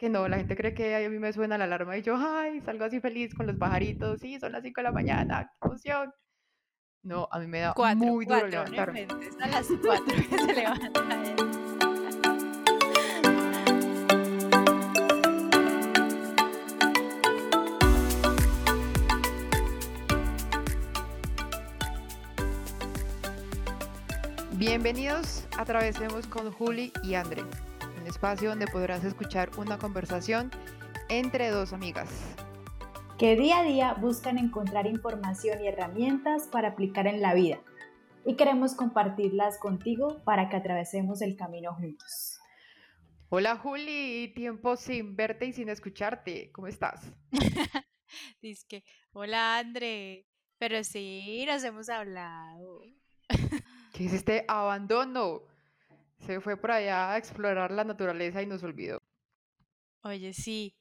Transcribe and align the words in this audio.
que 0.00 0.08
no, 0.08 0.26
la 0.28 0.38
gente 0.38 0.56
cree 0.56 0.72
que 0.72 0.96
a 0.96 1.10
mí 1.10 1.18
me 1.18 1.30
suena 1.30 1.58
la 1.58 1.64
alarma 1.64 1.94
y 1.98 2.00
yo, 2.00 2.16
ay, 2.16 2.62
salgo 2.62 2.86
así 2.86 3.00
feliz 3.00 3.34
con 3.34 3.46
los 3.46 3.56
pajaritos, 3.56 4.18
sí, 4.18 4.40
son 4.40 4.52
las 4.52 4.62
5 4.62 4.80
de 4.80 4.82
la 4.82 4.92
mañana, 4.92 5.52
qué 5.60 5.68
emoción. 5.68 6.14
No, 7.02 7.28
a 7.30 7.38
mí 7.38 7.46
me 7.46 7.60
da 7.60 7.74
muy 7.96 8.24
duro 8.24 8.46
levantarme. 8.46 9.06
a 9.42 9.48
las 9.48 9.68
4 9.68 10.04
que 10.06 10.38
se 10.38 10.54
levanta. 10.54 11.02
Bienvenidos 24.52 25.46
a 25.58 25.60
Atravesemos 25.60 26.26
con 26.26 26.50
Juli 26.52 26.90
y 27.02 27.14
André 27.16 27.42
espacio 28.10 28.50
donde 28.50 28.66
podrás 28.66 29.04
escuchar 29.04 29.50
una 29.56 29.78
conversación 29.78 30.50
entre 31.08 31.48
dos 31.50 31.72
amigas. 31.72 32.08
Que 33.18 33.36
día 33.36 33.60
a 33.60 33.62
día 33.62 33.94
buscan 33.94 34.38
encontrar 34.38 34.86
información 34.86 35.62
y 35.62 35.68
herramientas 35.68 36.48
para 36.48 36.68
aplicar 36.68 37.06
en 37.06 37.22
la 37.22 37.34
vida. 37.34 37.60
Y 38.24 38.34
queremos 38.34 38.74
compartirlas 38.74 39.58
contigo 39.58 40.22
para 40.24 40.48
que 40.48 40.56
atravesemos 40.56 41.22
el 41.22 41.36
camino 41.36 41.74
juntos. 41.74 42.38
Hola 43.28 43.56
Juli, 43.56 44.32
tiempo 44.34 44.76
sin 44.76 45.14
verte 45.14 45.46
y 45.46 45.52
sin 45.52 45.68
escucharte. 45.68 46.50
¿Cómo 46.52 46.66
estás? 46.66 47.12
Dice 48.42 48.66
que, 48.68 48.84
hola 49.12 49.58
André, 49.58 50.26
pero 50.58 50.82
sí, 50.82 51.44
nos 51.46 51.62
hemos 51.62 51.88
hablado. 51.88 52.82
¿Qué 53.92 54.06
es 54.06 54.12
este 54.12 54.44
abandono? 54.48 55.42
Se 56.20 56.40
fue 56.40 56.56
por 56.56 56.70
allá 56.70 57.12
a 57.12 57.18
explorar 57.18 57.70
la 57.70 57.84
naturaleza 57.84 58.42
y 58.42 58.46
nos 58.46 58.62
olvidó. 58.62 58.98
Oye, 60.02 60.32
sí. 60.32 60.76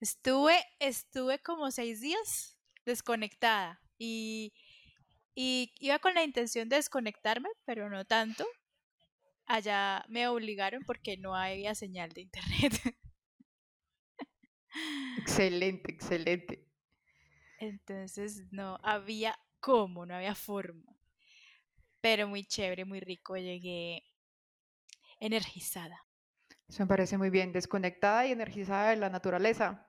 Estuve, 0.00 0.58
estuve 0.80 1.38
como 1.40 1.70
seis 1.70 2.00
días 2.00 2.58
desconectada 2.84 3.80
y, 3.98 4.52
y 5.34 5.72
iba 5.78 5.98
con 5.98 6.14
la 6.14 6.24
intención 6.24 6.68
de 6.68 6.76
desconectarme, 6.76 7.48
pero 7.64 7.88
no 7.88 8.04
tanto. 8.04 8.44
Allá 9.46 10.04
me 10.08 10.28
obligaron 10.28 10.82
porque 10.84 11.16
no 11.16 11.34
había 11.36 11.74
señal 11.74 12.10
de 12.12 12.22
internet. 12.22 12.72
Excelente, 15.18 15.92
excelente. 15.92 16.66
Entonces 17.58 18.44
no 18.50 18.78
había 18.82 19.38
cómo, 19.60 20.06
no 20.06 20.14
había 20.14 20.34
forma. 20.34 20.96
Pero 22.00 22.26
muy 22.26 22.44
chévere, 22.44 22.84
muy 22.84 23.00
rico. 23.00 23.36
Llegué 23.36 24.02
energizada. 25.22 26.04
Eso 26.68 26.82
me 26.82 26.88
parece 26.88 27.16
muy 27.16 27.30
bien, 27.30 27.52
desconectada 27.52 28.26
y 28.26 28.32
energizada 28.32 28.90
de 28.90 28.96
la 28.96 29.08
naturaleza. 29.08 29.86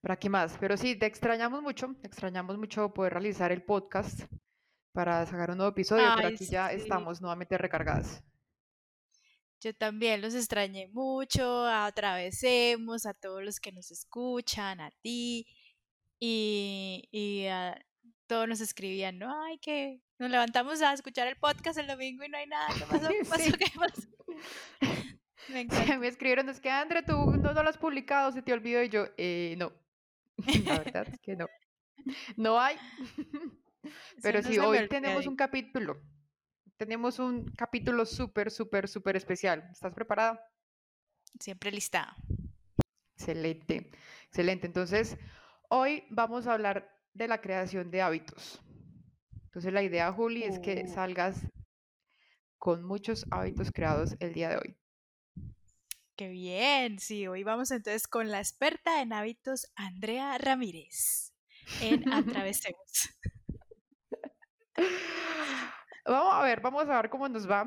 ¿Para 0.00 0.16
qué 0.16 0.30
más? 0.30 0.56
Pero 0.58 0.76
sí, 0.76 0.96
te 0.96 1.06
extrañamos 1.06 1.62
mucho, 1.62 1.94
te 2.00 2.06
extrañamos 2.06 2.56
mucho 2.56 2.92
poder 2.94 3.12
realizar 3.12 3.52
el 3.52 3.62
podcast 3.62 4.20
para 4.92 5.26
sacar 5.26 5.50
un 5.50 5.58
nuevo 5.58 5.72
episodio, 5.72 6.04
pero 6.16 6.28
aquí 6.28 6.46
ya 6.46 6.72
estamos 6.72 7.20
nuevamente 7.20 7.58
recargadas. 7.58 8.24
Yo 9.60 9.74
también 9.74 10.22
los 10.22 10.34
extrañé 10.34 10.88
mucho, 10.88 11.66
atravesemos 11.66 13.04
a 13.04 13.12
todos 13.12 13.44
los 13.44 13.60
que 13.60 13.72
nos 13.72 13.90
escuchan, 13.90 14.80
a 14.80 14.90
ti, 15.02 15.46
y, 16.18 17.06
y 17.10 17.46
a, 17.46 17.78
todos 18.30 18.48
nos 18.48 18.60
escribían, 18.60 19.18
¿no? 19.18 19.42
Ay, 19.44 19.58
que 19.58 20.00
nos 20.20 20.30
levantamos 20.30 20.80
a 20.82 20.92
escuchar 20.92 21.26
el 21.26 21.36
podcast 21.36 21.78
el 21.78 21.88
domingo 21.88 22.24
y 22.24 22.28
no 22.28 22.38
hay 22.38 22.46
nada. 22.46 22.68
¿Qué 22.78 22.84
pasó? 22.88 23.08
¿Qué 23.08 23.24
pasó? 23.28 23.52
¿Qué 23.58 23.72
pasó? 23.76 24.08
Me, 25.48 25.66
me 25.98 26.06
escribieron, 26.06 26.48
es 26.48 26.60
que 26.60 26.70
André, 26.70 27.02
tú 27.02 27.12
no, 27.16 27.52
lo 27.52 27.68
has 27.68 27.78
publicado, 27.78 28.30
se 28.30 28.40
te 28.42 28.52
olvidó. 28.52 28.82
Y 28.82 28.88
yo, 28.88 29.06
eh, 29.16 29.56
no. 29.58 29.72
La 30.64 30.78
verdad 30.78 31.08
es 31.08 31.18
que 31.18 31.34
no. 31.34 31.46
No 32.36 32.60
hay. 32.60 32.76
Pero 34.22 34.42
sí, 34.42 34.58
hoy 34.58 34.88
tenemos 34.88 35.26
un 35.26 35.34
capítulo. 35.34 36.00
Tenemos 36.76 37.18
un 37.18 37.46
capítulo 37.56 38.06
súper, 38.06 38.50
súper, 38.50 38.88
súper 38.88 39.16
especial. 39.16 39.68
¿Estás 39.72 39.92
preparada? 39.92 40.40
Siempre 41.38 41.72
lista. 41.72 42.14
Excelente, 43.16 43.90
excelente. 44.26 44.66
Entonces, 44.66 45.18
hoy 45.68 46.04
vamos 46.10 46.46
a 46.46 46.54
hablar 46.54 46.90
de 47.12 47.28
la 47.28 47.40
creación 47.40 47.90
de 47.90 48.02
hábitos. 48.02 48.62
Entonces 49.44 49.72
la 49.72 49.82
idea, 49.82 50.12
Juli, 50.12 50.44
es 50.44 50.58
que 50.58 50.84
oh. 50.86 50.94
salgas 50.94 51.44
con 52.60 52.84
muchos 52.84 53.26
hábitos 53.30 53.72
creados 53.72 54.14
el 54.20 54.34
día 54.34 54.50
de 54.50 54.56
hoy. 54.58 54.76
Qué 56.14 56.28
bien, 56.28 56.98
sí, 56.98 57.26
hoy 57.26 57.42
vamos 57.42 57.70
entonces 57.70 58.06
con 58.06 58.30
la 58.30 58.38
experta 58.38 59.00
en 59.00 59.14
hábitos, 59.14 59.72
Andrea 59.74 60.36
Ramírez, 60.36 61.32
en 61.80 62.04
Atravesemos. 62.12 63.08
Vamos 66.04 66.34
a 66.34 66.42
ver, 66.42 66.60
vamos 66.60 66.86
a 66.88 67.00
ver 67.00 67.10
cómo 67.10 67.28
nos 67.28 67.50
va. 67.50 67.66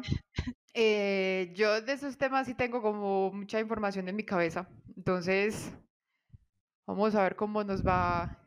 Eh, 0.76 1.52
yo 1.56 1.82
de 1.82 1.94
esos 1.94 2.18
temas 2.18 2.46
sí 2.46 2.54
tengo 2.54 2.82
como 2.82 3.32
mucha 3.32 3.60
información 3.60 4.08
en 4.10 4.16
mi 4.16 4.24
cabeza, 4.24 4.70
entonces 4.96 5.72
vamos 6.86 7.16
a 7.16 7.24
ver 7.24 7.36
cómo 7.36 7.64
nos 7.64 7.84
va 7.84 8.40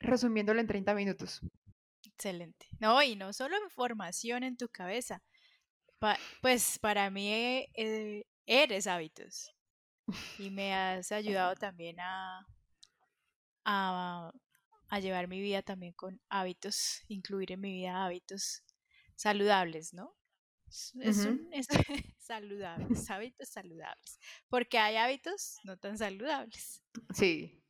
resumiéndolo 0.00 0.60
en 0.60 0.66
30 0.66 0.94
minutos. 0.94 1.40
Excelente. 2.04 2.66
No, 2.80 3.00
y 3.00 3.14
no 3.14 3.32
solo 3.32 3.56
información 3.62 4.42
en 4.42 4.56
tu 4.56 4.68
cabeza. 4.68 5.22
Pues 6.40 6.78
para 6.78 7.10
mí 7.10 7.32
eh, 7.74 8.24
eres 8.46 8.86
hábitos. 8.86 9.54
Y 10.38 10.50
me 10.50 10.74
has 10.74 11.12
ayudado 11.12 11.54
también 11.54 12.00
a, 12.00 12.46
a, 13.64 14.32
llevar 15.00 15.28
mi 15.28 15.40
vida 15.40 15.62
también 15.62 15.92
con 15.92 16.20
hábitos, 16.30 17.02
incluir 17.08 17.52
en 17.52 17.60
mi 17.60 17.72
vida 17.72 18.04
hábitos 18.04 18.62
saludables, 19.16 19.92
¿no? 19.92 20.16
Es, 21.00 21.26
saludables, 22.18 23.10
hábitos 23.10 23.48
saludables. 23.48 24.18
Porque 24.48 24.78
hay 24.78 24.96
hábitos 24.96 25.58
no 25.64 25.76
tan 25.76 25.98
saludables. 25.98 26.82
Sí, 27.14 27.62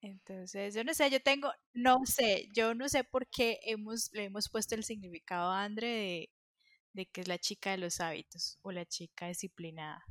entonces, 0.00 0.74
yo 0.74 0.84
no 0.84 0.92
sé, 0.94 1.10
yo 1.10 1.20
tengo, 1.20 1.52
no 1.72 2.00
sé, 2.04 2.48
yo 2.52 2.74
no 2.74 2.88
sé 2.88 3.04
por 3.04 3.26
qué 3.28 3.58
hemos, 3.62 4.10
le 4.12 4.24
hemos 4.24 4.50
puesto 4.50 4.74
el 4.74 4.84
significado 4.84 5.50
a 5.50 5.64
Andre 5.64 5.88
de, 5.88 6.30
que 7.12 7.20
es 7.20 7.28
la 7.28 7.38
chica 7.38 7.72
de 7.72 7.78
los 7.78 8.00
hábitos 8.00 8.58
o 8.62 8.72
la 8.72 8.86
chica 8.86 9.26
disciplinada. 9.26 10.04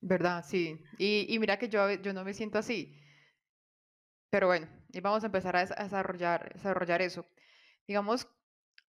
¿Verdad? 0.00 0.44
Sí. 0.46 0.78
Y, 0.98 1.38
mira 1.38 1.58
que 1.58 1.68
yo, 1.68 1.90
yo 1.94 2.12
no 2.12 2.24
me 2.24 2.34
siento 2.34 2.58
así. 2.58 3.00
Pero 4.30 4.48
bueno, 4.48 4.68
y 4.92 5.00
vamos 5.00 5.22
a 5.22 5.26
empezar 5.26 5.56
a 5.56 5.64
desarrollar, 5.64 6.52
desarrollar 6.54 7.00
eso. 7.00 7.26
Digamos, 7.86 8.28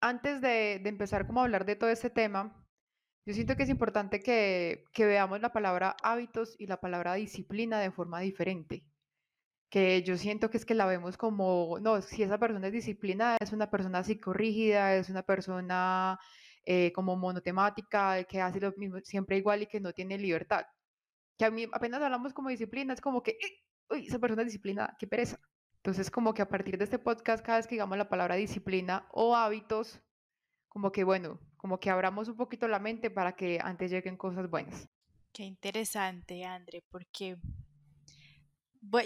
antes 0.00 0.40
de, 0.40 0.80
de, 0.82 0.88
empezar 0.88 1.26
como 1.26 1.40
a 1.40 1.44
hablar 1.44 1.64
de 1.64 1.76
todo 1.76 1.88
este 1.90 2.10
tema, 2.10 2.66
yo 3.24 3.32
siento 3.32 3.56
que 3.56 3.62
es 3.62 3.70
importante 3.70 4.20
que, 4.20 4.84
que 4.92 5.06
veamos 5.06 5.40
la 5.40 5.52
palabra 5.52 5.96
hábitos 6.02 6.54
y 6.58 6.66
la 6.66 6.80
palabra 6.80 7.14
disciplina 7.14 7.80
de 7.80 7.90
forma 7.90 8.20
diferente 8.20 8.84
que 9.70 10.02
yo 10.02 10.16
siento 10.16 10.50
que 10.50 10.56
es 10.58 10.64
que 10.64 10.74
la 10.74 10.86
vemos 10.86 11.16
como, 11.16 11.78
no, 11.80 12.00
si 12.00 12.22
esa 12.22 12.38
persona 12.38 12.68
es 12.68 12.72
disciplinada, 12.72 13.36
es 13.40 13.52
una 13.52 13.70
persona 13.70 14.04
psicorrígida, 14.04 14.94
es 14.96 15.10
una 15.10 15.22
persona 15.22 16.18
eh, 16.66 16.92
como 16.92 17.16
monotemática, 17.16 18.24
que 18.24 18.40
hace 18.40 18.60
lo 18.60 18.72
mismo 18.76 18.98
siempre 19.04 19.36
igual 19.36 19.62
y 19.62 19.66
que 19.66 19.80
no 19.80 19.92
tiene 19.92 20.18
libertad. 20.18 20.66
Que 21.38 21.44
a 21.44 21.50
mí 21.50 21.66
apenas 21.72 22.02
hablamos 22.02 22.34
como 22.34 22.48
disciplina, 22.48 22.92
es 22.92 23.00
como 23.00 23.22
que, 23.22 23.32
eh, 23.32 23.62
uy, 23.88 24.06
esa 24.08 24.18
persona 24.18 24.42
es 24.42 24.48
disciplinada, 24.48 24.96
qué 24.98 25.06
pereza. 25.06 25.38
Entonces, 25.76 26.10
como 26.10 26.34
que 26.34 26.42
a 26.42 26.48
partir 26.48 26.76
de 26.76 26.82
este 26.84 26.98
podcast, 26.98 27.44
cada 27.44 27.58
vez 27.58 27.68
que 27.68 27.76
digamos 27.76 27.96
la 27.96 28.08
palabra 28.08 28.34
disciplina 28.34 29.06
o 29.12 29.36
hábitos, 29.36 30.00
como 30.68 30.90
que 30.90 31.04
bueno, 31.04 31.38
como 31.56 31.78
que 31.78 31.88
abramos 31.88 32.26
un 32.26 32.36
poquito 32.36 32.66
la 32.66 32.80
mente 32.80 33.10
para 33.10 33.36
que 33.36 33.60
antes 33.62 33.92
lleguen 33.92 34.16
cosas 34.16 34.50
buenas. 34.50 34.88
Qué 35.32 35.44
interesante, 35.44 36.44
André, 36.44 36.82
porque 36.90 37.36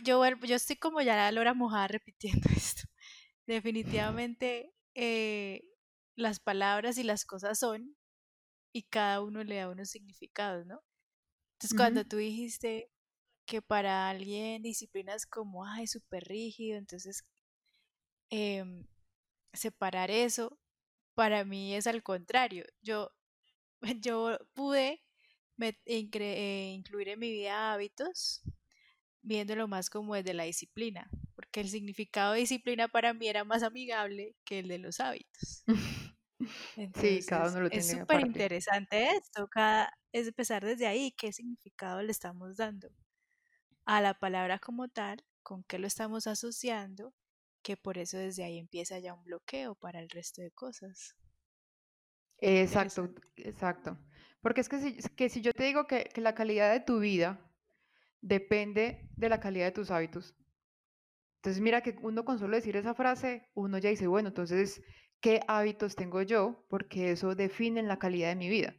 yo, 0.02 0.24
yo 0.24 0.56
estoy 0.56 0.76
como 0.76 1.02
ya 1.02 1.14
la 1.14 1.30
lora 1.32 1.52
mojada 1.52 1.88
repitiendo 1.88 2.48
esto. 2.56 2.88
Definitivamente 3.46 4.72
eh, 4.94 5.69
las 6.20 6.40
palabras 6.40 6.98
y 6.98 7.02
las 7.02 7.24
cosas 7.24 7.58
son 7.58 7.96
y 8.72 8.84
cada 8.84 9.20
uno 9.22 9.42
le 9.42 9.56
da 9.56 9.68
unos 9.68 9.90
significados, 9.90 10.66
¿no? 10.66 10.82
Entonces 11.54 11.76
cuando 11.76 12.04
tú 12.04 12.16
dijiste 12.16 12.90
que 13.46 13.60
para 13.60 14.08
alguien 14.08 14.62
disciplina 14.62 15.14
es 15.14 15.26
como, 15.26 15.64
ay, 15.64 15.86
súper 15.86 16.24
rígido, 16.24 16.78
entonces 16.78 17.24
em, 18.30 18.86
separar 19.52 20.10
eso, 20.10 20.58
para 21.14 21.44
mí 21.44 21.74
es 21.74 21.86
al 21.86 22.02
contrario. 22.02 22.64
Yo, 22.80 23.10
yo 24.00 24.38
pude 24.54 25.02
eh, 25.58 26.72
incluir 26.74 27.08
en 27.10 27.18
mi 27.18 27.30
vida 27.30 27.72
hábitos 27.72 28.42
viéndolo 29.22 29.68
más 29.68 29.90
como 29.90 30.14
desde 30.14 30.34
la 30.34 30.44
disciplina, 30.44 31.10
porque 31.50 31.62
el 31.62 31.68
significado 31.68 32.34
de 32.34 32.40
disciplina 32.40 32.86
para 32.86 33.12
mí 33.12 33.26
era 33.26 33.42
más 33.42 33.64
amigable 33.64 34.36
que 34.44 34.60
el 34.60 34.68
de 34.68 34.78
los 34.78 35.00
hábitos. 35.00 35.64
sí, 36.94 37.20
cada 37.26 37.50
uno 37.50 37.62
lo 37.62 37.70
tiene. 37.70 37.84
Es 37.84 37.90
súper 37.90 38.20
interesante 38.24 39.10
esto, 39.16 39.48
cada, 39.48 39.92
es 40.12 40.28
empezar 40.28 40.64
desde 40.64 40.86
ahí, 40.86 41.10
qué 41.18 41.32
significado 41.32 42.02
le 42.02 42.12
estamos 42.12 42.56
dando 42.56 42.88
a 43.84 44.00
la 44.00 44.14
palabra 44.14 44.60
como 44.60 44.86
tal, 44.86 45.24
con 45.42 45.64
qué 45.64 45.80
lo 45.80 45.88
estamos 45.88 46.28
asociando, 46.28 47.14
que 47.62 47.76
por 47.76 47.98
eso 47.98 48.16
desde 48.16 48.44
ahí 48.44 48.56
empieza 48.56 49.00
ya 49.00 49.14
un 49.14 49.24
bloqueo 49.24 49.74
para 49.74 49.98
el 49.98 50.08
resto 50.08 50.42
de 50.42 50.52
cosas. 50.52 51.16
Exacto, 52.38 53.12
exacto. 53.34 53.98
Porque 54.40 54.60
es 54.60 54.68
que 54.68 54.78
si, 54.78 54.96
que 55.16 55.28
si 55.28 55.40
yo 55.40 55.52
te 55.52 55.64
digo 55.64 55.88
que, 55.88 56.04
que 56.04 56.20
la 56.20 56.36
calidad 56.36 56.72
de 56.72 56.78
tu 56.78 57.00
vida 57.00 57.44
depende 58.20 59.10
de 59.16 59.28
la 59.28 59.40
calidad 59.40 59.66
de 59.66 59.72
tus 59.72 59.90
hábitos. 59.90 60.36
Entonces 61.40 61.62
mira 61.62 61.80
que 61.80 61.96
uno 62.02 62.26
con 62.26 62.38
solo 62.38 62.54
decir 62.54 62.76
esa 62.76 62.92
frase, 62.92 63.48
uno 63.54 63.78
ya 63.78 63.88
dice, 63.88 64.06
bueno, 64.06 64.28
entonces, 64.28 64.82
¿qué 65.20 65.40
hábitos 65.48 65.96
tengo 65.96 66.20
yo? 66.20 66.66
Porque 66.68 67.12
eso 67.12 67.34
define 67.34 67.82
la 67.82 67.98
calidad 67.98 68.28
de 68.28 68.36
mi 68.36 68.50
vida. 68.50 68.74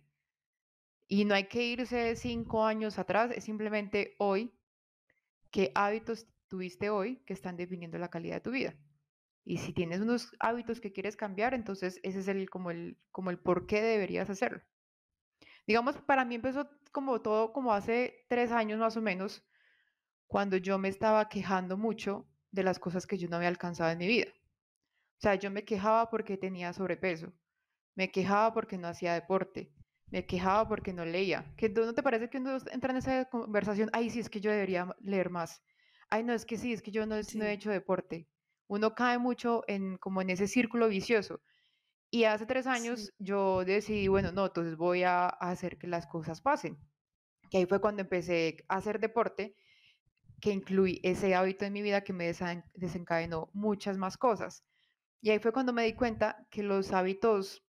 Y 1.07 1.25
no 1.25 1.33
hay 1.33 1.45
que 1.45 1.63
irse 1.63 2.15
cinco 2.15 2.63
años 2.63 2.99
atrás, 2.99 3.31
es 3.35 3.45
simplemente 3.45 4.15
hoy, 4.19 4.53
qué 5.49 5.71
hábitos 5.73 6.27
tuviste 6.47 6.91
hoy 6.91 7.23
que 7.25 7.33
están 7.33 7.57
definiendo 7.57 7.97
la 7.97 8.11
calidad 8.11 8.35
de 8.35 8.41
tu 8.41 8.51
vida. 8.51 8.75
Y 9.43 9.57
si 9.57 9.73
tienes 9.73 9.99
unos 9.99 10.31
hábitos 10.39 10.79
que 10.79 10.93
quieres 10.93 11.15
cambiar, 11.15 11.55
entonces 11.55 11.99
ese 12.03 12.19
es 12.19 12.27
el 12.27 12.47
como 12.51 12.69
el 12.69 12.99
como 13.09 13.31
el 13.31 13.39
por 13.39 13.65
qué 13.65 13.81
deberías 13.81 14.29
hacerlo. 14.29 14.61
Digamos, 15.65 15.97
para 15.97 16.25
mí 16.25 16.35
empezó 16.35 16.69
como 16.91 17.21
todo 17.23 17.53
como 17.53 17.73
hace 17.73 18.23
tres 18.29 18.51
años 18.51 18.79
más 18.79 18.95
o 18.97 19.01
menos, 19.01 19.43
cuando 20.27 20.57
yo 20.57 20.77
me 20.77 20.89
estaba 20.89 21.27
quejando 21.27 21.75
mucho 21.75 22.30
de 22.51 22.63
las 22.63 22.79
cosas 22.79 23.07
que 23.07 23.17
yo 23.17 23.27
no 23.27 23.37
había 23.37 23.47
alcanzado 23.47 23.91
en 23.91 23.97
mi 23.97 24.07
vida. 24.07 24.27
O 25.17 25.21
sea, 25.21 25.35
yo 25.35 25.51
me 25.51 25.63
quejaba 25.63 26.09
porque 26.09 26.37
tenía 26.37 26.73
sobrepeso, 26.73 27.31
me 27.95 28.11
quejaba 28.11 28.53
porque 28.53 28.77
no 28.77 28.87
hacía 28.87 29.13
deporte, 29.13 29.71
me 30.07 30.25
quejaba 30.25 30.67
porque 30.67 30.93
no 30.93 31.05
leía. 31.05 31.53
¿Que 31.57 31.69
no 31.69 31.93
te 31.93 32.03
parece 32.03 32.29
que 32.29 32.37
uno 32.37 32.57
entra 32.71 32.91
en 32.91 32.97
esa 32.97 33.25
conversación? 33.25 33.89
Ay, 33.93 34.09
sí, 34.09 34.19
es 34.19 34.29
que 34.29 34.41
yo 34.41 34.51
debería 34.51 34.95
leer 34.99 35.29
más. 35.29 35.63
Ay, 36.09 36.23
no, 36.23 36.33
es 36.33 36.45
que 36.45 36.57
sí, 36.57 36.73
es 36.73 36.81
que 36.81 36.91
yo 36.91 37.05
no, 37.05 37.15
no 37.15 37.45
he 37.45 37.53
hecho 37.53 37.71
deporte. 37.71 38.27
Uno 38.67 38.95
cae 38.95 39.17
mucho 39.17 39.63
en 39.67 39.97
como 39.97 40.21
en 40.21 40.29
ese 40.29 40.47
círculo 40.47 40.89
vicioso. 40.89 41.41
Y 42.13 42.25
hace 42.25 42.45
tres 42.45 42.67
años 42.67 43.13
yo 43.19 43.63
decidí, 43.63 44.09
bueno, 44.09 44.33
no, 44.33 44.47
entonces 44.47 44.75
voy 44.75 45.03
a, 45.03 45.27
hacer 45.27 45.77
que 45.77 45.87
las 45.87 46.07
cosas 46.07 46.41
pasen. 46.41 46.77
Que 47.49 47.59
ahí 47.59 47.65
fue 47.65 47.79
cuando 47.79 48.01
empecé 48.01 48.57
a 48.67 48.77
hacer 48.77 48.99
deporte, 48.99 49.55
que 50.41 50.51
incluí 50.51 50.99
ese 51.03 51.35
hábito 51.35 51.65
en 51.65 51.73
mi 51.73 51.81
vida 51.81 52.03
que 52.03 52.13
me 52.13 52.33
desencadenó 52.73 53.49
muchas 53.53 53.97
más 53.97 54.17
cosas. 54.17 54.65
Y 55.21 55.29
ahí 55.29 55.39
fue 55.39 55.53
cuando 55.53 55.71
me 55.71 55.85
di 55.85 55.93
cuenta 55.93 56.47
que 56.49 56.63
los 56.63 56.91
hábitos 56.91 57.63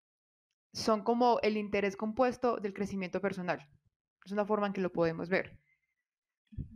son 0.72 1.04
como 1.04 1.38
el 1.42 1.58
interés 1.58 1.96
compuesto 1.96 2.56
del 2.56 2.72
crecimiento 2.72 3.20
personal. 3.20 3.68
Es 4.24 4.32
una 4.32 4.46
forma 4.46 4.66
en 4.68 4.72
que 4.72 4.80
lo 4.80 4.90
podemos 4.90 5.28
ver. 5.28 5.58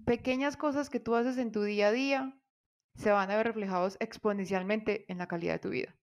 Pequeñas 0.05 0.57
cosas 0.57 0.91
que 0.91 1.01
tú 1.01 1.15
haces 1.15 1.39
en 1.39 1.51
tu 1.51 1.63
día 1.63 1.89
a 1.89 1.93
día 1.93 2.39
se 2.95 3.11
van 3.11 3.31
a 3.31 3.37
ver 3.37 3.47
reflejados 3.47 3.97
exponencialmente 4.01 5.11
en 5.11 5.19
la 5.19 5.27
calidad 5.27 5.55
de 5.55 5.59
tu 5.59 5.71
vida. 5.71 5.97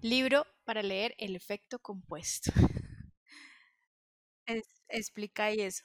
Libro 0.00 0.46
para 0.64 0.82
leer 0.82 1.14
El 1.18 1.36
efecto 1.36 1.78
compuesto. 1.78 2.52
explica 4.88 5.44
ahí 5.46 5.60
eso. 5.60 5.84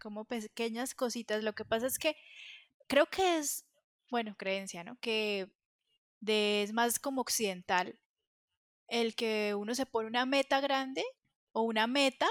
Como 0.00 0.24
pequeñas 0.24 0.94
cositas. 0.94 1.44
Lo 1.44 1.52
que 1.54 1.64
pasa 1.64 1.86
es 1.86 1.98
que 1.98 2.16
creo 2.88 3.06
que 3.06 3.38
es, 3.38 3.66
bueno, 4.10 4.34
creencia, 4.36 4.82
¿no? 4.84 4.98
Que 5.00 5.48
es 6.26 6.72
más 6.72 6.98
como 6.98 7.20
occidental 7.20 7.98
el 8.88 9.14
que 9.14 9.54
uno 9.54 9.74
se 9.74 9.86
pone 9.86 10.08
una 10.08 10.26
meta 10.26 10.60
grande 10.60 11.04
o 11.52 11.62
una 11.62 11.86
meta 11.86 12.28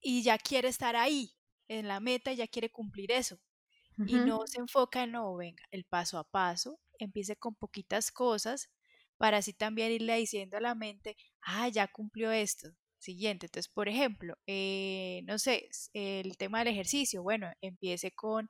y 0.00 0.22
ya 0.22 0.38
quiere 0.38 0.68
estar 0.68 0.96
ahí 0.96 1.32
en 1.68 1.88
la 1.88 2.00
meta 2.00 2.32
y 2.32 2.36
ya 2.36 2.48
quiere 2.48 2.70
cumplir 2.70 3.12
eso. 3.12 3.40
Y 4.04 4.14
no 4.16 4.46
se 4.46 4.58
enfoca 4.60 5.04
en, 5.04 5.12
no, 5.12 5.36
venga, 5.36 5.64
el 5.70 5.84
paso 5.84 6.18
a 6.18 6.24
paso, 6.24 6.80
empiece 6.98 7.36
con 7.36 7.54
poquitas 7.54 8.10
cosas 8.10 8.70
para 9.16 9.38
así 9.38 9.52
también 9.52 9.92
irle 9.92 10.16
diciendo 10.16 10.56
a 10.56 10.60
la 10.60 10.74
mente, 10.74 11.16
ah, 11.42 11.68
ya 11.68 11.86
cumplió 11.88 12.32
esto. 12.32 12.70
Siguiente, 13.02 13.46
entonces, 13.46 13.68
por 13.72 13.88
ejemplo, 13.88 14.36
eh, 14.46 15.22
no 15.24 15.36
sé, 15.40 15.68
el 15.92 16.36
tema 16.36 16.60
del 16.60 16.68
ejercicio, 16.68 17.20
bueno, 17.22 17.50
empiece 17.60 18.12
con 18.12 18.48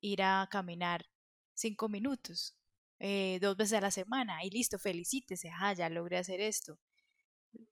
ir 0.00 0.22
a 0.22 0.46
caminar 0.50 1.06
cinco 1.54 1.88
minutos, 1.88 2.58
eh, 2.98 3.38
dos 3.40 3.56
veces 3.56 3.78
a 3.78 3.80
la 3.80 3.90
semana 3.90 4.44
y 4.44 4.50
listo, 4.50 4.78
felicítese, 4.78 5.50
ah, 5.60 5.72
ya 5.72 5.88
logré 5.88 6.18
hacer 6.18 6.40
esto. 6.42 6.78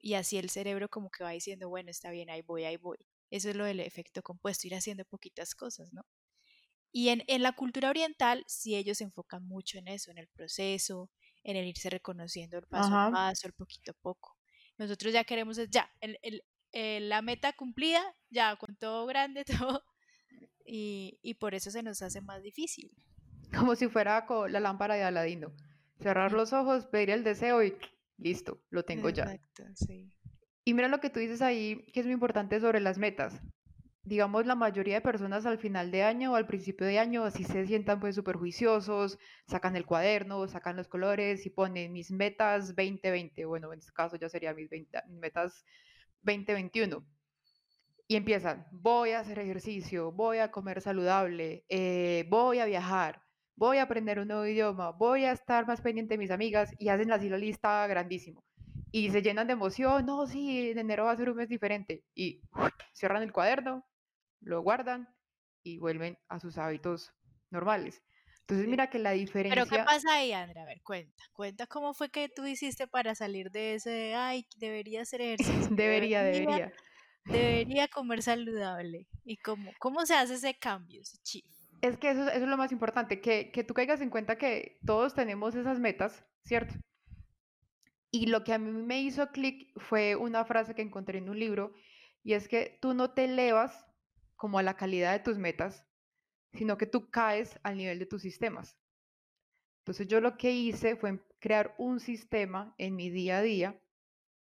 Y 0.00 0.14
así 0.14 0.38
el 0.38 0.50
cerebro 0.50 0.88
como 0.90 1.10
que 1.10 1.24
va 1.24 1.30
diciendo, 1.32 1.68
bueno, 1.68 1.90
está 1.90 2.10
bien, 2.10 2.30
ahí 2.30 2.42
voy, 2.42 2.64
ahí 2.64 2.76
voy. 2.78 2.98
Eso 3.30 3.50
es 3.50 3.56
lo 3.56 3.64
del 3.66 3.80
efecto 3.80 4.22
compuesto, 4.22 4.66
ir 4.66 4.74
haciendo 4.76 5.04
poquitas 5.04 5.54
cosas, 5.54 5.92
¿no? 5.92 6.02
Y 6.92 7.10
en, 7.10 7.24
en 7.28 7.42
la 7.42 7.52
cultura 7.54 7.90
oriental, 7.90 8.44
sí 8.48 8.76
ellos 8.76 8.98
se 8.98 9.04
enfocan 9.04 9.46
mucho 9.46 9.78
en 9.78 9.88
eso, 9.88 10.10
en 10.12 10.18
el 10.18 10.28
proceso, 10.28 11.10
en 11.44 11.56
el 11.56 11.66
irse 11.66 11.90
reconociendo 11.90 12.58
el 12.58 12.66
paso 12.68 12.94
a 12.96 13.00
paso, 13.10 13.46
el 13.48 13.54
poquito 13.54 13.92
a 13.92 13.94
poco. 13.94 14.33
Nosotros 14.78 15.12
ya 15.12 15.24
queremos, 15.24 15.58
ya, 15.70 15.90
el, 16.00 16.18
el, 16.72 17.08
la 17.08 17.22
meta 17.22 17.52
cumplida, 17.52 18.02
ya, 18.30 18.56
con 18.56 18.76
todo 18.76 19.06
grande, 19.06 19.44
todo, 19.78 19.82
y, 20.66 21.18
y, 21.22 21.34
por 21.34 21.54
eso 21.54 21.70
se 21.70 21.82
nos 21.82 22.02
hace 22.02 22.20
más 22.20 22.42
difícil. 22.42 22.90
Como 23.56 23.76
si 23.76 23.88
fuera 23.88 24.26
con 24.26 24.50
la 24.50 24.60
lámpara 24.60 24.94
de 24.94 25.04
Aladino. 25.04 25.52
Cerrar 26.00 26.32
los 26.32 26.52
ojos, 26.52 26.86
pedir 26.86 27.10
el 27.10 27.22
deseo 27.22 27.62
y 27.62 27.76
listo, 28.18 28.60
lo 28.70 28.84
tengo 28.84 29.08
Exacto, 29.08 29.62
ya. 29.62 29.76
Sí. 29.76 30.10
Y 30.64 30.74
mira 30.74 30.88
lo 30.88 31.00
que 31.00 31.10
tú 31.10 31.20
dices 31.20 31.42
ahí, 31.42 31.84
que 31.92 32.00
es 32.00 32.06
muy 32.06 32.14
importante 32.14 32.58
sobre 32.58 32.80
las 32.80 32.98
metas 32.98 33.40
digamos, 34.04 34.44
la 34.46 34.54
mayoría 34.54 34.96
de 34.96 35.00
personas 35.00 35.46
al 35.46 35.58
final 35.58 35.90
de 35.90 36.02
año 36.02 36.32
o 36.32 36.34
al 36.36 36.46
principio 36.46 36.86
de 36.86 36.98
año 36.98 37.24
así 37.24 37.44
se 37.44 37.66
sientan 37.66 38.00
pues 38.00 38.14
súper 38.14 38.36
juiciosos, 38.36 39.18
sacan 39.46 39.76
el 39.76 39.86
cuaderno, 39.86 40.46
sacan 40.46 40.76
los 40.76 40.88
colores 40.88 41.46
y 41.46 41.50
ponen 41.50 41.92
mis 41.92 42.10
metas 42.10 42.68
2020, 42.76 43.44
bueno, 43.46 43.72
en 43.72 43.78
este 43.78 43.92
caso 43.92 44.16
ya 44.16 44.28
sería 44.28 44.52
mis, 44.54 44.70
metas 45.08 45.64
2021. 46.22 47.04
Y 48.06 48.16
empiezan, 48.16 48.66
voy 48.70 49.12
a 49.12 49.20
hacer 49.20 49.38
ejercicio, 49.38 50.12
voy 50.12 50.38
a 50.38 50.50
comer 50.50 50.82
saludable, 50.82 51.64
eh, 51.70 52.26
voy 52.28 52.58
a 52.58 52.66
viajar, 52.66 53.22
voy 53.56 53.78
a 53.78 53.84
aprender 53.84 54.18
un 54.18 54.28
nuevo 54.28 54.44
idioma, 54.44 54.90
voy 54.90 55.24
a 55.24 55.32
estar 55.32 55.66
más 55.66 55.80
pendiente 55.80 56.14
de 56.14 56.18
mis 56.18 56.30
amigas 56.30 56.70
y 56.78 56.90
hacen 56.90 57.10
así 57.12 57.30
la 57.30 57.38
lista 57.38 57.86
grandísimo. 57.86 58.44
Y 58.90 59.10
se 59.10 59.22
llenan 59.22 59.46
de 59.46 59.54
emoción, 59.54 60.04
no, 60.04 60.26
sí, 60.26 60.70
en 60.70 60.78
enero 60.78 61.06
va 61.06 61.12
a 61.12 61.16
ser 61.16 61.30
un 61.30 61.36
mes 61.36 61.48
diferente. 61.48 62.04
Y 62.14 62.42
cierran 62.92 63.22
el 63.22 63.32
cuaderno, 63.32 63.84
lo 64.44 64.62
guardan 64.62 65.08
y 65.62 65.78
vuelven 65.78 66.18
a 66.28 66.38
sus 66.38 66.58
hábitos 66.58 67.12
normales. 67.50 68.02
Entonces, 68.40 68.68
mira 68.68 68.90
que 68.90 68.98
la 68.98 69.12
diferencia. 69.12 69.64
Pero, 69.64 69.74
¿qué 69.74 69.82
pasa 69.84 70.16
ahí, 70.16 70.32
Andrea? 70.32 70.64
A 70.64 70.66
ver, 70.66 70.82
cuenta. 70.82 71.24
Cuenta 71.32 71.66
cómo 71.66 71.94
fue 71.94 72.10
que 72.10 72.28
tú 72.28 72.44
hiciste 72.44 72.86
para 72.86 73.14
salir 73.14 73.50
de 73.50 73.74
ese. 73.74 74.14
Ay, 74.14 74.46
debería 74.56 75.00
hacer 75.02 75.22
ejercicio. 75.22 75.68
debería, 75.70 76.22
debería. 76.22 76.72
Debería 77.24 77.88
comer 77.88 78.22
saludable. 78.22 79.08
¿Y 79.24 79.38
cómo, 79.38 79.72
cómo 79.78 80.04
se 80.04 80.14
hace 80.14 80.34
ese 80.34 80.58
cambio, 80.58 81.00
ese 81.00 81.16
chip? 81.22 81.46
Es 81.80 81.96
que 81.96 82.10
eso, 82.10 82.28
eso 82.28 82.44
es 82.44 82.48
lo 82.48 82.58
más 82.58 82.70
importante, 82.70 83.22
que, 83.22 83.50
que 83.50 83.64
tú 83.64 83.72
caigas 83.72 84.02
en 84.02 84.10
cuenta 84.10 84.36
que 84.36 84.78
todos 84.84 85.14
tenemos 85.14 85.54
esas 85.54 85.78
metas, 85.78 86.22
¿cierto? 86.44 86.74
Y 88.10 88.26
lo 88.26 88.44
que 88.44 88.52
a 88.52 88.58
mí 88.58 88.70
me 88.70 89.00
hizo 89.00 89.30
clic 89.32 89.72
fue 89.78 90.16
una 90.16 90.44
frase 90.44 90.74
que 90.74 90.82
encontré 90.82 91.18
en 91.18 91.30
un 91.30 91.38
libro, 91.38 91.72
y 92.22 92.34
es 92.34 92.46
que 92.46 92.78
tú 92.80 92.92
no 92.92 93.10
te 93.12 93.24
elevas 93.24 93.86
como 94.44 94.58
a 94.58 94.62
la 94.62 94.76
calidad 94.76 95.12
de 95.12 95.20
tus 95.20 95.38
metas, 95.38 95.86
sino 96.52 96.76
que 96.76 96.84
tú 96.84 97.08
caes 97.08 97.58
al 97.62 97.78
nivel 97.78 97.98
de 97.98 98.04
tus 98.04 98.20
sistemas. 98.20 98.76
Entonces 99.78 100.06
yo 100.06 100.20
lo 100.20 100.36
que 100.36 100.52
hice 100.52 100.96
fue 100.96 101.18
crear 101.38 101.74
un 101.78 101.98
sistema 101.98 102.74
en 102.76 102.94
mi 102.94 103.08
día 103.08 103.38
a 103.38 103.40
día 103.40 103.80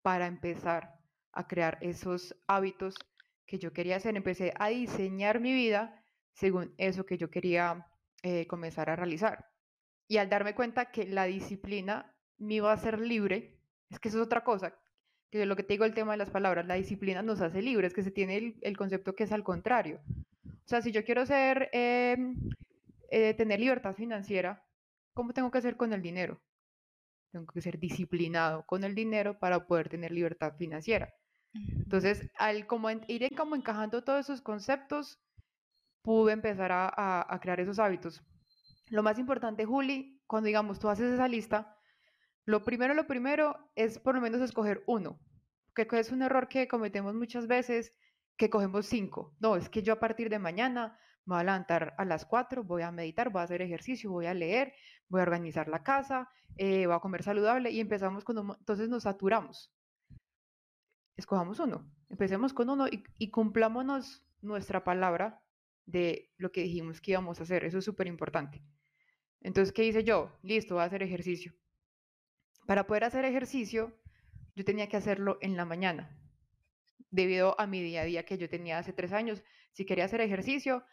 para 0.02 0.26
empezar 0.26 1.00
a 1.32 1.48
crear 1.48 1.78
esos 1.80 2.36
hábitos 2.46 2.96
que 3.46 3.58
yo 3.58 3.72
quería 3.72 3.96
hacer. 3.96 4.14
Empecé 4.14 4.52
a 4.58 4.68
diseñar 4.68 5.40
mi 5.40 5.54
vida 5.54 6.04
según 6.34 6.74
eso 6.76 7.06
que 7.06 7.16
yo 7.16 7.30
quería 7.30 7.86
eh, 8.22 8.46
comenzar 8.46 8.90
a 8.90 8.96
realizar. 8.96 9.50
Y 10.06 10.18
al 10.18 10.28
darme 10.28 10.54
cuenta 10.54 10.90
que 10.90 11.06
la 11.06 11.24
disciplina 11.24 12.14
me 12.36 12.56
iba 12.56 12.70
a 12.70 12.74
hacer 12.74 13.00
libre, 13.00 13.58
es 13.88 13.98
que 13.98 14.10
eso 14.10 14.18
es 14.18 14.26
otra 14.26 14.44
cosa, 14.44 14.76
que 15.40 15.46
lo 15.46 15.56
que 15.56 15.64
te 15.64 15.74
digo 15.74 15.84
el 15.84 15.94
tema 15.94 16.12
de 16.12 16.18
las 16.18 16.30
palabras, 16.30 16.64
la 16.64 16.74
disciplina 16.74 17.20
nos 17.20 17.40
hace 17.40 17.60
libres, 17.60 17.92
que 17.92 18.04
se 18.04 18.12
tiene 18.12 18.54
el, 18.60 18.76
concepto 18.76 19.16
que 19.16 19.24
es 19.24 19.32
al 19.32 19.42
contrario. 19.42 20.00
O 20.46 20.68
sea, 20.68 20.80
si 20.80 20.92
yo 20.92 21.04
quiero 21.04 21.26
ser, 21.26 21.70
em, 21.72 22.36
eh, 23.10 23.34
tener 23.34 23.58
libertad 23.58 23.96
financiera, 23.96 24.64
¿cómo 25.12 25.32
tengo 25.32 25.50
que 25.50 25.58
hacer 25.58 25.76
con 25.76 25.92
el 25.92 26.02
dinero? 26.02 26.40
Tengo 27.32 27.46
que 27.46 27.60
ser 27.60 27.80
disciplinado 27.80 28.64
con 28.64 28.84
el 28.84 28.94
dinero 28.94 29.36
para 29.40 29.66
poder 29.66 29.88
tener 29.88 30.12
libertad 30.12 30.54
financiera. 30.56 31.12
Entonces, 31.52 32.30
al 32.38 32.68
como 32.68 32.88
ir 32.90 33.28
como 33.36 33.56
encajando 33.56 34.04
todos 34.04 34.20
esos 34.20 34.40
conceptos, 34.40 35.18
pude 36.02 36.32
empezar 36.32 36.70
a, 36.70 37.26
a 37.28 37.40
crear 37.40 37.58
esos 37.58 37.80
hábitos. 37.80 38.22
Lo 38.88 39.02
más 39.02 39.18
importante, 39.18 39.64
Juli, 39.64 40.20
cuando 40.28 40.46
digamos 40.46 40.78
tú 40.78 40.88
haces 40.88 41.12
esa 41.12 41.26
lista, 41.26 41.73
lo 42.46 42.64
primero, 42.64 42.94
lo 42.94 43.06
primero 43.06 43.58
es 43.74 43.98
por 43.98 44.14
lo 44.14 44.20
menos 44.20 44.40
escoger 44.40 44.82
uno, 44.86 45.18
que 45.74 45.86
es 45.98 46.12
un 46.12 46.22
error 46.22 46.48
que 46.48 46.68
cometemos 46.68 47.14
muchas 47.14 47.46
veces, 47.46 47.94
que 48.36 48.50
cogemos 48.50 48.86
cinco. 48.86 49.34
No, 49.40 49.56
es 49.56 49.68
que 49.68 49.82
yo 49.82 49.94
a 49.94 50.00
partir 50.00 50.28
de 50.28 50.38
mañana 50.38 50.98
me 51.24 51.34
voy 51.34 51.40
a 51.40 51.44
levantar 51.44 51.94
a 51.96 52.04
las 52.04 52.26
4, 52.26 52.64
voy 52.64 52.82
a 52.82 52.90
meditar, 52.90 53.30
voy 53.30 53.40
a 53.40 53.44
hacer 53.44 53.62
ejercicio, 53.62 54.10
voy 54.10 54.26
a 54.26 54.34
leer, 54.34 54.74
voy 55.08 55.20
a 55.20 55.22
organizar 55.22 55.68
la 55.68 55.82
casa, 55.82 56.28
eh, 56.56 56.86
voy 56.86 56.94
a 56.94 57.00
comer 57.00 57.22
saludable 57.22 57.70
y 57.70 57.80
empezamos 57.80 58.24
con 58.24 58.38
uno, 58.38 58.56
entonces 58.58 58.88
nos 58.88 59.04
saturamos. 59.04 59.72
Escojamos 61.16 61.60
uno, 61.60 61.90
empecemos 62.10 62.52
con 62.52 62.68
uno 62.68 62.88
y, 62.88 63.04
y 63.18 63.30
cumplámonos 63.30 64.22
nuestra 64.42 64.84
palabra 64.84 65.40
de 65.86 66.32
lo 66.36 66.52
que 66.52 66.62
dijimos 66.62 67.00
que 67.00 67.12
íbamos 67.12 67.40
a 67.40 67.44
hacer. 67.44 67.64
Eso 67.64 67.78
es 67.78 67.84
súper 67.84 68.06
importante. 68.06 68.62
Entonces, 69.40 69.72
¿qué 69.72 69.84
hice 69.84 70.04
yo? 70.04 70.32
Listo, 70.42 70.74
voy 70.74 70.82
a 70.82 70.86
hacer 70.86 71.02
ejercicio. 71.02 71.54
Para 72.66 72.86
poder 72.86 73.04
hacer 73.04 73.24
ejercicio, 73.24 73.92
yo 74.54 74.64
tenía 74.64 74.88
que 74.88 74.96
hacerlo 74.96 75.38
en 75.40 75.56
la 75.56 75.64
mañana, 75.64 76.16
debido 77.10 77.58
a 77.60 77.66
mi 77.66 77.82
día 77.82 78.02
a 78.02 78.04
día 78.04 78.24
que 78.24 78.38
yo 78.38 78.48
tenía 78.48 78.78
hace 78.78 78.92
tres 78.92 79.12
años. 79.12 79.42
Si 79.72 79.84
quería 79.84 80.04
hacer 80.04 80.20
ejercicio, 80.20 80.84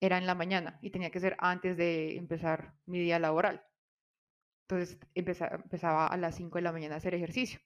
era 0.00 0.18
en 0.18 0.26
la 0.26 0.34
mañana 0.34 0.78
y 0.82 0.90
tenía 0.90 1.10
que 1.10 1.20
ser 1.20 1.36
antes 1.38 1.76
de 1.76 2.16
empezar 2.16 2.74
mi 2.86 3.00
día 3.00 3.18
laboral. 3.18 3.64
Entonces 4.68 4.98
empezaba, 5.14 6.06
a 6.06 6.16
las 6.16 6.36
5 6.36 6.56
de 6.56 6.62
la 6.62 6.72
mañana 6.72 6.94
a 6.94 6.98
hacer 6.98 7.14
ejercicio. 7.14 7.60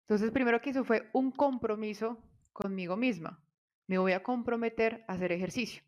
Entonces, 0.00 0.30
primero 0.30 0.60
que 0.60 0.70
hizo 0.70 0.84
fue 0.84 1.10
un 1.12 1.30
compromiso 1.30 2.22
conmigo 2.52 2.96
misma. 2.96 3.42
Me 3.86 3.98
voy 3.98 4.12
a 4.12 4.22
comprometer 4.22 5.04
a 5.08 5.14
hacer 5.14 5.32
ejercicio. 5.32 5.82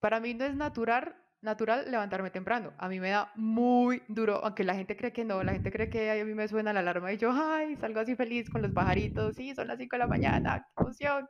Para 0.00 0.18
mí 0.18 0.34
no 0.34 0.44
es 0.44 0.54
natural, 0.56 1.16
natural 1.42 1.90
levantarme 1.90 2.30
temprano. 2.30 2.72
A 2.78 2.88
mí 2.88 3.00
me 3.00 3.10
da 3.10 3.32
muy 3.34 4.02
duro, 4.08 4.42
aunque 4.44 4.64
la 4.64 4.74
gente 4.74 4.96
cree 4.96 5.12
que 5.12 5.24
no, 5.24 5.42
la 5.42 5.52
gente 5.52 5.70
cree 5.70 5.90
que 5.90 6.10
a 6.10 6.24
mí 6.24 6.34
me 6.34 6.48
suena 6.48 6.72
la 6.72 6.80
alarma 6.80 7.12
y 7.12 7.18
yo, 7.18 7.30
ay, 7.32 7.76
salgo 7.76 8.00
así 8.00 8.16
feliz 8.16 8.48
con 8.48 8.62
los 8.62 8.72
pajaritos, 8.72 9.36
sí, 9.36 9.54
son 9.54 9.66
las 9.66 9.78
5 9.78 9.96
de 9.96 9.98
la 9.98 10.06
mañana, 10.06 10.66
qué 10.76 10.82
emoción. 10.82 11.28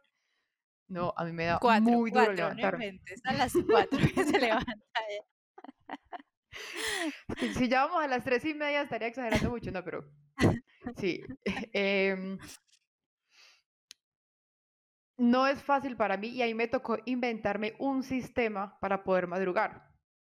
No, 0.89 1.15
a 1.17 1.25
mí 1.25 1.33
me 1.33 1.47
da 1.47 1.59
muy 1.81 2.11
duro 2.11 2.33
levantarme. 2.33 3.01
a 3.25 3.33
las 3.33 3.53
4 3.53 3.99
que 4.15 4.25
se 4.25 4.39
levanta 4.39 4.75
Si, 7.55 7.69
ya 7.69 7.87
vamos 7.87 8.05
a 8.05 8.09
las 8.09 8.25
3 8.25 8.45
y 8.45 8.55
media 8.55 8.83
estaría 8.83 9.09
exagerando 9.09 9.49
mucho, 9.49 9.71
no, 9.73 9.83
pero 9.83 10.05
sí. 10.97 11.23
Em, 11.73 12.39
no 15.17 15.47
es 15.47 15.63
fácil 15.63 15.97
para 15.97 16.19
mí 16.19 16.29
y 16.29 16.43
ahí 16.43 16.53
me 16.53 16.69
tocó 16.69 16.99
inventarme 17.07 17.75
un 17.79 18.03
sistema 18.03 18.79
para 18.81 19.03
poder 19.03 19.27
madrugar. 19.27 19.92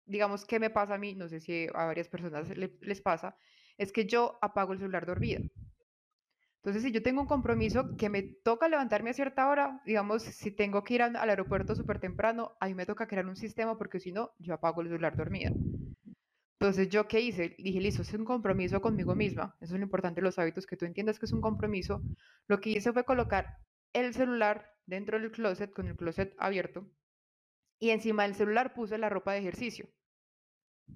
Digamos, 0.09 0.43
¿qué 0.45 0.59
me 0.59 0.71
pasa 0.71 0.95
a 0.95 0.97
mí? 0.97 1.13
No 1.13 1.27
sé 1.29 1.39
si 1.39 1.67
a 1.73 1.85
varias 1.85 2.09
personas 2.09 2.47
les 2.57 3.01
pasa, 3.01 3.37
es 3.77 3.91
que 3.91 4.05
yo 4.05 4.39
apago 4.41 4.73
el 4.73 4.79
celular 4.79 5.05
dormida. 5.05 5.39
Entonces, 6.57 6.83
si 6.83 6.91
yo 6.91 7.01
tengo 7.01 7.21
un 7.21 7.27
compromiso 7.27 7.95
que 7.95 8.09
me 8.09 8.23
toca 8.23 8.67
levantarme 8.67 9.11
a 9.11 9.13
cierta 9.13 9.47
hora, 9.47 9.81
digamos, 9.85 10.23
si 10.23 10.51
tengo 10.51 10.83
que 10.83 10.95
ir 10.95 11.03
al 11.03 11.15
aeropuerto 11.15 11.75
súper 11.75 11.99
temprano, 11.99 12.57
ahí 12.59 12.73
me 12.73 12.85
toca 12.85 13.07
crear 13.07 13.27
un 13.27 13.37
sistema 13.37 13.77
porque 13.77 13.99
si 13.99 14.11
no, 14.11 14.31
yo 14.39 14.55
apago 14.55 14.81
el 14.81 14.87
celular 14.87 15.15
dormida. 15.15 15.51
Entonces, 16.59 16.89
¿yo 16.89 17.07
qué 17.07 17.21
hice? 17.21 17.55
Dije, 17.57 17.79
listo, 17.79 18.01
es 18.01 18.13
un 18.13 18.25
compromiso 18.25 18.81
conmigo 18.81 19.15
misma. 19.15 19.55
Eso 19.61 19.75
es 19.75 19.79
lo 19.79 19.85
importante 19.85 20.21
los 20.21 20.37
hábitos, 20.39 20.65
que 20.65 20.75
tú 20.75 20.85
entiendas 20.85 21.17
que 21.19 21.27
es 21.27 21.31
un 21.31 21.39
compromiso. 21.39 22.01
Lo 22.47 22.59
que 22.59 22.71
hice 22.71 22.91
fue 22.91 23.05
colocar 23.05 23.59
el 23.93 24.13
celular 24.13 24.73
dentro 24.85 25.19
del 25.19 25.31
closet, 25.31 25.71
con 25.71 25.87
el 25.87 25.95
closet 25.95 26.35
abierto, 26.37 26.89
y 27.79 27.91
encima 27.91 28.23
del 28.23 28.35
celular 28.35 28.73
puse 28.73 28.97
la 28.97 29.07
ropa 29.07 29.31
de 29.31 29.39
ejercicio. 29.39 29.87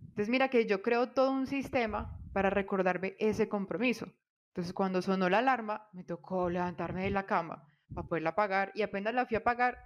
Entonces, 0.02 0.30
mira 0.30 0.50
que 0.50 0.66
yo 0.66 0.82
creo 0.82 1.12
todo 1.12 1.32
un 1.32 1.48
sistema 1.48 2.20
para 2.34 2.50
recordarme 2.50 3.16
ese 3.20 3.50
compromiso. 3.50 4.08
Entonces, 4.50 4.74
cuando 4.74 5.02
sonó 5.02 5.30
la 5.30 5.40
alarma, 5.40 5.90
me 5.94 6.04
tocó 6.04 6.50
levantarme 6.50 7.04
de 7.04 7.10
la 7.12 7.26
cama 7.26 7.68
para 7.94 8.08
poderla 8.08 8.32
apagar 8.32 8.72
y 8.76 8.82
apenas 8.84 9.14
la 9.14 9.26
fui 9.26 9.36
a 9.36 9.40
apagar, 9.40 9.80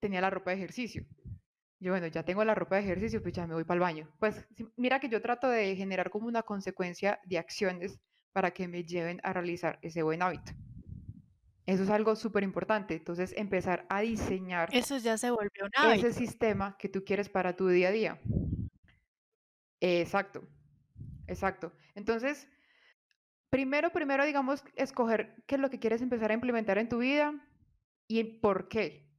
tenía 0.00 0.20
la 0.20 0.30
ropa 0.30 0.50
de 0.50 0.56
ejercicio. 0.58 1.06
Yo, 1.80 1.92
bueno, 1.92 2.06
ya 2.08 2.24
tengo 2.24 2.44
la 2.44 2.54
ropa 2.54 2.76
de 2.76 2.82
ejercicio, 2.82 3.22
pues 3.22 3.34
ya 3.34 3.46
me 3.46 3.54
voy 3.54 3.64
para 3.64 3.76
el 3.76 3.80
baño. 3.82 4.10
Pues 4.18 4.46
mira 4.76 5.00
que 5.00 5.08
yo 5.08 5.22
trato 5.22 5.48
de 5.48 5.76
generar 5.76 6.10
como 6.10 6.26
una 6.28 6.42
consecuencia 6.42 7.20
de 7.24 7.38
acciones 7.38 8.00
para 8.32 8.52
que 8.52 8.68
me 8.68 8.84
lleven 8.84 9.20
a 9.24 9.32
realizar 9.32 9.78
ese 9.82 10.02
buen 10.02 10.22
hábito. 10.22 10.52
Eso 11.66 11.82
es 11.82 11.90
algo 11.90 12.16
súper 12.16 12.42
importante. 12.44 12.94
Entonces, 12.94 13.34
empezar 13.36 13.86
a 13.90 14.00
diseñar 14.00 14.70
Eso 14.70 14.96
ya 14.98 15.16
se 15.18 15.30
volvió 15.30 15.64
un 15.66 15.70
hábito. 15.76 16.08
ese 16.08 16.12
sistema 16.12 16.76
que 16.78 16.88
tú 16.88 17.04
quieres 17.04 17.28
para 17.28 17.56
tu 17.56 17.68
día 17.68 17.88
a 17.88 17.92
día. 17.92 18.20
Exacto, 19.80 20.42
exacto. 21.26 21.72
Entonces, 21.94 22.48
primero, 23.50 23.90
primero, 23.90 24.24
digamos, 24.24 24.64
escoger 24.76 25.42
qué 25.46 25.56
es 25.56 25.60
lo 25.60 25.70
que 25.70 25.78
quieres 25.78 26.02
empezar 26.02 26.30
a 26.30 26.34
implementar 26.34 26.78
en 26.78 26.88
tu 26.88 26.98
vida 26.98 27.34
y 28.08 28.24
por 28.40 28.68
qué. 28.68 29.10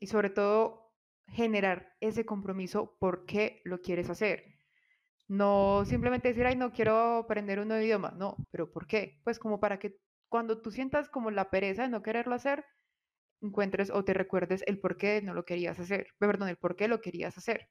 Y 0.00 0.06
sobre 0.08 0.30
todo, 0.30 0.94
generar 1.28 1.96
ese 2.00 2.26
compromiso 2.26 2.96
por 3.00 3.26
qué 3.26 3.62
lo 3.64 3.80
quieres 3.82 4.10
hacer. 4.10 4.44
No 5.28 5.84
simplemente 5.86 6.28
decir, 6.28 6.46
ay, 6.46 6.56
no 6.56 6.72
quiero 6.72 7.18
aprender 7.18 7.60
un 7.60 7.68
nuevo 7.68 7.84
idioma. 7.84 8.12
No, 8.12 8.36
pero 8.50 8.72
¿por 8.72 8.86
qué? 8.86 9.20
Pues 9.24 9.38
como 9.38 9.60
para 9.60 9.78
que 9.78 9.98
cuando 10.28 10.60
tú 10.62 10.70
sientas 10.70 11.08
como 11.08 11.30
la 11.30 11.50
pereza 11.50 11.82
de 11.82 11.88
no 11.88 12.02
quererlo 12.02 12.34
hacer, 12.34 12.64
encuentres 13.42 13.90
o 13.90 14.04
te 14.04 14.14
recuerdes 14.14 14.64
el 14.66 14.80
por 14.80 14.96
qué 14.98 15.22
no 15.22 15.34
lo 15.34 15.44
querías 15.44 15.78
hacer. 15.80 16.08
Perdón, 16.18 16.48
el 16.48 16.56
por 16.58 16.76
qué 16.76 16.88
lo 16.88 17.00
querías 17.00 17.38
hacer. 17.38 17.70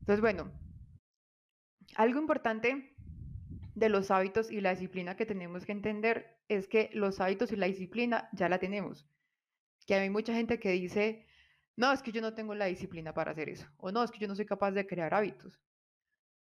Entonces, 0.00 0.20
bueno, 0.22 0.52
algo 1.94 2.20
importante 2.20 2.96
de 3.74 3.88
los 3.88 4.10
hábitos 4.10 4.50
y 4.50 4.60
la 4.60 4.70
disciplina 4.70 5.16
que 5.16 5.26
tenemos 5.26 5.64
que 5.64 5.72
entender 5.72 6.40
es 6.48 6.66
que 6.66 6.90
los 6.94 7.20
hábitos 7.20 7.52
y 7.52 7.56
la 7.56 7.66
disciplina 7.66 8.28
ya 8.32 8.48
la 8.48 8.58
tenemos. 8.58 9.06
Que 9.86 9.94
hay 9.94 10.10
mucha 10.10 10.32
gente 10.32 10.58
que 10.58 10.72
dice, 10.72 11.26
no, 11.76 11.92
es 11.92 12.02
que 12.02 12.10
yo 12.10 12.22
no 12.22 12.34
tengo 12.34 12.54
la 12.54 12.64
disciplina 12.66 13.12
para 13.12 13.32
hacer 13.32 13.50
eso, 13.50 13.66
o 13.76 13.92
no, 13.92 14.02
es 14.02 14.10
que 14.10 14.18
yo 14.18 14.28
no 14.28 14.34
soy 14.34 14.46
capaz 14.46 14.72
de 14.72 14.86
crear 14.86 15.12
hábitos. 15.14 15.60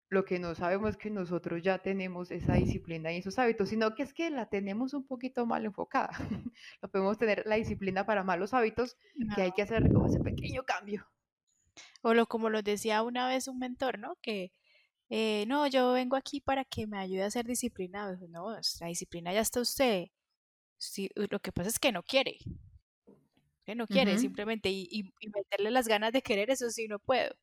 Lo 0.10 0.24
que 0.24 0.40
no 0.40 0.56
sabemos 0.56 0.92
es 0.92 0.98
que 0.98 1.10
nosotros 1.10 1.62
ya 1.62 1.80
tenemos 1.80 2.32
esa 2.32 2.54
disciplina 2.54 3.12
y 3.12 3.18
esos 3.18 3.38
hábitos, 3.38 3.70
sino 3.70 3.96
que 3.96 4.04
es 4.04 4.14
que 4.14 4.30
la 4.30 4.48
tenemos 4.48 4.94
un 4.94 5.06
poquito 5.06 5.46
mal 5.46 5.66
enfocada. 5.66 6.12
no 6.82 6.90
podemos 6.90 7.18
tener 7.18 7.44
la 7.46 7.56
disciplina 7.56 8.06
para 8.06 8.24
malos 8.24 8.54
hábitos, 8.54 8.98
que 9.36 9.42
hay 9.42 9.52
que 9.52 9.64
hacer 9.64 9.92
como 9.92 10.06
ese 10.06 10.20
pequeño 10.20 10.64
cambio. 10.64 11.06
O 12.02 12.14
lo, 12.14 12.28
como 12.28 12.50
lo 12.50 12.62
decía 12.62 13.04
una 13.04 13.28
vez 13.28 13.48
un 13.48 13.58
mentor, 13.58 14.00
¿no? 14.00 14.18
Que 14.22 14.54
eh, 15.10 15.46
no, 15.48 15.68
yo 15.68 15.94
vengo 15.94 16.16
aquí 16.16 16.42
para 16.42 16.66
que 16.66 16.88
me 16.88 16.98
ayude 16.98 17.24
a 17.24 17.32
ser 17.32 17.46
disciplinado. 17.46 18.18
No, 18.30 18.52
la 18.80 18.88
disciplina 18.88 19.34
ya 19.34 19.42
está 19.42 19.62
usted. 19.62 20.08
lo 21.16 21.40
que 21.40 21.52
pasa 21.52 21.70
es 21.70 21.80
que 21.80 21.92
no 21.92 22.04
quiere. 22.04 22.38
Que 23.66 23.76
no 23.76 23.88
quiere, 23.88 24.18
simplemente. 24.18 24.70
Y, 24.72 25.12
meterle 25.34 25.72
las 25.72 25.88
ganas 25.88 26.14
de 26.14 26.22
querer, 26.22 26.50
eso 26.50 26.70
sí 26.70 26.88
no 26.88 27.00
puedo. 27.00 27.36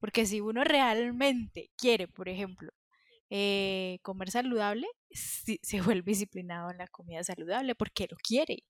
Porque 0.00 0.26
si 0.26 0.40
uno 0.40 0.64
realmente 0.64 1.70
quiere, 1.76 2.08
por 2.08 2.28
ejemplo, 2.28 2.72
eh, 3.30 3.98
comer 4.02 4.30
saludable, 4.30 4.86
se 5.10 5.80
vuelve 5.82 6.12
disciplinado 6.12 6.70
en 6.70 6.78
la 6.78 6.88
comida 6.88 7.22
saludable 7.24 7.74
porque 7.74 8.08
lo 8.10 8.16
quiere. 8.16 8.64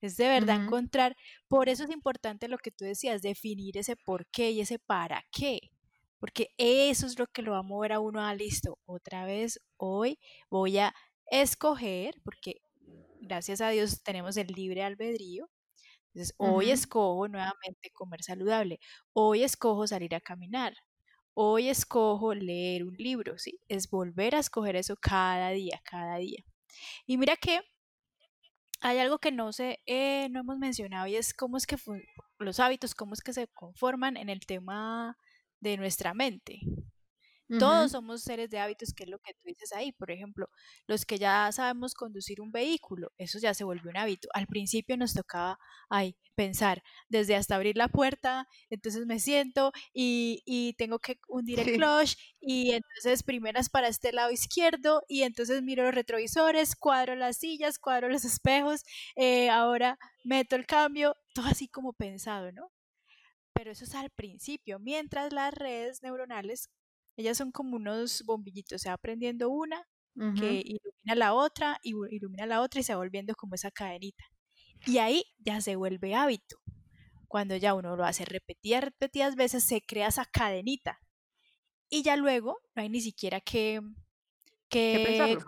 Es 0.00 0.16
de 0.16 0.28
verdad 0.28 0.64
encontrar, 0.64 1.16
por 1.48 1.68
eso 1.68 1.84
es 1.84 1.90
importante 1.90 2.48
lo 2.48 2.58
que 2.58 2.72
tú 2.72 2.84
decías, 2.84 3.22
definir 3.22 3.78
ese 3.78 3.96
por 3.96 4.26
qué 4.26 4.50
y 4.50 4.60
ese 4.60 4.80
para 4.80 5.24
qué 5.30 5.72
porque 6.22 6.50
eso 6.56 7.06
es 7.06 7.18
lo 7.18 7.26
que 7.26 7.42
lo 7.42 7.50
va 7.50 7.58
a 7.58 7.62
mover 7.62 7.92
a 7.92 7.98
uno 7.98 8.24
a 8.24 8.32
listo. 8.32 8.78
Otra 8.86 9.24
vez 9.24 9.60
hoy 9.76 10.20
voy 10.48 10.78
a 10.78 10.94
escoger, 11.26 12.14
porque 12.22 12.62
gracias 13.20 13.60
a 13.60 13.70
Dios 13.70 14.04
tenemos 14.04 14.36
el 14.36 14.46
libre 14.46 14.84
albedrío. 14.84 15.50
Entonces, 16.14 16.32
hoy 16.38 16.70
escojo 16.70 17.26
nuevamente 17.26 17.90
comer 17.92 18.22
saludable. 18.22 18.78
Hoy 19.12 19.42
escojo 19.42 19.84
salir 19.88 20.14
a 20.14 20.20
caminar. 20.20 20.74
Hoy 21.34 21.68
escojo 21.68 22.34
leer 22.34 22.84
un 22.84 22.94
libro, 22.94 23.36
¿sí? 23.36 23.58
Es 23.66 23.90
volver 23.90 24.36
a 24.36 24.38
escoger 24.38 24.76
eso 24.76 24.94
cada 24.94 25.50
día, 25.50 25.80
cada 25.84 26.18
día. 26.18 26.44
Y 27.04 27.18
mira 27.18 27.34
que 27.34 27.62
hay 28.80 28.98
algo 28.98 29.18
que 29.18 29.32
no 29.32 29.52
sé, 29.52 29.80
eh, 29.86 30.28
no 30.30 30.38
hemos 30.38 30.58
mencionado 30.58 31.08
y 31.08 31.16
es 31.16 31.34
cómo 31.34 31.56
es 31.56 31.66
que 31.66 31.76
los 32.38 32.60
hábitos, 32.60 32.94
cómo 32.94 33.14
es 33.14 33.22
que 33.22 33.32
se 33.32 33.48
conforman 33.48 34.16
en 34.16 34.28
el 34.28 34.46
tema 34.46 35.16
de 35.62 35.76
nuestra 35.76 36.12
mente. 36.12 36.60
Todos 37.58 37.92
somos 37.92 38.22
seres 38.22 38.48
de 38.48 38.58
hábitos, 38.58 38.94
que 38.94 39.04
es 39.04 39.10
lo 39.10 39.18
que 39.18 39.34
tú 39.34 39.40
dices 39.44 39.72
ahí. 39.72 39.92
Por 39.92 40.10
ejemplo, 40.10 40.48
los 40.86 41.04
que 41.04 41.18
ya 41.18 41.50
sabemos 41.52 41.92
conducir 41.92 42.40
un 42.40 42.50
vehículo, 42.50 43.12
eso 43.18 43.38
ya 43.38 43.52
se 43.52 43.64
volvió 43.64 43.90
un 43.90 43.98
hábito. 43.98 44.28
Al 44.32 44.46
principio 44.46 44.96
nos 44.96 45.12
tocaba 45.12 45.58
ay, 45.90 46.16
pensar 46.34 46.82
desde 47.10 47.36
hasta 47.36 47.54
abrir 47.54 47.76
la 47.76 47.88
puerta, 47.88 48.48
entonces 48.70 49.04
me 49.04 49.18
siento 49.20 49.72
y, 49.92 50.74
tengo 50.78 50.98
que 50.98 51.18
hundir 51.28 51.60
el 51.60 51.76
clutch 51.76 52.16
y 52.40 52.72
entonces 52.72 53.22
primeras 53.22 53.68
para 53.68 53.88
este 53.88 54.12
lado 54.12 54.30
izquierdo 54.30 55.02
y 55.06 55.22
entonces 55.22 55.62
miro 55.62 55.84
los 55.84 55.94
retrovisores, 55.94 56.74
cuadro 56.74 57.14
las 57.14 57.36
sillas, 57.36 57.78
cuadro 57.78 58.08
los 58.08 58.24
espejos, 58.24 58.82
eh, 59.16 59.50
ahora 59.50 59.98
meto 60.24 60.56
el 60.56 60.64
cambio, 60.64 61.14
todo 61.34 61.46
así 61.46 61.68
como 61.68 61.92
pensado, 61.92 62.50
¿no? 62.52 62.70
Pero 63.54 63.70
eso 63.72 63.84
es 63.84 63.94
al 63.94 64.10
principio, 64.10 64.78
mientras 64.78 65.32
las 65.32 65.54
redes 65.54 66.02
neuronales, 66.02 66.70
ellas 67.16 67.36
son 67.38 67.52
como 67.52 67.76
unos 67.76 68.22
bombillitos, 68.26 68.82
se 68.82 68.88
va 68.88 68.94
aprendiendo 68.94 69.50
una 69.50 69.86
que 70.36 70.62
ilumina 70.64 71.14
la 71.16 71.34
otra, 71.34 71.78
y 71.82 71.94
ilumina 72.10 72.46
la 72.46 72.60
otra 72.62 72.80
y 72.80 72.84
se 72.84 72.92
va 72.94 72.98
volviendo 72.98 73.34
como 73.34 73.54
esa 73.54 73.70
cadenita. 73.70 74.24
Y 74.86 74.98
ahí 74.98 75.24
ya 75.38 75.60
se 75.60 75.76
vuelve 75.76 76.14
hábito. 76.14 76.56
cuando 77.28 77.56
ya 77.56 77.74
uno 77.74 77.96
lo 77.96 78.04
hace 78.04 78.24
repetidas, 78.26 78.84
repetidas 78.84 79.36
veces, 79.36 79.64
se 79.64 79.80
crea 79.82 80.08
esa 80.08 80.26
cadenita. 80.26 81.00
Y 81.88 82.02
ya 82.02 82.16
luego 82.16 82.58
no 82.74 82.82
hay 82.82 82.88
ni 82.90 83.00
siquiera 83.00 83.40
que, 83.40 83.80
que, 84.72 85.38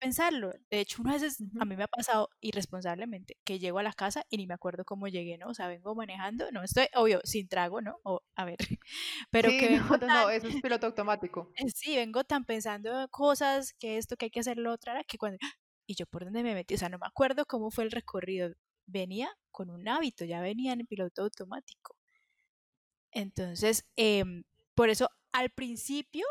pensarlo. 0.00 0.52
De 0.70 0.80
hecho, 0.80 1.00
una 1.00 1.12
veces 1.12 1.42
a 1.60 1.64
mí 1.64 1.76
me 1.76 1.84
ha 1.84 1.88
pasado 1.88 2.28
irresponsablemente 2.40 3.38
que 3.44 3.58
llego 3.58 3.78
a 3.78 3.82
la 3.82 3.92
casa 3.92 4.24
y 4.28 4.36
ni 4.36 4.46
me 4.46 4.54
acuerdo 4.54 4.84
cómo 4.84 5.06
llegué, 5.06 5.38
¿no? 5.38 5.48
O 5.48 5.54
sea, 5.54 5.68
vengo 5.68 5.94
manejando, 5.94 6.50
no 6.50 6.62
estoy, 6.62 6.86
obvio, 6.94 7.20
sin 7.24 7.48
trago, 7.48 7.80
¿no? 7.80 7.98
O, 8.02 8.20
a 8.34 8.44
ver, 8.44 8.58
pero 9.30 9.48
que 9.48 9.78
no, 9.78 9.86
no, 10.26 10.30
eso 10.30 10.48
es 10.48 10.60
piloto 10.60 10.86
automático. 10.86 11.52
Eh, 11.56 11.70
sí, 11.72 11.96
vengo 11.96 12.24
tan 12.24 12.44
pensando 12.44 13.08
cosas, 13.10 13.72
que 13.74 13.96
esto, 13.96 14.16
que 14.16 14.26
hay 14.26 14.30
que 14.30 14.40
hacer 14.40 14.58
lo 14.58 14.72
otro, 14.72 14.92
que 15.06 15.18
cuando, 15.18 15.38
y 15.86 15.94
yo 15.94 16.06
por 16.06 16.24
dónde 16.24 16.42
me 16.42 16.54
metí, 16.54 16.74
o 16.74 16.78
sea, 16.78 16.88
no 16.88 16.98
me 16.98 17.06
acuerdo 17.06 17.46
cómo 17.46 17.70
fue 17.70 17.84
el 17.84 17.92
recorrido, 17.92 18.52
venía 18.86 19.30
con 19.52 19.70
un 19.70 19.88
hábito, 19.88 20.24
ya 20.24 20.40
venía 20.40 20.72
en 20.72 20.86
piloto 20.86 21.22
automático. 21.22 21.96
Entonces, 23.12 23.86
em, 23.96 24.42
por 24.74 24.88
eso 24.90 25.08
al 25.32 25.50
principio, 25.50 26.24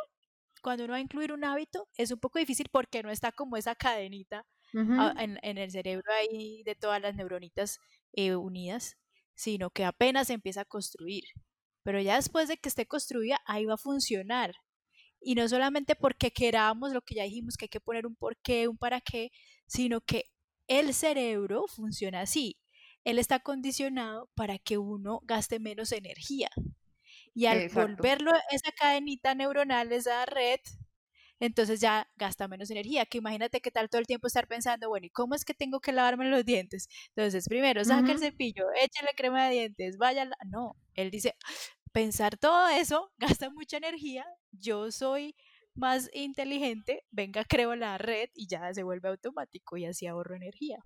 cuando 0.63 0.86
uno 0.86 0.93
va 0.93 0.98
a 0.98 1.01
incluir 1.01 1.32
un 1.34 1.43
hábito, 1.43 1.88
es 1.98 2.12
un 2.12 2.20
poco 2.20 2.39
difícil 2.39 2.67
porque 2.72 3.03
no 3.03 3.12
está 3.12 3.32
como 3.32 3.58
esa 3.58 3.75
cadenita 3.75 4.48
en, 4.74 5.58
el 5.58 5.70
cerebro 5.70 6.12
ahí 6.12 6.63
de 6.63 6.74
todas 6.74 7.00
las 7.00 7.15
neuronitas 7.15 7.79
eh, 8.13 8.36
unidas, 8.36 8.98
sino 9.36 9.70
que 9.70 9.84
apenas 9.84 10.27
se 10.27 10.34
empieza 10.34 10.62
a 10.62 10.65
construir. 10.65 11.25
Pero 11.84 12.00
ya 12.01 12.15
después 12.15 12.48
de 12.48 12.58
que 12.58 12.70
esté 12.70 12.88
construida, 12.88 13.39
ahí 13.46 13.65
va 13.65 13.75
a 13.75 13.77
funcionar. 13.77 14.55
Y 15.20 15.36
no 15.36 15.48
solamente 15.48 15.96
porque 15.96 16.32
queramos 16.32 16.93
lo 16.93 17.01
que 17.01 17.15
ya 17.15 17.24
dijimos, 17.24 17.55
que 17.55 17.65
hay 17.65 17.70
que 17.70 17.82
poner 17.82 18.08
un 18.08 18.15
por 18.15 18.38
qué, 18.38 18.67
un 18.67 18.77
para 18.77 19.01
qué, 19.01 19.32
sino 19.67 20.01
que 20.01 20.24
el 20.67 20.93
cerebro 20.93 21.65
funciona 21.67 22.22
así. 22.22 22.58
Él 23.03 23.20
está 23.20 23.39
condicionado 23.39 24.29
para 24.34 24.58
que 24.58 24.77
uno 24.77 25.20
gaste 25.24 25.60
menos 25.60 25.91
energía. 25.91 26.50
Y 27.33 27.47
al 27.47 27.69
volverlo 27.69 28.31
esa 28.51 28.71
cadenita 28.71 29.33
neuronal, 29.33 29.91
esa 29.91 30.25
red, 30.25 30.59
entonces 31.39 31.81
ya 31.81 32.07
gasta 32.15 32.47
menos 32.47 32.69
energía. 32.71 33.05
Que 33.05 33.17
imagínate 33.17 33.59
que 33.59 33.71
tal 33.71 33.89
todo 33.89 33.99
el 33.99 34.07
tiempo 34.07 34.27
estar 34.27 34.47
pensando, 34.47 34.89
bueno, 34.89 35.07
¿y 35.07 35.09
cómo 35.09 35.35
es 35.35 35.43
que 35.45 35.53
tengo 35.53 35.79
que 35.79 35.91
lavarme 35.91 36.29
los 36.29 36.45
dientes? 36.45 36.87
Entonces, 37.15 37.47
primero, 37.47 37.83
saca 37.83 38.11
el 38.11 38.19
cepillo, 38.19 38.65
échale 38.81 39.11
crema 39.15 39.45
de 39.45 39.51
dientes, 39.51 39.97
vaya. 39.97 40.29
No, 40.45 40.75
él 40.95 41.11
dice, 41.11 41.35
pensar 41.91 42.37
todo 42.37 42.67
eso 42.69 43.11
gasta 43.17 43.49
mucha 43.49 43.77
energía. 43.77 44.25
Yo 44.51 44.91
soy 44.91 45.35
más 45.75 46.09
inteligente, 46.13 47.03
venga, 47.11 47.43
creo 47.45 47.75
la 47.75 47.97
red 47.97 48.29
y 48.35 48.47
ya 48.47 48.73
se 48.73 48.83
vuelve 48.83 49.09
automático 49.09 49.77
y 49.77 49.85
así 49.85 50.07
ahorro 50.07 50.35
energía. 50.35 50.79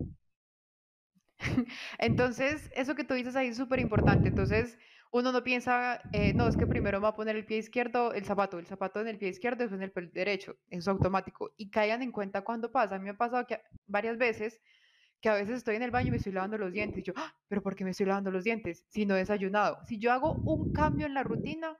Entonces, 1.98 2.70
eso 2.74 2.94
que 2.94 3.04
tú 3.04 3.14
dices 3.14 3.36
ahí 3.36 3.48
es 3.48 3.56
súper 3.56 3.80
importante. 3.80 4.28
Entonces, 4.28 4.78
uno 5.10 5.32
no 5.32 5.42
piensa, 5.42 6.00
eh, 6.12 6.34
no, 6.34 6.48
es 6.48 6.56
que 6.56 6.66
primero 6.66 6.98
me 6.98 7.04
va 7.04 7.08
a 7.10 7.16
poner 7.16 7.36
el 7.36 7.46
pie 7.46 7.58
izquierdo, 7.58 8.12
el 8.12 8.24
zapato, 8.24 8.58
el 8.58 8.66
zapato 8.66 9.00
en 9.00 9.08
el 9.08 9.18
pie 9.18 9.28
izquierdo, 9.28 9.58
después 9.58 9.78
en 9.78 9.84
el 9.84 9.92
pie 9.92 10.10
derecho. 10.12 10.56
Eso 10.68 10.80
es 10.80 10.88
automático. 10.88 11.50
Y 11.56 11.70
caigan 11.70 12.02
en 12.02 12.12
cuenta 12.12 12.42
cuando 12.42 12.70
pasa. 12.70 12.96
A 12.96 12.98
mí 12.98 13.04
me 13.04 13.10
ha 13.10 13.16
pasado 13.16 13.46
que 13.46 13.60
varias 13.86 14.18
veces 14.18 14.60
que 15.20 15.28
a 15.28 15.34
veces 15.34 15.56
estoy 15.56 15.76
en 15.76 15.82
el 15.82 15.90
baño 15.90 16.08
y 16.08 16.10
me 16.12 16.16
estoy 16.18 16.32
lavando 16.32 16.58
los 16.58 16.72
dientes. 16.72 17.00
Y 17.00 17.02
yo, 17.02 17.12
¡Ah! 17.16 17.34
pero 17.48 17.62
¿por 17.62 17.74
qué 17.74 17.84
me 17.84 17.90
estoy 17.90 18.06
lavando 18.06 18.30
los 18.30 18.44
dientes? 18.44 18.84
Si 18.88 19.04
no 19.06 19.16
he 19.16 19.18
desayunado. 19.18 19.78
Si 19.86 19.98
yo 19.98 20.12
hago 20.12 20.32
un 20.44 20.72
cambio 20.72 21.06
en 21.06 21.14
la 21.14 21.24
rutina, 21.24 21.76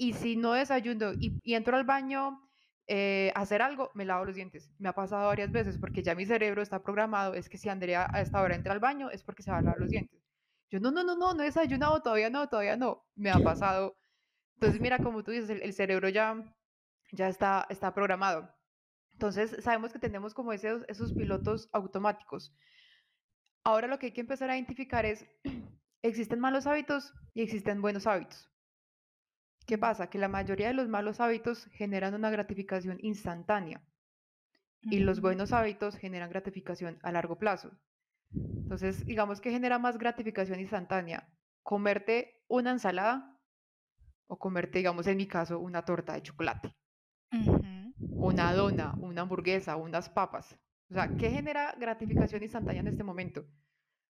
y 0.00 0.14
si 0.14 0.34
no 0.34 0.54
desayuno 0.54 1.12
y, 1.12 1.54
entro 1.54 1.76
al 1.76 1.84
baño 1.84 2.40
eh, 2.86 3.30
a 3.34 3.42
hacer 3.42 3.60
algo, 3.60 3.90
me 3.92 4.06
lavo 4.06 4.24
los 4.24 4.34
dientes. 4.34 4.72
Me 4.78 4.88
ha 4.88 4.94
pasado 4.94 5.26
varias 5.26 5.52
veces 5.52 5.76
porque 5.78 6.02
ya 6.02 6.14
mi 6.14 6.24
cerebro 6.24 6.62
está 6.62 6.82
programado, 6.82 7.34
es 7.34 7.50
que 7.50 7.58
si 7.58 7.68
Andrea 7.68 8.08
a 8.10 8.22
esta 8.22 8.40
hora 8.40 8.54
entra 8.54 8.72
al 8.72 8.80
baño 8.80 9.10
es 9.10 9.22
porque 9.22 9.42
se 9.42 9.50
va 9.50 9.58
a 9.58 9.62
lavar 9.62 9.78
los 9.78 9.90
dientes. 9.90 10.19
Yo, 10.70 10.78
no, 10.78 10.90
no, 10.90 11.02
no, 11.02 11.16
no, 11.16 11.34
no 11.34 11.42
he 11.42 11.46
desayunado, 11.46 12.00
todavía 12.00 12.30
no, 12.30 12.48
todavía 12.48 12.76
no. 12.76 13.04
Me 13.16 13.30
ha 13.30 13.38
pasado. 13.38 13.96
Entonces, 14.54 14.80
mira, 14.80 14.98
como 14.98 15.24
tú 15.24 15.32
dices, 15.32 15.50
el, 15.50 15.72
cerebro 15.72 16.08
ya, 16.08 16.36
ya 17.12 17.28
está, 17.28 17.66
está 17.70 17.92
programado. 17.92 18.54
Entonces, 19.12 19.56
sabemos 19.64 19.92
que 19.92 19.98
tenemos 19.98 20.32
como 20.32 20.52
esos, 20.52 20.84
esos 20.88 21.12
pilotos 21.12 21.68
automáticos. 21.72 22.54
Ahora 23.64 23.88
lo 23.88 23.98
que 23.98 24.06
hay 24.06 24.12
que 24.12 24.20
empezar 24.20 24.48
a 24.48 24.56
identificar 24.56 25.04
es, 25.04 25.26
existen 26.02 26.40
malos 26.40 26.66
hábitos 26.66 27.14
y 27.34 27.42
existen 27.42 27.82
buenos 27.82 28.06
hábitos. 28.06 28.48
¿Qué 29.66 29.76
pasa? 29.76 30.08
Que 30.08 30.18
la 30.18 30.28
mayoría 30.28 30.68
de 30.68 30.74
los 30.74 30.88
malos 30.88 31.20
hábitos 31.20 31.66
generan 31.72 32.14
una 32.14 32.30
gratificación 32.30 32.98
instantánea 33.02 33.82
y 34.82 35.00
los 35.00 35.20
buenos 35.20 35.52
hábitos 35.52 35.96
generan 35.96 36.30
gratificación 36.30 36.98
a 37.02 37.12
largo 37.12 37.38
plazo. 37.38 37.70
Entonces, 38.64 39.04
digamos 39.06 39.40
que 39.40 39.50
genera 39.50 39.78
más 39.78 39.98
gratificación 39.98 40.60
instantánea. 40.60 41.28
Comerte 41.62 42.44
una 42.48 42.70
ensalada 42.72 43.40
o 44.28 44.38
comerte, 44.38 44.78
digamos, 44.78 45.06
en 45.08 45.18
mi 45.18 45.26
caso, 45.28 45.60
una 45.60 45.84
torta 45.84 46.14
de 46.14 46.22
chocolate, 46.22 46.76
una 48.18 48.52
dona, 48.52 48.98
una 49.00 49.22
hamburguesa, 49.22 49.76
unas 49.76 50.08
papas. 50.08 50.58
O 50.90 50.94
sea, 50.94 51.16
¿qué 51.16 51.30
genera 51.30 51.74
gratificación 51.78 52.42
instantánea 52.42 52.80
en 52.80 52.88
este 52.88 53.04
momento? 53.04 53.46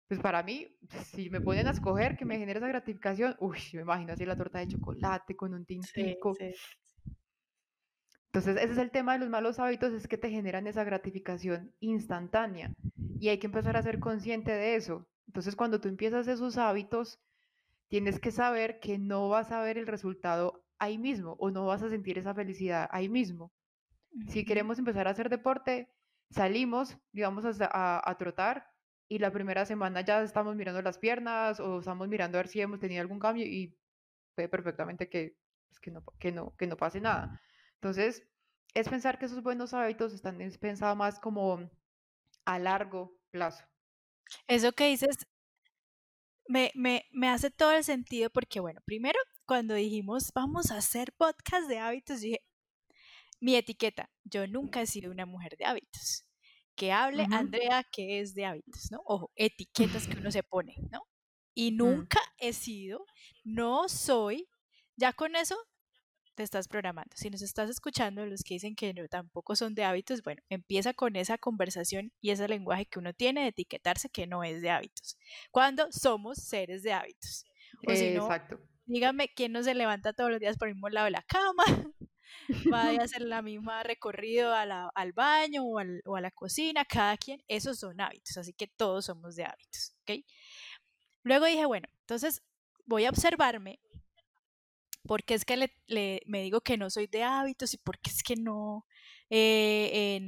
pues 0.08 0.20
para 0.20 0.42
mí, 0.42 0.78
si 0.90 1.30
me 1.30 1.40
ponen 1.40 1.66
a 1.68 1.70
escoger 1.72 2.16
que 2.16 2.26
me 2.26 2.38
genere 2.38 2.58
esa 2.58 2.68
gratificación, 2.68 3.36
uy, 3.40 3.58
me 3.74 3.82
imagino 3.82 4.12
así 4.14 4.26
la 4.26 4.36
torta 4.36 4.58
de 4.60 4.68
chocolate 4.68 5.36
con 5.36 5.54
un 5.54 5.66
tintico. 5.66 6.42
Entonces, 8.34 8.56
ese 8.56 8.72
es 8.72 8.78
el 8.78 8.90
tema 8.90 9.12
de 9.12 9.20
los 9.20 9.28
malos 9.28 9.60
hábitos, 9.60 9.92
es 9.92 10.08
que 10.08 10.18
te 10.18 10.28
generan 10.28 10.66
esa 10.66 10.82
gratificación 10.82 11.72
instantánea 11.78 12.74
y 13.20 13.28
hay 13.28 13.38
que 13.38 13.46
empezar 13.46 13.76
a 13.76 13.82
ser 13.82 14.00
consciente 14.00 14.50
de 14.50 14.74
eso. 14.74 15.06
Entonces, 15.28 15.54
cuando 15.54 15.80
tú 15.80 15.86
empiezas 15.86 16.26
esos 16.26 16.58
hábitos, 16.58 17.20
tienes 17.86 18.18
que 18.18 18.32
saber 18.32 18.80
que 18.80 18.98
no 18.98 19.28
vas 19.28 19.52
a 19.52 19.60
ver 19.60 19.78
el 19.78 19.86
resultado 19.86 20.64
ahí 20.80 20.98
mismo 20.98 21.36
o 21.38 21.52
no 21.52 21.64
vas 21.66 21.84
a 21.84 21.90
sentir 21.90 22.18
esa 22.18 22.34
felicidad 22.34 22.88
ahí 22.90 23.08
mismo. 23.08 23.52
Si 24.26 24.44
queremos 24.44 24.80
empezar 24.80 25.06
a 25.06 25.12
hacer 25.12 25.28
deporte, 25.28 25.88
salimos, 26.30 26.98
digamos, 27.12 27.44
a, 27.44 28.10
a 28.10 28.18
trotar 28.18 28.66
y 29.08 29.20
la 29.20 29.30
primera 29.30 29.64
semana 29.64 30.00
ya 30.00 30.20
estamos 30.24 30.56
mirando 30.56 30.82
las 30.82 30.98
piernas 30.98 31.60
o 31.60 31.78
estamos 31.78 32.08
mirando 32.08 32.36
a 32.36 32.40
ver 32.40 32.48
si 32.48 32.60
hemos 32.60 32.80
tenido 32.80 33.00
algún 33.00 33.20
cambio 33.20 33.46
y 33.46 33.78
puede 34.34 34.48
perfectamente 34.48 35.08
que, 35.08 35.36
pues, 35.68 35.78
que, 35.78 35.92
no, 35.92 36.02
que, 36.18 36.32
no, 36.32 36.56
que 36.56 36.66
no 36.66 36.76
pase 36.76 37.00
nada. 37.00 37.40
Entonces, 37.84 38.26
es 38.72 38.88
pensar 38.88 39.18
que 39.18 39.26
esos 39.26 39.42
buenos 39.42 39.74
hábitos 39.74 40.14
están 40.14 40.38
pensados 40.58 40.96
más 40.96 41.20
como 41.20 41.70
a 42.46 42.58
largo 42.58 43.14
plazo. 43.30 43.62
Eso 44.46 44.72
que 44.72 44.86
dices 44.86 45.26
me, 46.48 46.72
me, 46.74 47.04
me 47.12 47.28
hace 47.28 47.50
todo 47.50 47.72
el 47.72 47.84
sentido 47.84 48.30
porque, 48.30 48.58
bueno, 48.58 48.80
primero 48.86 49.18
cuando 49.44 49.74
dijimos 49.74 50.32
vamos 50.34 50.70
a 50.70 50.78
hacer 50.78 51.12
podcast 51.12 51.68
de 51.68 51.78
hábitos, 51.78 52.22
dije, 52.22 52.40
mi 53.38 53.54
etiqueta, 53.54 54.10
yo 54.24 54.46
nunca 54.46 54.80
he 54.80 54.86
sido 54.86 55.10
una 55.10 55.26
mujer 55.26 55.54
de 55.58 55.66
hábitos 55.66 56.24
que 56.74 56.90
hable 56.90 57.26
Andrea 57.30 57.84
que 57.92 58.20
es 58.20 58.34
de 58.34 58.46
hábitos, 58.46 58.90
¿no? 58.90 59.02
Ojo, 59.04 59.30
etiquetas 59.34 60.08
que 60.08 60.16
uno 60.16 60.30
se 60.30 60.42
pone, 60.42 60.74
¿no? 60.90 61.02
Y 61.52 61.72
mm. 61.72 61.76
nunca 61.76 62.20
he 62.38 62.54
sido, 62.54 63.04
no 63.44 63.90
soy, 63.90 64.48
ya 64.96 65.12
con 65.12 65.36
eso 65.36 65.58
te 66.34 66.42
estás 66.42 66.68
programando. 66.68 67.16
Si 67.16 67.30
nos 67.30 67.42
estás 67.42 67.70
escuchando, 67.70 68.26
los 68.26 68.42
que 68.42 68.54
dicen 68.54 68.74
que 68.74 68.92
no, 68.92 69.06
tampoco 69.08 69.56
son 69.56 69.74
de 69.74 69.84
hábitos, 69.84 70.22
bueno, 70.22 70.42
empieza 70.48 70.92
con 70.94 71.16
esa 71.16 71.38
conversación 71.38 72.12
y 72.20 72.30
ese 72.30 72.48
lenguaje 72.48 72.86
que 72.86 72.98
uno 72.98 73.12
tiene 73.14 73.42
de 73.42 73.48
etiquetarse 73.48 74.08
que 74.08 74.26
no 74.26 74.44
es 74.44 74.60
de 74.60 74.70
hábitos. 74.70 75.16
Cuando 75.50 75.90
somos 75.90 76.38
seres 76.38 76.82
de 76.82 76.92
hábitos. 76.92 77.46
O 77.86 77.94
si 77.94 78.10
no, 78.10 78.24
Exacto. 78.24 78.60
dígame 78.86 79.28
quién 79.28 79.52
no 79.52 79.62
se 79.62 79.74
levanta 79.74 80.12
todos 80.12 80.30
los 80.30 80.40
días 80.40 80.56
por 80.56 80.68
el 80.68 80.74
mismo 80.74 80.88
lado 80.88 81.06
de 81.06 81.10
la 81.12 81.22
cama, 81.22 81.64
vaya 82.70 83.00
a 83.00 83.04
hacer 83.04 83.22
la 83.22 83.42
misma 83.42 83.82
recorrido 83.82 84.54
al 84.54 85.12
baño 85.12 85.64
o, 85.64 85.78
a 85.78 86.20
la 86.20 86.30
cocina, 86.30 86.84
cada 86.84 87.16
quien, 87.16 87.42
esos 87.48 87.78
son 87.78 88.00
hábitos, 88.00 88.36
así 88.36 88.52
que 88.52 88.66
todos 88.66 89.06
somos 89.06 89.36
de 89.36 89.44
hábitos, 89.44 89.94
¿ok? 90.02 90.24
Luego 91.22 91.46
dije, 91.46 91.66
bueno, 91.66 91.88
entonces 92.00 92.42
voy 92.86 93.06
a 93.06 93.10
observarme 93.10 93.80
porque 95.06 95.34
es 95.34 95.44
que 95.44 95.70
le, 95.86 96.22
me 96.26 96.42
digo 96.42 96.60
que 96.60 96.76
no 96.76 96.90
soy 96.90 97.06
de 97.06 97.22
hábitos 97.22 97.74
y 97.74 97.78
porque 97.78 98.10
es 98.10 98.22
que 98.22 98.36
no 98.36 98.86
eh, 99.30 100.20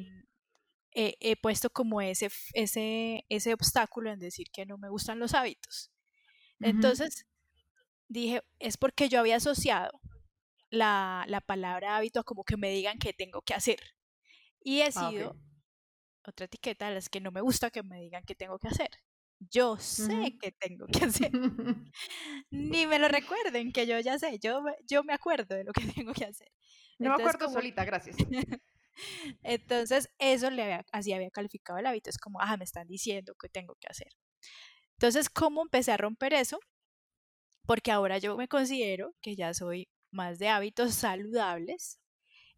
he 0.92 1.36
puesto 1.36 1.70
como 1.70 2.00
ese, 2.00 2.30
ese, 2.54 3.24
ese 3.28 3.52
obstáculo 3.52 4.10
en 4.10 4.18
decir 4.18 4.50
que 4.50 4.66
no 4.66 4.78
me 4.78 4.88
gustan 4.88 5.18
los 5.18 5.34
hábitos. 5.34 5.90
Entonces 6.60 7.26
dije, 8.08 8.42
es 8.58 8.76
porque 8.76 9.08
yo 9.08 9.20
había 9.20 9.36
asociado 9.36 10.00
la, 10.70 11.24
la 11.28 11.40
palabra 11.40 11.96
hábito 11.96 12.24
como 12.24 12.44
que 12.44 12.56
me 12.56 12.70
digan 12.70 12.98
qué 12.98 13.12
tengo 13.12 13.42
que 13.42 13.54
hacer. 13.54 13.78
Y 14.60 14.80
he 14.80 14.88
ah, 14.94 15.10
sido 15.10 15.36
otra 16.24 16.46
etiqueta 16.46 16.88
a 16.88 16.90
las 16.90 17.08
que 17.08 17.20
no 17.20 17.30
me 17.30 17.40
gusta 17.40 17.70
que 17.70 17.82
me 17.82 18.00
digan 18.00 18.24
qué 18.26 18.34
tengo 18.34 18.58
que 18.58 18.68
hacer. 18.68 18.90
Yo 19.38 19.76
sé 19.76 20.36
que 20.40 20.52
tengo 20.52 20.86
que 20.86 21.04
hacer. 21.04 21.30
Ni 22.50 22.86
me 22.86 22.98
lo 22.98 23.08
recuerden, 23.08 23.72
que 23.72 23.86
yo 23.86 23.98
ya 24.00 24.18
sé, 24.18 24.38
yo, 24.38 24.62
yo 24.88 25.04
me 25.04 25.12
acuerdo 25.12 25.54
de 25.54 25.64
lo 25.64 25.72
que 25.72 25.82
tengo 26.04 26.12
que 26.12 26.24
hacer. 26.24 26.48
No 26.98 27.10
me 27.10 27.22
acuerdo 27.22 27.50
solita, 27.50 27.84
gracias. 27.84 28.16
Entonces, 29.42 30.08
eso 30.18 30.50
le 30.50 30.62
había, 30.62 30.86
así 30.92 31.12
había 31.12 31.30
calificado 31.30 31.78
el 31.78 31.86
hábito. 31.86 32.08
Es 32.08 32.18
como, 32.18 32.40
ah, 32.40 32.56
me 32.56 32.64
están 32.64 32.86
diciendo 32.86 33.34
que 33.38 33.48
tengo 33.50 33.74
que 33.78 33.88
hacer. 33.88 34.08
Entonces, 34.92 35.28
¿cómo 35.28 35.62
empecé 35.62 35.92
a 35.92 35.98
romper 35.98 36.32
eso? 36.32 36.58
porque 37.66 37.90
ahora 37.90 38.18
yo 38.18 38.36
me 38.36 38.48
considero 38.48 39.14
que 39.20 39.36
ya 39.36 39.52
soy 39.52 39.88
más 40.10 40.38
de 40.38 40.48
hábitos 40.48 40.94
saludables 40.94 41.98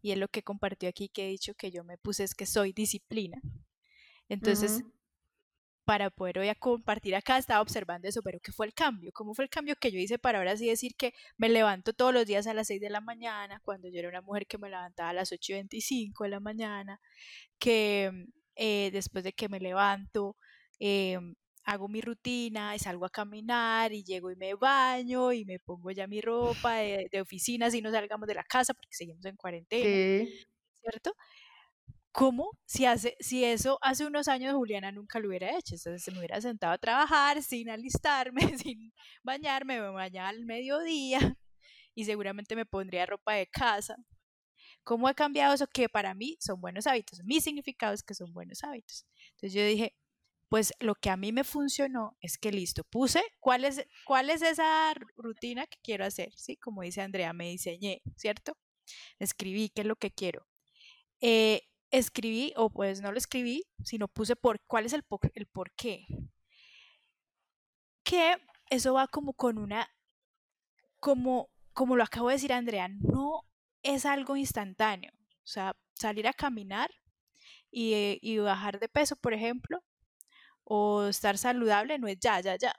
y 0.01 0.11
es 0.11 0.17
lo 0.17 0.27
que 0.29 0.43
compartió 0.43 0.87
aquí 0.87 1.09
que 1.09 1.25
he 1.25 1.29
dicho 1.29 1.55
que 1.55 1.71
yo 1.71 1.83
me 1.83 1.97
puse 1.97 2.23
es 2.23 2.35
que 2.35 2.45
soy 2.45 2.71
disciplina. 2.71 3.41
Entonces, 4.29 4.83
para 5.89 6.11
poder 6.11 6.37
hoy 6.37 6.49
a 6.49 6.53
compartir 6.53 7.15
acá, 7.15 7.39
estaba 7.39 7.61
observando 7.61 8.07
eso, 8.07 8.21
pero 8.21 8.39
¿qué 8.39 8.51
fue 8.51 8.67
el 8.67 8.75
cambio? 8.75 9.09
¿Cómo 9.11 9.33
fue 9.33 9.45
el 9.45 9.49
cambio 9.49 9.75
que 9.75 9.91
yo 9.91 9.97
hice 9.97 10.19
para 10.19 10.37
ahora 10.37 10.55
sí 10.55 10.67
decir 10.67 10.93
que 10.95 11.15
me 11.35 11.49
levanto 11.49 11.93
todos 11.93 12.13
los 12.13 12.27
días 12.27 12.45
a 12.45 12.53
las 12.53 12.67
6 12.67 12.79
de 12.79 12.91
la 12.91 13.01
mañana, 13.01 13.59
cuando 13.65 13.87
yo 13.89 13.97
era 13.97 14.07
una 14.07 14.21
mujer 14.21 14.45
que 14.45 14.59
me 14.59 14.69
levantaba 14.69 15.09
a 15.09 15.13
las 15.13 15.31
8 15.31 15.53
y 15.53 15.55
25 15.55 16.25
de 16.25 16.29
la 16.29 16.39
mañana, 16.39 17.01
que 17.57 18.11
eh, 18.55 18.91
después 18.93 19.23
de 19.23 19.33
que 19.33 19.49
me 19.49 19.59
levanto, 19.59 20.37
em, 20.77 21.33
hago 21.63 21.87
mi 21.87 22.01
rutina 22.01 22.75
y 22.75 22.79
salgo 22.79 23.05
a 23.07 23.09
caminar 23.09 23.91
y 23.91 24.03
llego 24.03 24.29
y 24.29 24.35
me 24.35 24.53
baño 24.53 25.33
y 25.33 25.43
me 25.43 25.57
pongo 25.57 25.89
ya 25.89 26.05
mi 26.05 26.21
ropa 26.21 26.75
de, 26.75 27.09
oficina 27.19 27.71
si 27.71 27.81
no 27.81 27.89
salgamos 27.89 28.27
de 28.27 28.35
la 28.35 28.43
casa 28.43 28.75
porque 28.75 28.93
seguimos 28.95 29.25
en 29.25 29.37
cuarentena, 29.37 30.29
¿cierto? 30.81 31.15
¿Cómo? 32.11 32.51
Si, 32.65 32.85
hace, 32.85 33.15
si 33.19 33.43
eso 33.45 33.77
hace 33.81 34.05
unos 34.05 34.27
años 34.27 34.55
Juliana 34.55 34.91
nunca 34.91 35.19
lo 35.19 35.29
hubiera 35.29 35.51
hecho, 35.57 35.75
entonces 35.75 36.03
se 36.03 36.11
me 36.11 36.17
hubiera 36.19 36.41
sentado 36.41 36.73
a 36.73 36.77
trabajar 36.77 37.41
sin 37.43 37.69
alistarme, 37.69 38.41
sin 38.67 38.93
bañarme, 39.23 39.79
me 39.79 39.89
bañaba 39.89 40.29
al 40.29 40.45
mediodía 40.45 41.19
y 41.95 42.05
seguramente 42.05 42.55
me 42.55 42.65
pondría 42.65 43.05
ropa 43.05 43.33
de 43.33 43.47
casa. 43.47 43.95
¿Cómo 44.83 45.07
ha 45.07 45.13
cambiado 45.13 45.53
eso? 45.53 45.67
Que 45.67 45.87
para 45.89 46.13
mí 46.15 46.37
son 46.39 46.59
buenos 46.61 46.87
hábitos, 46.87 47.21
mis 47.23 47.43
significados 47.43 48.01
que 48.03 48.15
son 48.15 48.33
buenos 48.33 48.63
hábitos. 48.63 49.05
Entonces 49.31 49.53
yo 49.53 49.63
dije, 49.65 49.95
pues 50.49 50.73
lo 50.79 50.95
que 50.95 51.11
a 51.11 51.17
mí 51.17 51.31
me 51.31 51.43
funcionó 51.43 52.17
es 52.21 52.37
que 52.39 52.51
listo, 52.51 52.83
puse 52.85 53.21
cuál 53.39 53.65
es, 53.65 53.85
cuál 54.05 54.31
es 54.31 54.41
esa 54.41 54.93
rutina 55.15 55.67
que 55.67 55.77
quiero 55.83 56.05
hacer, 56.05 56.33
¿sí? 56.35 56.57
Como 56.57 56.81
dice 56.81 57.01
Andrea, 57.01 57.33
me 57.33 57.49
diseñé, 57.49 58.01
¿cierto? 58.17 58.57
Escribí 59.19 59.69
qué 59.69 59.81
es 59.81 59.87
lo 59.87 59.95
que 59.95 60.11
quiero. 60.11 60.47
Eh, 61.21 61.68
escribí, 61.91 62.53
o 62.55 62.69
pues 62.69 63.01
no 63.01 63.11
lo 63.11 63.17
escribí, 63.17 63.65
sino 63.83 64.07
puse 64.07 64.35
por 64.35 64.59
cuál 64.67 64.85
es 64.85 64.93
el, 64.93 65.03
el 65.33 65.47
por 65.47 65.71
qué. 65.73 66.05
Que 68.03 68.35
eso 68.69 68.93
va 68.93 69.07
como 69.07 69.33
con 69.33 69.57
una, 69.57 69.89
como, 70.99 71.49
como 71.73 71.95
lo 71.95 72.03
acabo 72.03 72.29
de 72.29 72.35
decir 72.35 72.53
Andrea, 72.53 72.87
no 72.89 73.43
es 73.83 74.05
algo 74.05 74.35
instantáneo. 74.35 75.11
O 75.43 75.47
sea, 75.47 75.75
salir 75.93 76.27
a 76.27 76.33
caminar 76.33 76.91
y, 77.71 77.93
eh, 77.93 78.19
y 78.21 78.37
bajar 78.39 78.79
de 78.79 78.89
peso, 78.89 79.15
por 79.15 79.33
ejemplo, 79.33 79.83
o 80.63 81.05
estar 81.07 81.37
saludable 81.37 81.99
no 81.99 82.07
es 82.07 82.19
ya, 82.19 82.39
ya, 82.41 82.57
ya. 82.57 82.75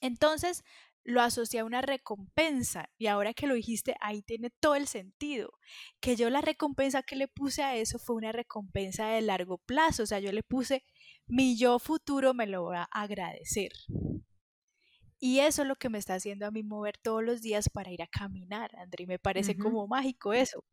Entonces, 0.00 0.64
lo 1.04 1.22
asocié 1.22 1.60
a 1.60 1.64
una 1.64 1.80
recompensa 1.80 2.90
y 2.98 3.06
ahora 3.06 3.34
que 3.34 3.46
lo 3.46 3.54
dijiste, 3.54 3.96
ahí 4.00 4.22
tiene 4.22 4.50
todo 4.50 4.74
el 4.74 4.86
sentido. 4.86 5.52
Que 6.00 6.16
yo 6.16 6.30
la 6.30 6.40
recompensa 6.40 7.02
que 7.02 7.16
le 7.16 7.28
puse 7.28 7.62
a 7.62 7.76
eso 7.76 7.98
fue 7.98 8.16
una 8.16 8.32
recompensa 8.32 9.06
de 9.08 9.22
largo 9.22 9.58
plazo, 9.58 10.02
o 10.02 10.06
sea, 10.06 10.20
yo 10.20 10.32
le 10.32 10.42
puse 10.42 10.84
mi 11.26 11.56
yo 11.56 11.78
futuro 11.78 12.34
me 12.34 12.46
lo 12.46 12.64
va 12.64 12.88
a 12.90 13.02
agradecer. 13.02 13.72
Y 15.18 15.40
eso 15.40 15.62
es 15.62 15.68
lo 15.68 15.76
que 15.76 15.90
me 15.90 15.98
está 15.98 16.14
haciendo 16.14 16.46
a 16.46 16.50
mí 16.50 16.62
mover 16.62 16.96
todos 16.96 17.22
los 17.22 17.42
días 17.42 17.68
para 17.68 17.92
ir 17.92 18.02
a 18.02 18.06
caminar, 18.06 18.74
André, 18.76 19.06
me 19.06 19.18
parece 19.18 19.56
como 19.56 19.86
mágico 19.86 20.32
eso. 20.32 20.64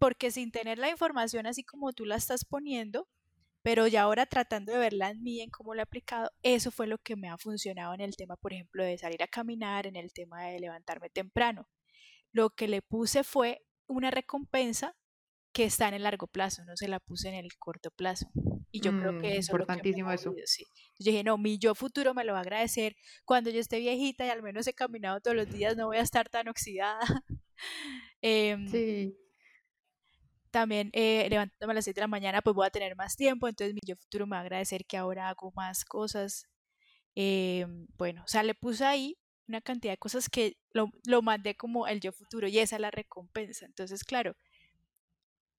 Porque 0.00 0.32
sin 0.32 0.50
tener 0.50 0.78
la 0.78 0.90
información 0.90 1.46
así 1.46 1.62
como 1.62 1.92
tú 1.92 2.04
la 2.04 2.16
estás 2.16 2.44
poniendo, 2.44 3.08
pero 3.68 3.86
ya 3.86 4.00
ahora 4.00 4.24
tratando 4.24 4.72
de 4.72 4.78
verla 4.78 5.10
en 5.10 5.22
mí, 5.22 5.42
en 5.42 5.50
cómo 5.50 5.74
lo 5.74 5.80
he 5.80 5.82
aplicado, 5.82 6.30
eso 6.42 6.70
fue 6.70 6.86
lo 6.86 6.96
que 6.96 7.16
me 7.16 7.28
ha 7.28 7.36
funcionado 7.36 7.92
en 7.92 8.00
el 8.00 8.16
tema, 8.16 8.34
por 8.38 8.54
ejemplo, 8.54 8.82
de 8.82 8.96
salir 8.96 9.22
a 9.22 9.28
caminar, 9.28 9.86
en 9.86 9.94
el 9.94 10.10
tema 10.14 10.46
de 10.46 10.58
levantarme 10.58 11.10
temprano. 11.10 11.68
Lo 12.32 12.48
que 12.48 12.66
le 12.66 12.80
puse 12.80 13.24
fue 13.24 13.60
una 13.86 14.10
recompensa 14.10 14.96
que 15.52 15.64
está 15.64 15.86
en 15.86 15.92
el 15.92 16.04
largo 16.04 16.28
plazo, 16.28 16.64
no 16.64 16.78
se 16.78 16.88
la 16.88 16.98
puse 16.98 17.28
en 17.28 17.34
el 17.34 17.58
corto 17.58 17.90
plazo. 17.90 18.30
Y 18.70 18.80
yo 18.80 18.90
creo 18.90 19.18
que 19.20 19.28
mm, 19.28 19.32
eso 19.32 19.38
es 19.38 19.48
importantísimo 19.50 20.12
eso. 20.12 20.32
Sí. 20.46 20.64
Yo 20.98 21.10
dije, 21.12 21.22
no, 21.22 21.36
mi 21.36 21.58
yo 21.58 21.74
futuro 21.74 22.14
me 22.14 22.24
lo 22.24 22.32
va 22.32 22.38
a 22.38 22.42
agradecer 22.42 22.96
cuando 23.26 23.50
yo 23.50 23.60
esté 23.60 23.80
viejita 23.80 24.24
y 24.24 24.30
al 24.30 24.42
menos 24.42 24.66
he 24.66 24.72
caminado 24.72 25.20
todos 25.20 25.36
los 25.36 25.50
días, 25.50 25.76
no 25.76 25.88
voy 25.88 25.98
a 25.98 26.02
estar 26.02 26.30
tan 26.30 26.48
oxidada. 26.48 27.00
Em, 28.22 28.66
sí 28.66 29.14
también 30.50 30.90
eh, 30.92 31.26
levantándome 31.30 31.72
a 31.72 31.74
las 31.74 31.84
7 31.84 32.00
de 32.00 32.04
la 32.04 32.08
mañana, 32.08 32.42
pues 32.42 32.54
voy 32.54 32.66
a 32.66 32.70
tener 32.70 32.96
más 32.96 33.16
tiempo, 33.16 33.48
entonces 33.48 33.74
mi 33.74 33.80
yo 33.86 33.96
futuro 33.96 34.26
me 34.26 34.32
va 34.32 34.38
a 34.38 34.42
agradecer 34.42 34.84
que 34.86 34.96
ahora 34.96 35.28
hago 35.28 35.52
más 35.56 35.84
cosas. 35.84 36.46
Eh, 37.16 37.66
bueno, 37.96 38.22
o 38.24 38.28
sea, 38.28 38.42
le 38.42 38.54
puse 38.54 38.84
ahí 38.84 39.18
una 39.48 39.60
cantidad 39.60 39.92
de 39.92 39.98
cosas 39.98 40.28
que 40.28 40.56
lo, 40.72 40.90
lo 41.06 41.22
mandé 41.22 41.56
como 41.56 41.86
el 41.88 42.00
yo 42.00 42.12
futuro 42.12 42.48
y 42.48 42.58
esa 42.58 42.76
es 42.76 42.82
la 42.82 42.90
recompensa. 42.90 43.66
Entonces, 43.66 44.04
claro, 44.04 44.36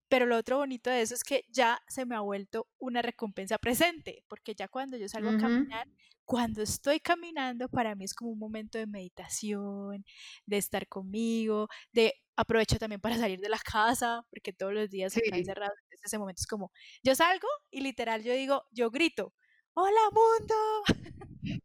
pero 0.09 0.25
lo 0.25 0.37
otro 0.37 0.57
bonito 0.57 0.89
de 0.89 1.01
eso 1.01 1.13
es 1.13 1.23
que 1.23 1.45
ya 1.49 1.79
se 1.87 2.05
me 2.05 2.15
ha 2.15 2.21
vuelto 2.21 2.67
una 2.79 3.01
recompensa 3.01 3.59
presente, 3.59 4.23
porque 4.27 4.55
ya 4.55 4.67
cuando 4.67 4.97
yo 4.97 5.07
salgo 5.07 5.29
a 5.29 5.37
caminar, 5.37 5.87
cuando 6.29 6.61
estoy 6.61 6.99
caminando, 6.99 7.67
para 7.69 7.95
mí 7.95 8.05
es 8.05 8.13
como 8.13 8.29
un 8.29 8.37
momento 8.37 8.77
de 8.77 8.85
meditación, 8.85 10.05
de 10.45 10.57
estar 10.57 10.87
conmigo, 10.87 11.67
de 11.91 12.13
aprovecho 12.35 12.77
también 12.77 13.01
para 13.01 13.17
salir 13.17 13.39
de 13.39 13.49
la 13.49 13.57
casa, 13.57 14.21
porque 14.29 14.53
todos 14.53 14.71
los 14.71 14.91
días 14.91 15.11
sí. 15.11 15.21
están. 15.23 15.39
Entonces 15.39 15.99
ese 16.03 16.19
momento 16.19 16.39
es 16.39 16.45
como, 16.45 16.71
yo 17.01 17.15
salgo 17.15 17.47
y 17.71 17.81
literal 17.81 18.21
yo 18.21 18.31
digo, 18.33 18.61
yo 18.69 18.91
grito, 18.91 19.33
¡Hola 19.73 20.01
mundo! 20.11 20.55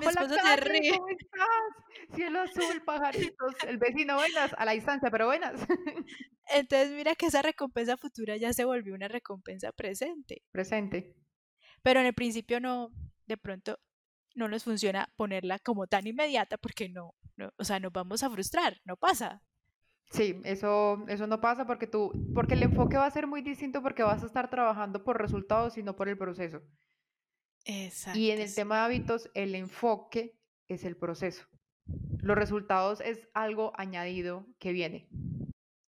Mi 0.00 0.06
Hola, 0.06 0.26
se 0.42 0.56
ríe. 0.56 0.96
¿cómo 0.96 1.08
estás? 1.08 2.14
Cielo 2.14 2.40
azul, 2.40 2.82
pajaritos, 2.86 3.54
el 3.66 3.76
vecino 3.76 4.14
buenas, 4.14 4.54
a 4.56 4.64
la 4.64 4.72
distancia, 4.72 5.10
pero 5.10 5.26
buenas. 5.26 5.60
Entonces 6.46 6.92
mira 6.92 7.14
que 7.14 7.26
esa 7.26 7.42
recompensa 7.42 7.98
futura 7.98 8.38
ya 8.38 8.54
se 8.54 8.64
volvió 8.64 8.94
una 8.94 9.08
recompensa 9.08 9.70
presente. 9.70 10.42
Presente. 10.50 11.14
Pero 11.82 12.00
en 12.00 12.06
el 12.06 12.14
principio 12.14 12.58
no, 12.58 12.90
de 13.32 13.38
pronto 13.38 13.78
no 14.34 14.48
nos 14.48 14.64
funciona 14.64 15.08
ponerla 15.16 15.58
como 15.58 15.86
tan 15.86 16.06
inmediata 16.06 16.56
porque 16.58 16.88
no, 16.88 17.14
no 17.36 17.50
o 17.58 17.64
sea, 17.64 17.80
nos 17.80 17.92
vamos 17.92 18.22
a 18.22 18.30
frustrar, 18.30 18.80
no 18.84 18.96
pasa. 18.96 19.42
Sí, 20.10 20.40
eso, 20.44 21.04
eso 21.08 21.26
no 21.26 21.40
pasa 21.40 21.66
porque 21.66 21.86
tú, 21.86 22.12
porque 22.34 22.54
el 22.54 22.62
enfoque 22.62 22.98
va 22.98 23.06
a 23.06 23.10
ser 23.10 23.26
muy 23.26 23.40
distinto 23.40 23.82
porque 23.82 24.02
vas 24.02 24.22
a 24.22 24.26
estar 24.26 24.50
trabajando 24.50 25.04
por 25.04 25.20
resultados 25.20 25.78
y 25.78 25.82
no 25.82 25.96
por 25.96 26.08
el 26.08 26.18
proceso. 26.18 26.60
Exacto. 27.64 28.18
Y 28.18 28.30
en 28.30 28.40
el 28.40 28.54
tema 28.54 28.76
de 28.76 28.82
hábitos, 28.82 29.30
el 29.34 29.54
enfoque 29.54 30.38
es 30.68 30.84
el 30.84 30.96
proceso. 30.96 31.46
Los 32.18 32.36
resultados 32.36 33.00
es 33.00 33.28
algo 33.32 33.72
añadido 33.76 34.46
que 34.58 34.72
viene. 34.72 35.08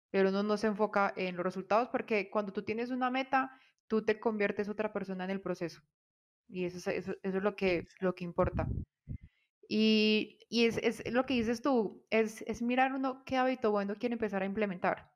Pero 0.09 0.29
uno 0.29 0.41
no 0.41 0.57
se 0.57 0.67
enfoca 0.67 1.13
en 1.15 1.35
los 1.35 1.45
resultados 1.45 1.89
porque 1.89 2.29
cuando 2.29 2.53
tú 2.53 2.63
tienes 2.63 2.89
una 2.89 3.11
meta, 3.11 3.51
tú 3.87 4.03
te 4.03 4.19
conviertes 4.19 4.67
otra 4.69 4.93
persona 4.93 5.25
en 5.25 5.29
el 5.29 5.41
proceso. 5.41 5.81
Y 6.49 6.65
eso 6.65 6.77
es, 6.77 6.87
eso, 6.87 7.13
eso 7.23 7.37
es 7.37 7.43
lo, 7.43 7.55
que, 7.55 7.87
lo 7.99 8.15
que 8.15 8.23
importa. 8.23 8.67
Y, 9.69 10.39
y 10.49 10.65
es, 10.65 10.77
es, 10.77 11.11
lo 11.11 11.25
que 11.25 11.33
dices 11.33 11.61
tú, 11.61 12.05
es, 12.09 12.41
es, 12.47 12.61
mirar 12.61 12.93
uno 12.93 13.23
qué 13.25 13.37
hábito 13.37 13.71
bueno 13.71 13.95
quiere 13.95 14.13
empezar 14.13 14.41
a 14.41 14.45
implementar. 14.45 15.11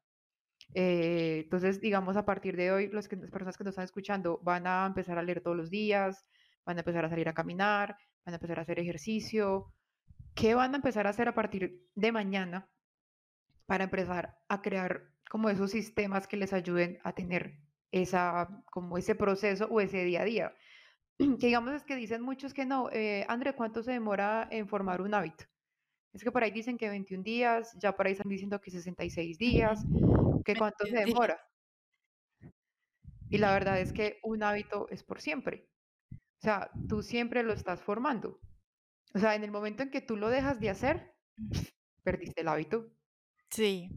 Eh, 0.73 1.41
entonces, 1.43 1.81
digamos, 1.81 2.17
a 2.17 2.25
partir 2.25 2.55
de 2.57 2.71
hoy, 2.71 2.87
los 2.87 3.07
que, 3.07 3.15
las 3.15 3.31
personas 3.31 3.57
que 3.57 3.63
nos 3.63 3.71
están 3.71 3.85
escuchando 3.85 4.39
van 4.43 4.67
a 4.67 4.85
empezar 4.85 5.17
a 5.17 5.23
leer 5.23 5.41
todos 5.41 5.57
los 5.57 5.69
días, 5.69 6.25
van 6.65 6.77
a 6.77 6.81
empezar 6.81 7.05
a 7.05 7.09
salir 7.09 7.29
a 7.29 7.33
caminar, 7.33 7.97
van 8.25 8.33
a 8.33 8.37
empezar 8.37 8.59
a 8.59 8.61
hacer 8.63 8.79
ejercicio. 8.79 9.73
¿Qué 10.35 10.53
van 10.55 10.73
a 10.73 10.77
empezar 10.77 11.07
a 11.07 11.11
hacer 11.11 11.27
a 11.27 11.35
partir 11.35 11.81
de 11.95 12.11
mañana 12.11 12.69
para 13.65 13.85
empezar 13.85 14.37
a 14.49 14.61
crear 14.61 15.11
como 15.29 15.49
esos 15.49 15.71
sistemas 15.71 16.27
que 16.27 16.37
les 16.37 16.53
ayuden 16.53 16.99
a 17.03 17.13
tener 17.13 17.57
esa, 17.91 18.63
como 18.71 18.97
ese 18.97 19.15
proceso 19.15 19.67
o 19.67 19.81
ese 19.81 20.03
día 20.03 20.21
a 20.21 20.25
día? 20.25 20.53
que 21.39 21.47
digamos 21.47 21.73
es 21.73 21.83
que 21.83 21.95
dicen 21.95 22.21
muchos 22.21 22.53
que 22.53 22.65
no, 22.65 22.89
eh, 22.91 23.25
André, 23.27 23.53
¿cuánto 23.53 23.83
se 23.83 23.91
demora 23.91 24.47
en 24.51 24.67
formar 24.67 25.01
un 25.01 25.13
hábito? 25.13 25.45
Es 26.13 26.23
que 26.23 26.31
por 26.31 26.43
ahí 26.43 26.51
dicen 26.51 26.77
que 26.77 26.89
21 26.89 27.23
días, 27.23 27.73
ya 27.79 27.95
por 27.95 28.05
ahí 28.05 28.13
están 28.13 28.29
diciendo 28.29 28.59
que 28.59 28.71
66 28.71 29.37
días, 29.37 29.85
que 30.43 30.55
cuánto 30.55 30.85
se 30.85 31.05
demora. 31.05 31.39
Y 33.29 33.37
la 33.37 33.53
verdad 33.53 33.79
es 33.79 33.93
que 33.93 34.19
un 34.23 34.43
hábito 34.43 34.87
es 34.89 35.03
por 35.03 35.21
siempre. 35.21 35.69
O 36.11 36.43
sea, 36.43 36.69
tú 36.89 37.01
siempre 37.01 37.43
lo 37.43 37.53
estás 37.53 37.81
formando. 37.81 38.41
O 39.13 39.19
sea, 39.19 39.35
en 39.35 39.43
el 39.43 39.51
momento 39.51 39.83
en 39.83 39.91
que 39.91 40.01
tú 40.01 40.17
lo 40.17 40.29
dejas 40.29 40.59
de 40.59 40.69
hacer, 40.69 41.13
perdiste 42.03 42.41
el 42.41 42.49
hábito. 42.49 42.91
Sí. 43.49 43.89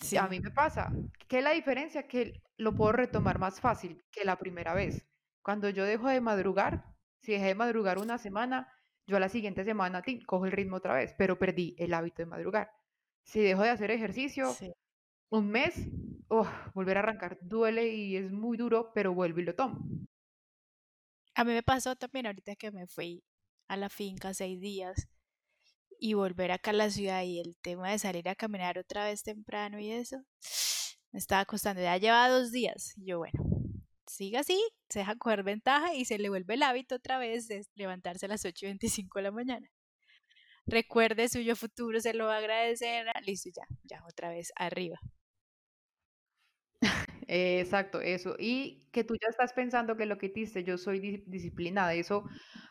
sí. 0.00 0.16
A 0.16 0.28
mí 0.28 0.40
me 0.40 0.50
pasa. 0.50 0.92
¿Qué 1.28 1.38
es 1.38 1.44
la 1.44 1.50
diferencia? 1.50 2.06
Que 2.06 2.40
lo 2.56 2.74
puedo 2.74 2.92
retomar 2.92 3.38
más 3.38 3.60
fácil 3.60 4.02
que 4.10 4.24
la 4.24 4.38
primera 4.38 4.72
vez. 4.72 5.06
Cuando 5.44 5.68
yo 5.68 5.84
dejo 5.84 6.08
de 6.08 6.22
madrugar, 6.22 6.86
si 7.20 7.32
dejé 7.32 7.48
de 7.48 7.54
madrugar 7.54 7.98
una 7.98 8.16
semana, 8.16 8.66
yo 9.06 9.18
a 9.18 9.20
la 9.20 9.28
siguiente 9.28 9.62
semana 9.62 10.02
cojo 10.26 10.46
el 10.46 10.52
ritmo 10.52 10.76
otra 10.76 10.94
vez, 10.94 11.14
pero 11.18 11.38
perdí 11.38 11.76
el 11.78 11.92
hábito 11.92 12.22
de 12.22 12.26
madrugar. 12.26 12.70
Si 13.24 13.40
dejo 13.40 13.62
de 13.62 13.68
hacer 13.68 13.90
ejercicio, 13.90 14.56
un 15.28 15.50
mes, 15.50 15.74
oh, 16.28 16.48
volver 16.72 16.96
a 16.96 17.00
arrancar 17.00 17.36
duele 17.42 17.88
y 17.88 18.16
es 18.16 18.32
muy 18.32 18.56
duro, 18.56 18.90
pero 18.94 19.12
vuelvo 19.12 19.40
y 19.40 19.44
lo 19.44 19.54
tomo. 19.54 19.86
A 21.34 21.44
mí 21.44 21.52
me 21.52 21.62
pasó 21.62 21.94
también 21.94 22.24
ahorita 22.24 22.56
que 22.56 22.70
me 22.70 22.86
fui 22.86 23.22
a 23.68 23.76
la 23.76 23.90
finca 23.90 24.32
seis 24.32 24.58
días 24.62 25.08
y 26.00 26.14
volver 26.14 26.52
acá 26.52 26.70
a 26.70 26.74
la 26.74 26.88
ciudad 26.88 27.22
y 27.22 27.38
el 27.38 27.58
tema 27.58 27.90
de 27.90 27.98
salir 27.98 28.30
a 28.30 28.34
caminar 28.34 28.78
otra 28.78 29.04
vez 29.04 29.22
temprano 29.22 29.78
y 29.78 29.90
eso, 29.90 30.24
me 31.12 31.18
estaba 31.18 31.44
costando. 31.44 31.82
Ya 31.82 31.98
lleva 31.98 32.30
dos 32.30 32.50
días. 32.50 32.94
Y 32.96 33.10
yo, 33.10 33.18
bueno, 33.18 33.53
siga 34.06 34.40
así, 34.40 34.60
se 34.88 35.00
deja 35.00 35.16
coger 35.16 35.42
ventaja 35.44 35.94
y 35.94 36.04
se 36.04 36.18
le 36.18 36.28
vuelve 36.30 36.54
el 36.54 36.62
hábito 36.62 36.96
otra 36.96 37.18
vez 37.18 37.48
de 37.48 37.62
levantarse 37.74 38.26
a 38.26 38.28
las 38.30 38.44
8 38.44 38.66
y 38.66 38.68
25 38.68 39.18
de 39.18 39.22
la 39.24 39.30
mañana. 39.32 39.68
Recuerde, 40.66 41.28
suyo 41.28 41.56
futuro 41.56 42.00
se 42.00 42.14
lo 42.14 42.26
va 42.26 42.34
a 42.36 42.38
agradecer. 42.38 43.06
Listo, 43.26 43.50
ya, 43.54 43.66
ya, 43.84 44.04
otra 44.06 44.30
vez 44.30 44.52
arriba. 44.56 44.98
Exacto, 47.26 48.00
eso. 48.00 48.36
Y 48.38 48.88
que 48.92 49.04
tú 49.04 49.14
ya 49.14 49.28
estás 49.28 49.52
pensando 49.52 49.96
que 49.96 50.06
lo 50.06 50.18
que 50.18 50.26
hiciste, 50.26 50.64
yo 50.64 50.78
soy 50.78 51.22
disciplinada, 51.26 51.94
eso 51.94 52.24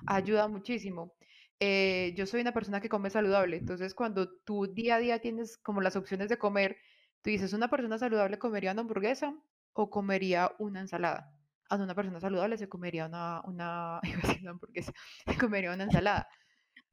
ayuda 0.05 0.47
muchísimo. 0.47 1.13
Eh, 1.59 2.13
yo 2.17 2.25
soy 2.25 2.41
una 2.41 2.53
persona 2.53 2.81
que 2.81 2.89
come 2.89 3.09
saludable, 3.09 3.57
entonces 3.57 3.93
cuando 3.95 4.29
tú 4.43 4.67
día 4.67 4.95
a 4.95 4.99
día 4.99 5.19
tienes 5.19 5.57
como 5.57 5.81
las 5.81 5.95
opciones 5.95 6.29
de 6.29 6.37
comer, 6.37 6.77
tú 7.21 7.29
dices, 7.29 7.53
una 7.53 7.69
persona 7.69 7.97
saludable 7.97 8.37
comería 8.39 8.71
una 8.73 8.81
hamburguesa 8.81 9.33
o 9.73 9.89
comería 9.89 10.51
una 10.59 10.81
ensalada. 10.81 11.31
A 11.69 11.75
una 11.75 11.95
persona 11.95 12.19
saludable 12.19 12.57
se 12.57 12.69
comería 12.69 13.07
una, 13.07 13.41
una, 13.45 13.99
una 14.41 14.51
hamburguesa, 14.51 14.93
se 15.27 15.37
comería 15.37 15.73
una 15.73 15.85
ensalada. 15.85 16.27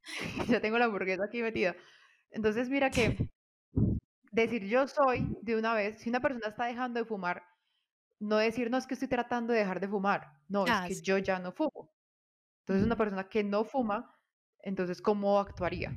ya 0.48 0.60
tengo 0.60 0.78
la 0.78 0.86
hamburguesa 0.86 1.24
aquí 1.24 1.42
metida. 1.42 1.76
Entonces 2.30 2.68
mira 2.68 2.90
que 2.90 3.30
decir 4.32 4.66
yo 4.66 4.86
soy 4.86 5.36
de 5.42 5.56
una 5.56 5.74
vez, 5.74 5.98
si 6.00 6.08
una 6.08 6.20
persona 6.20 6.48
está 6.48 6.66
dejando 6.66 7.00
de 7.00 7.06
fumar, 7.06 7.42
no 8.20 8.36
decir 8.36 8.70
no 8.70 8.78
es 8.78 8.86
que 8.86 8.94
estoy 8.94 9.08
tratando 9.08 9.52
de 9.52 9.60
dejar 9.60 9.80
de 9.80 9.88
fumar, 9.88 10.32
no, 10.48 10.64
es 10.64 10.70
ah, 10.72 10.84
que 10.86 10.94
yo 11.02 11.18
ya 11.18 11.38
no 11.38 11.52
fumo. 11.52 11.90
Entonces 12.60 12.86
una 12.86 12.96
persona 12.96 13.28
que 13.28 13.42
no 13.42 13.64
fuma, 13.64 14.14
entonces 14.62 15.02
¿cómo 15.02 15.38
actuaría? 15.40 15.96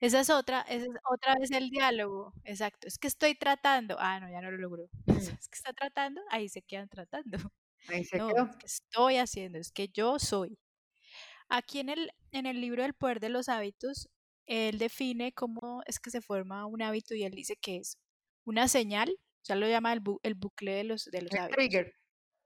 Esa 0.00 0.20
es 0.20 0.30
otra, 0.30 0.60
esa 0.62 0.84
es 0.84 0.90
otra 1.10 1.34
vez 1.40 1.50
el 1.50 1.70
diálogo, 1.70 2.32
exacto. 2.44 2.86
Es 2.86 2.98
que 2.98 3.08
estoy 3.08 3.34
tratando, 3.34 3.96
ah, 3.98 4.20
no, 4.20 4.30
ya 4.30 4.40
no 4.40 4.50
lo 4.50 4.58
logró. 4.58 4.88
Es 5.42 5.48
que 5.48 5.56
está 5.56 5.72
tratando, 5.72 6.20
ahí 6.30 6.48
se 6.48 6.62
quedan 6.62 6.88
tratando. 6.88 7.38
Ahí 7.88 8.04
se 8.04 8.18
no, 8.18 8.28
quedó. 8.28 8.44
Es 8.46 8.56
que 8.56 8.66
estoy 8.66 9.16
haciendo, 9.16 9.58
es 9.58 9.72
que 9.72 9.88
yo 9.88 10.18
soy. 10.18 10.58
Aquí 11.48 11.80
en 11.80 11.88
el, 11.88 12.12
en 12.30 12.46
el 12.46 12.60
libro 12.60 12.84
El 12.84 12.94
poder 12.94 13.20
de 13.20 13.30
los 13.30 13.48
hábitos, 13.48 14.08
él 14.46 14.78
define 14.78 15.32
cómo 15.32 15.82
es 15.86 15.98
que 15.98 16.10
se 16.10 16.20
forma 16.20 16.66
un 16.66 16.82
hábito 16.82 17.14
y 17.14 17.24
él 17.24 17.32
dice 17.32 17.56
que 17.56 17.78
es 17.78 17.98
una 18.44 18.68
señal, 18.68 19.10
o 19.10 19.44
sea, 19.44 19.56
lo 19.56 19.68
llama 19.68 19.92
el, 19.92 20.02
el 20.22 20.34
bucle 20.34 20.72
de 20.72 20.84
los, 20.84 21.04
de 21.06 21.22
los 21.22 21.32
hábitos. 21.32 21.56
Trigger. 21.56 21.94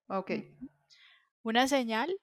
Ok. 0.08 0.32
Una 1.42 1.68
señal, 1.68 2.16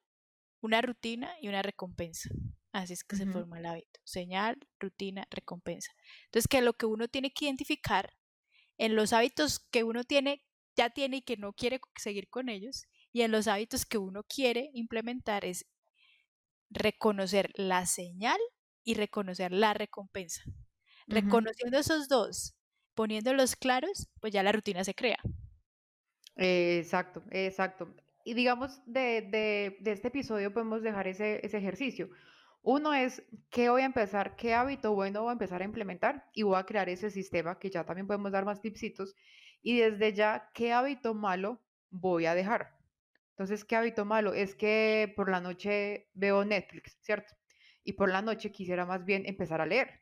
una 0.62 0.82
rutina 0.82 1.32
y 1.42 1.50
una 1.50 1.62
recompensa. 1.62 2.30
Así 2.72 2.94
es 2.94 3.04
que 3.04 3.16
se 3.16 3.26
forma 3.26 3.60
el 3.60 3.66
hábito. 3.66 4.00
Señal, 4.04 4.58
rutina, 4.80 5.28
recompensa. 5.32 5.92
Entonces, 6.26 6.48
que 6.48 6.62
lo 6.62 6.74
que 6.74 6.86
uno 6.86 7.08
tiene 7.08 7.32
que 7.32 7.46
identificar 7.46 8.14
en 8.78 8.96
los 8.96 9.12
hábitos 9.12 9.60
que 9.60 9.84
uno 9.84 10.04
tiene, 10.04 10.44
ya 10.76 10.92
tiene 10.92 11.18
y 11.18 11.22
que 11.22 11.38
no 11.38 11.54
quiere 11.54 11.82
seguir 11.96 12.30
con 12.30 12.48
ellos, 12.48 12.86
y 13.12 13.24
en 13.24 13.32
los 13.32 13.48
hábitos 13.48 13.86
que 13.86 13.98
uno 13.98 14.24
quiere 14.24 14.70
implementar 14.74 15.46
es 15.46 15.66
reconocer 16.70 17.52
la 17.56 17.86
señal 17.86 18.40
y 18.84 18.94
reconocer 18.94 19.52
la 19.52 19.74
recompensa. 19.74 20.44
Reconociendo 21.08 21.80
esos 21.80 22.08
dos, 22.08 22.56
poniéndolos 22.94 23.56
claros, 23.56 24.10
pues 24.22 24.32
ya 24.32 24.44
la 24.44 24.52
rutina 24.52 24.84
se 24.84 24.94
crea. 24.94 25.18
exacto, 26.36 27.24
exacto. 27.32 27.94
Y 28.24 28.36
digamos, 28.36 28.82
de, 28.86 29.78
este 29.86 30.10
episodio 30.10 30.54
podemos 30.54 30.84
dejar 30.84 31.08
ese, 31.08 31.40
ejercicio. 31.44 32.10
Uno 32.62 32.94
es, 32.94 33.24
¿qué 33.50 33.70
voy 33.70 33.82
a 33.82 33.86
empezar? 33.86 34.36
¿Qué 34.36 34.54
hábito 34.54 34.94
bueno 34.94 35.22
voy 35.22 35.30
a 35.30 35.34
empezar 35.34 35.62
a 35.62 35.66
implementar? 35.66 36.30
Y 36.34 36.44
voy 36.44 36.58
a 36.58 36.66
crear 36.66 36.90
ese 36.90 37.10
sistema 37.10 37.60
que 37.60 37.70
ya 37.70 37.86
también 37.86 38.08
podemos 38.08 38.32
dar 38.32 38.46
más 38.46 38.62
tipsitos. 38.62 39.16
Y 39.62 39.80
desde 39.80 40.14
ya, 40.14 40.52
¿qué 40.54 40.74
hábito 40.74 41.14
malo 41.14 41.62
voy 41.90 42.26
a 42.26 42.36
dejar? 42.36 42.78
Entonces, 43.32 43.66
¿qué 43.66 43.76
hábito 43.76 44.06
malo? 44.06 44.34
Es 44.34 44.56
que 44.56 45.14
por 45.16 45.30
la 45.30 45.42
noche 45.42 46.10
veo 46.14 46.46
Netflix, 46.46 46.98
¿cierto? 47.02 47.36
y 47.84 47.94
por 47.94 48.10
la 48.10 48.22
noche 48.22 48.52
quisiera 48.52 48.86
más 48.86 49.04
bien 49.06 49.26
empezar 49.26 49.62
a 49.62 49.66
leer. 49.66 50.02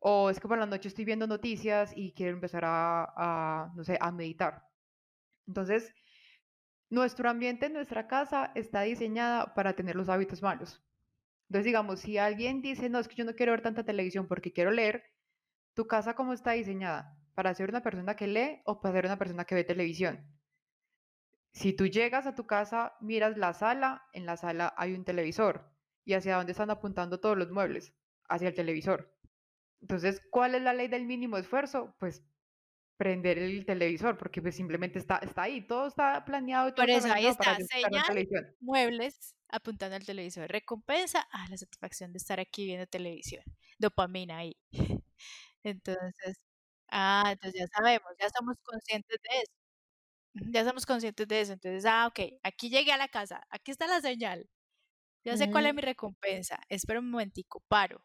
O 0.00 0.30
es 0.30 0.40
que 0.40 0.48
por 0.48 0.58
la 0.58 0.66
noche 0.66 0.88
estoy 0.88 1.04
viendo 1.04 1.26
noticias 1.26 1.92
y 1.94 2.12
quiero 2.12 2.32
empezar 2.34 2.62
a, 2.64 3.72
no 3.74 3.84
sé, 3.84 3.98
a 4.00 4.10
meditar. 4.12 4.64
Entonces, 5.46 5.92
nuestro 6.90 7.28
ambiente, 7.30 7.70
nuestra 7.70 8.06
casa 8.08 8.52
está 8.54 8.82
diseñada 8.82 9.54
para 9.54 9.74
tener 9.74 9.96
los 9.96 10.08
hábitos 10.08 10.42
malos. 10.42 10.82
Entonces, 11.48 11.64
digamos, 11.64 12.00
si 12.00 12.18
alguien 12.18 12.60
dice, 12.60 12.90
no, 12.90 12.98
es 12.98 13.08
que 13.08 13.16
yo 13.16 13.24
no 13.24 13.34
quiero 13.34 13.52
ver 13.52 13.62
tanta 13.62 13.84
televisión 13.84 14.28
porque 14.28 14.52
quiero 14.52 14.70
leer, 14.70 15.02
¿tu 15.74 15.86
casa 15.86 16.14
cómo 16.14 16.34
está 16.34 16.52
diseñada? 16.52 17.16
¿Para 17.34 17.54
ser 17.54 17.70
una 17.70 17.82
persona 17.82 18.16
que 18.16 18.26
lee 18.26 18.60
o 18.66 18.80
para 18.80 18.94
ser 18.94 19.06
una 19.06 19.18
persona 19.18 19.44
que 19.44 19.54
ve 19.54 19.64
televisión? 19.64 20.26
Si 21.54 21.72
tú 21.72 21.86
llegas 21.86 22.26
a 22.26 22.34
tu 22.34 22.46
casa, 22.46 22.96
miras 23.00 23.38
la 23.38 23.54
sala, 23.54 24.02
en 24.12 24.26
la 24.26 24.36
sala 24.36 24.74
hay 24.76 24.92
un 24.92 25.04
televisor 25.04 25.72
y 26.04 26.12
hacia 26.12 26.36
dónde 26.36 26.52
están 26.52 26.70
apuntando 26.70 27.18
todos 27.18 27.38
los 27.38 27.50
muebles, 27.50 27.94
hacia 28.28 28.48
el 28.48 28.54
televisor. 28.54 29.16
Entonces, 29.80 30.20
¿cuál 30.30 30.54
es 30.54 30.62
la 30.62 30.74
ley 30.74 30.88
del 30.88 31.06
mínimo 31.06 31.38
esfuerzo? 31.38 31.96
Pues 31.98 32.22
prender 32.98 33.38
el 33.38 33.64
televisor, 33.64 34.18
porque 34.18 34.42
pues 34.42 34.56
simplemente 34.56 34.98
está, 34.98 35.18
está 35.18 35.42
ahí, 35.42 35.66
todo 35.66 35.86
está 35.86 36.24
planeado. 36.26 36.74
Por 36.74 36.90
eso 36.90 37.10
ahí 37.10 37.26
está, 37.26 37.56
señal, 37.56 38.26
muebles 38.60 39.37
apuntando 39.50 39.96
al 39.96 40.04
televisor, 40.06 40.48
recompensa, 40.50 41.26
ah, 41.32 41.46
la 41.50 41.56
satisfacción 41.56 42.12
de 42.12 42.18
estar 42.18 42.40
aquí 42.40 42.66
viendo 42.66 42.86
televisión, 42.86 43.44
dopamina 43.78 44.38
ahí. 44.38 44.56
Entonces, 45.64 46.38
ah, 46.88 47.24
entonces 47.32 47.60
ya 47.60 47.66
sabemos, 47.76 48.10
ya 48.20 48.28
somos 48.30 48.56
conscientes 48.64 49.18
de 49.22 49.38
eso. 49.40 49.52
Ya 50.52 50.64
somos 50.64 50.86
conscientes 50.86 51.28
de 51.28 51.40
eso. 51.40 51.52
Entonces, 51.54 51.84
ah, 51.86 52.06
ok, 52.08 52.20
aquí 52.42 52.70
llegué 52.70 52.92
a 52.92 52.96
la 52.98 53.08
casa, 53.08 53.44
aquí 53.50 53.70
está 53.72 53.86
la 53.86 54.00
señal. 54.00 54.48
Ya 55.24 55.36
sé 55.36 55.50
cuál 55.50 55.66
es 55.66 55.74
mi 55.74 55.82
recompensa. 55.82 56.60
Espera 56.68 57.00
un 57.00 57.10
momentico, 57.10 57.62
paro. 57.68 58.04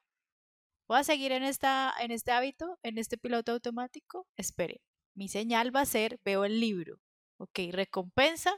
¿Voy 0.87 0.99
a 0.99 1.03
seguir 1.03 1.31
en, 1.31 1.43
esta, 1.43 1.93
en 1.99 2.11
este 2.11 2.31
hábito, 2.31 2.77
en 2.83 2.97
este 2.97 3.17
piloto 3.17 3.53
automático? 3.53 4.27
Espere. 4.37 4.81
Mi 5.15 5.27
señal 5.29 5.75
va 5.75 5.81
a 5.81 5.85
ser, 5.85 6.19
veo 6.25 6.45
el 6.45 6.59
libro. 6.59 6.99
Ok, 7.37 7.59
recompensa, 7.71 8.53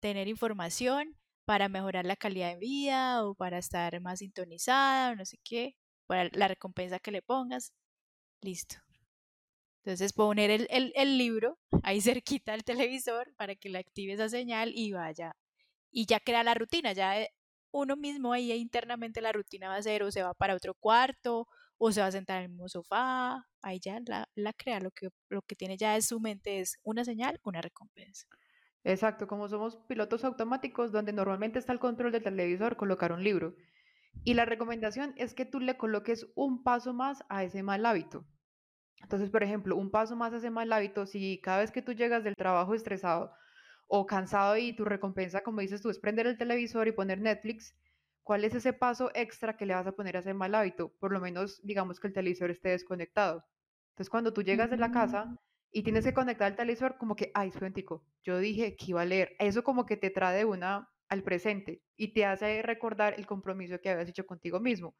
tener 0.00 0.28
información 0.28 1.16
para 1.46 1.68
mejorar 1.70 2.04
la 2.06 2.16
calidad 2.16 2.50
de 2.50 2.58
vida 2.58 3.24
o 3.24 3.34
para 3.34 3.58
estar 3.58 4.00
más 4.02 4.18
sintonizada 4.20 5.12
o 5.12 5.16
no 5.16 5.24
sé 5.24 5.38
qué. 5.44 5.76
Para 6.06 6.28
la 6.32 6.48
recompensa 6.48 6.98
que 7.00 7.12
le 7.12 7.22
pongas. 7.22 7.72
Listo. 8.42 8.76
Entonces 9.84 10.12
poner 10.12 10.50
el, 10.50 10.66
el, 10.70 10.92
el 10.96 11.18
libro 11.18 11.58
ahí 11.84 12.00
cerquita 12.00 12.52
del 12.52 12.64
televisor 12.64 13.32
para 13.36 13.54
que 13.56 13.68
le 13.70 13.78
active 13.78 14.14
esa 14.14 14.28
señal 14.28 14.72
y 14.74 14.92
vaya. 14.92 15.36
Y 15.92 16.06
ya 16.06 16.20
crea 16.20 16.42
la 16.44 16.54
rutina, 16.54 16.92
ya 16.92 17.20
eh, 17.20 17.30
uno 17.72 17.96
mismo 17.96 18.32
ahí 18.32 18.52
internamente 18.52 19.20
la 19.20 19.32
rutina 19.32 19.68
va 19.68 19.76
a 19.76 19.82
ser 19.82 20.02
o 20.02 20.10
se 20.10 20.22
va 20.22 20.34
para 20.34 20.54
otro 20.56 20.74
cuarto 20.74 21.46
o 21.78 21.92
se 21.92 22.00
va 22.00 22.08
a 22.08 22.12
sentar 22.12 22.38
en 22.38 22.44
el 22.44 22.50
mismo 22.50 22.68
sofá, 22.68 23.46
ahí 23.62 23.78
ya 23.80 24.00
la, 24.06 24.28
la 24.34 24.52
crea, 24.52 24.80
lo 24.80 24.90
que, 24.90 25.08
lo 25.28 25.42
que 25.42 25.56
tiene 25.56 25.76
ya 25.76 25.94
en 25.94 26.02
su 26.02 26.20
mente 26.20 26.60
es 26.60 26.78
una 26.82 27.04
señal, 27.04 27.38
una 27.44 27.60
recompensa. 27.60 28.26
Exacto, 28.86 29.26
como 29.26 29.48
somos 29.48 29.74
pilotos 29.88 30.24
automáticos 30.24 30.92
donde 30.92 31.12
normalmente 31.12 31.58
está 31.58 31.72
el 31.72 31.80
control 31.80 32.12
del 32.12 32.22
televisor, 32.22 32.76
colocar 32.76 33.10
un 33.10 33.24
libro. 33.24 33.56
Y 34.22 34.34
la 34.34 34.44
recomendación 34.44 35.12
es 35.16 35.34
que 35.34 35.44
tú 35.44 35.58
le 35.58 35.76
coloques 35.76 36.28
un 36.36 36.62
paso 36.62 36.94
más 36.94 37.24
a 37.28 37.42
ese 37.42 37.64
mal 37.64 37.84
hábito. 37.84 38.24
Entonces, 39.02 39.28
por 39.28 39.42
ejemplo, 39.42 39.74
un 39.74 39.90
paso 39.90 40.14
más 40.14 40.32
a 40.32 40.36
ese 40.36 40.50
mal 40.50 40.72
hábito, 40.72 41.04
si 41.04 41.40
cada 41.40 41.58
vez 41.58 41.72
que 41.72 41.82
tú 41.82 41.94
llegas 41.94 42.22
del 42.22 42.36
trabajo 42.36 42.76
estresado, 42.76 43.32
o 43.88 44.06
cansado 44.06 44.56
y 44.56 44.72
tu 44.72 44.84
recompensa, 44.84 45.40
como 45.40 45.62
dices 45.62 45.82
tú, 45.82 45.90
es 45.90 45.98
prender 45.98 46.28
el 46.28 46.38
televisor 46.38 46.86
y 46.86 46.92
poner 46.92 47.20
Netflix, 47.20 47.74
¿cuál 48.22 48.44
es 48.44 48.54
ese 48.54 48.72
paso 48.72 49.10
extra 49.14 49.56
que 49.56 49.66
le 49.66 49.74
vas 49.74 49.88
a 49.88 49.96
poner 49.96 50.16
a 50.16 50.20
ese 50.20 50.32
mal 50.32 50.54
hábito? 50.54 50.92
Por 51.00 51.10
lo 51.10 51.18
menos, 51.18 51.60
digamos 51.64 51.98
que 51.98 52.06
el 52.06 52.12
televisor 52.12 52.52
esté 52.52 52.68
desconectado. 52.68 53.44
Entonces, 53.90 54.10
cuando 54.10 54.32
tú 54.32 54.42
llegas 54.42 54.70
de 54.70 54.76
la 54.76 54.92
casa. 54.92 55.36
Y 55.76 55.82
tienes 55.82 56.06
que 56.06 56.14
conectar 56.14 56.50
el 56.50 56.56
televisor, 56.56 56.96
como 56.96 57.16
que, 57.16 57.30
ay, 57.34 57.52
suentico, 57.52 58.06
yo 58.24 58.38
dije 58.38 58.76
que 58.76 58.86
iba 58.88 59.02
a 59.02 59.04
leer. 59.04 59.36
Eso 59.38 59.62
como 59.62 59.84
que 59.84 59.98
te 59.98 60.08
trae 60.08 60.42
una 60.46 60.88
al 61.10 61.22
presente 61.22 61.82
y 61.96 62.14
te 62.14 62.24
hace 62.24 62.62
recordar 62.62 63.12
el 63.18 63.26
compromiso 63.26 63.78
que 63.78 63.90
habías 63.90 64.08
hecho 64.08 64.24
contigo 64.24 64.58
mismo. 64.58 64.96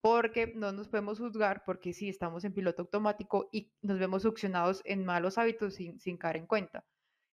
Porque 0.00 0.52
no 0.56 0.72
nos 0.72 0.88
podemos 0.88 1.20
juzgar 1.20 1.62
porque 1.64 1.92
sí 1.92 2.08
estamos 2.08 2.42
en 2.44 2.52
piloto 2.52 2.82
automático 2.82 3.48
y 3.52 3.72
nos 3.80 4.00
vemos 4.00 4.22
succionados 4.22 4.82
en 4.86 5.04
malos 5.04 5.38
hábitos 5.38 5.74
sin, 5.74 6.00
sin 6.00 6.16
caer 6.16 6.38
en 6.38 6.48
cuenta. 6.48 6.84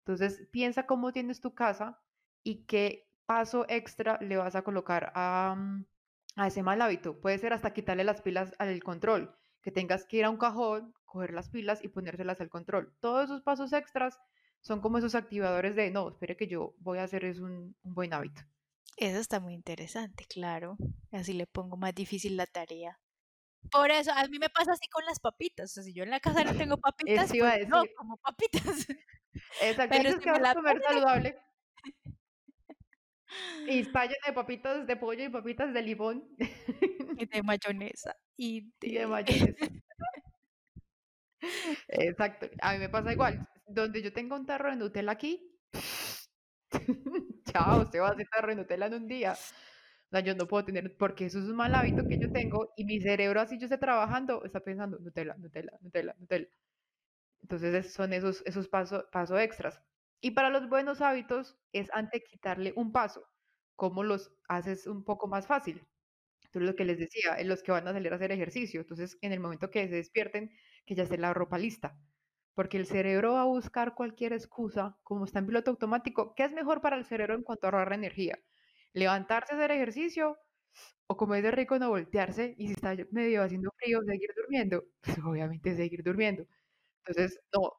Entonces, 0.07 0.49
piensa 0.51 0.87
cómo 0.87 1.13
tienes 1.13 1.43
tu 1.43 1.55
casa 1.55 2.01
y 2.43 2.65
qué 2.65 3.11
paso 3.27 3.67
extra 3.69 4.19
le 4.23 4.39
vas 4.39 4.57
a 4.57 4.63
colocar 4.63 5.13
a, 5.15 5.55
mm, 5.55 5.85
a 6.37 6.47
ese 6.47 6.63
mal 6.63 6.81
hábito. 6.81 7.21
Puede 7.21 7.37
ser 7.37 7.53
hasta 7.53 7.75
quitarle 7.75 8.05
las 8.05 8.23
pilas 8.23 8.55
al 8.59 8.83
control, 8.83 9.37
que 9.61 9.71
tengas 9.71 10.07
que 10.07 10.17
ir 10.17 10.25
a 10.25 10.31
un 10.31 10.39
cajón, 10.39 10.95
coger 11.11 11.33
las 11.35 11.51
pilas 11.51 11.85
y 11.85 11.89
ponérselas 11.89 12.41
al 12.41 12.49
control. 12.49 12.97
Todos 13.01 13.25
esos 13.25 13.43
pasos 13.43 13.73
extras 13.73 14.19
son 14.61 14.81
como 14.81 14.99
esos 14.99 15.15
activadores 15.15 15.75
de, 15.77 15.91
no, 15.91 16.09
espere 16.09 16.37
que 16.37 16.47
yo 16.47 16.75
voy 16.79 16.99
a 16.99 17.05
hacer 17.05 17.25
es 17.25 17.41
un, 17.41 17.77
un 17.83 17.95
buen 17.95 18.15
hábito. 18.15 18.43
Eso 18.97 19.19
está 19.19 19.41
muy 19.41 19.55
interesante, 19.55 20.27
claro. 20.29 20.77
Así 21.11 21.33
le 21.33 21.47
pongo 21.47 21.77
más 21.77 21.95
difícil 21.95 22.37
la 22.37 22.47
tarea. 22.47 22.99
Por 23.71 23.91
eso, 23.91 24.13
a 24.13 24.27
mí 24.29 24.39
me 24.39 24.49
pasa 24.49 24.73
así 24.73 24.89
con 24.89 25.05
las 25.05 25.21
papitas. 25.21 25.71
O 25.71 25.75
sea, 25.75 25.83
si 25.83 25.93
yo 25.93 26.03
en 26.05 26.11
la 26.11 26.21
casa 26.21 26.45
no 26.45 26.57
tengo 26.57 26.77
papitas, 26.81 27.31
a 27.31 27.35
pues 27.35 27.69
no 27.69 27.83
como 27.97 28.17
papitas. 28.19 28.87
Exacto, 29.63 29.97
Pero 29.97 30.13
si 30.13 30.19
que 30.19 30.31
vas 30.31 30.45
a 30.45 30.55
comer 30.55 30.81
saludable 30.83 31.37
y 33.67 33.79
está 33.81 34.05
llena 34.05 34.27
de 34.27 34.33
papitas 34.33 34.87
de 34.87 34.97
pollo 34.97 35.25
y 35.25 35.29
papitas 35.29 35.73
de 35.73 35.83
limón 35.83 36.25
y 37.17 37.27
de 37.27 37.43
mayonesa 37.43 38.17
y 38.37 38.73
de... 38.81 39.07
mayonesa. 39.07 39.69
Exacto, 41.89 42.49
a 42.61 42.73
mí 42.73 42.79
me 42.79 42.89
pasa 42.89 43.13
igual. 43.13 43.41
Donde 43.67 44.03
yo 44.03 44.13
tengo 44.13 44.37
un 44.37 44.47
tarro 44.47 44.71
de 44.71 44.77
Nutella 44.77 45.13
aquí, 45.13 45.57
chao, 47.53 47.87
se 47.91 48.01
va 48.01 48.09
a 48.09 48.13
hacer 48.13 48.27
tarro 48.31 48.49
de 48.49 48.57
Nutella 48.57 48.87
en 48.87 48.95
un 48.95 49.07
día. 49.09 49.33
O 49.33 50.11
sea, 50.11 50.21
yo 50.21 50.35
no 50.35 50.47
puedo 50.49 50.65
tener, 50.65 50.97
porque 50.97 51.27
eso 51.27 51.39
es 51.39 51.47
un 51.47 51.57
mal 51.57 51.75
hábito 51.75 52.05
que 52.07 52.19
yo 52.19 52.31
tengo 52.31 52.73
y 52.77 52.85
mi 52.85 53.01
cerebro, 53.01 53.41
así 53.41 53.59
yo 53.59 53.67
esté 53.67 53.79
trabajando, 53.79 54.45
está 54.45 54.61
pensando 54.61 54.99
Nutella, 54.99 55.37
Nutella, 55.39 55.73
Nutella, 55.81 56.15
Nutella. 56.19 56.49
Entonces 57.43 57.75
es- 57.75 57.95
son 57.95 58.13
esos, 58.13 58.43
esos 58.47 58.69
pasos 58.69 59.05
paso 59.13 59.39
extras. 59.39 59.81
Y 60.21 60.33
para 60.33 60.51
los 60.51 60.69
buenos 60.69 61.01
hábitos 61.03 61.59
es 61.73 61.91
antes 61.95 62.23
quitarle 62.31 62.73
un 62.77 62.93
paso. 62.93 63.25
¿Cómo 63.77 64.05
los 64.05 64.33
haces 64.49 64.87
un 64.87 65.05
poco 65.05 65.29
más 65.29 65.47
fácil? 65.47 65.87
Entonces 66.47 66.71
lo 66.71 66.77
que 66.77 66.85
les 66.87 66.99
decía, 66.99 67.37
en 67.39 67.49
los 67.49 67.63
que 67.63 67.73
van 67.73 67.89
a 67.89 67.93
salir 67.93 68.13
a 68.13 68.17
hacer 68.17 68.33
ejercicio. 68.33 68.81
Entonces 68.83 69.19
en 69.23 69.33
el 69.33 69.41
momento 69.41 69.71
que 69.71 69.89
se 69.89 69.97
despierten, 69.97 70.53
que 70.87 70.95
ya 70.95 71.05
esté 71.05 71.19
la 71.19 71.35
ropa 71.35 71.59
lista. 71.59 71.99
Porque 72.55 72.77
el 72.79 72.87
cerebro 72.87 73.35
va 73.35 73.43
a 73.43 73.45
buscar 73.45 73.95
cualquier 73.95 74.33
excusa, 74.33 74.99
como 75.03 75.25
está 75.25 75.39
en 75.41 75.47
piloto 75.47 75.71
automático. 75.71 76.35
¿Qué 76.35 76.45
es 76.45 76.53
mejor 76.53 76.81
para 76.83 76.97
el 76.97 77.05
cerebro 77.07 77.35
en 77.35 77.43
cuanto 77.43 77.67
a 77.67 77.71
ahorrar 77.71 77.93
energía? 77.95 78.39
Levantarse 78.93 79.55
a 79.55 79.57
hacer 79.57 79.71
ejercicio 79.73 80.37
o 81.07 81.17
como 81.17 81.35
es 81.35 81.43
de 81.43 81.51
rico 81.51 81.79
no 81.79 81.89
voltearse 81.91 82.55
y 82.59 82.69
si 82.69 82.73
está 82.75 82.95
medio 83.11 83.43
haciendo 83.43 83.71
frío, 83.79 84.01
seguir 84.05 84.31
durmiendo. 84.37 84.85
Pues 85.03 85.19
obviamente 85.25 85.75
seguir 85.77 86.03
durmiendo. 86.03 86.47
Entonces, 87.07 87.41
no, 87.55 87.73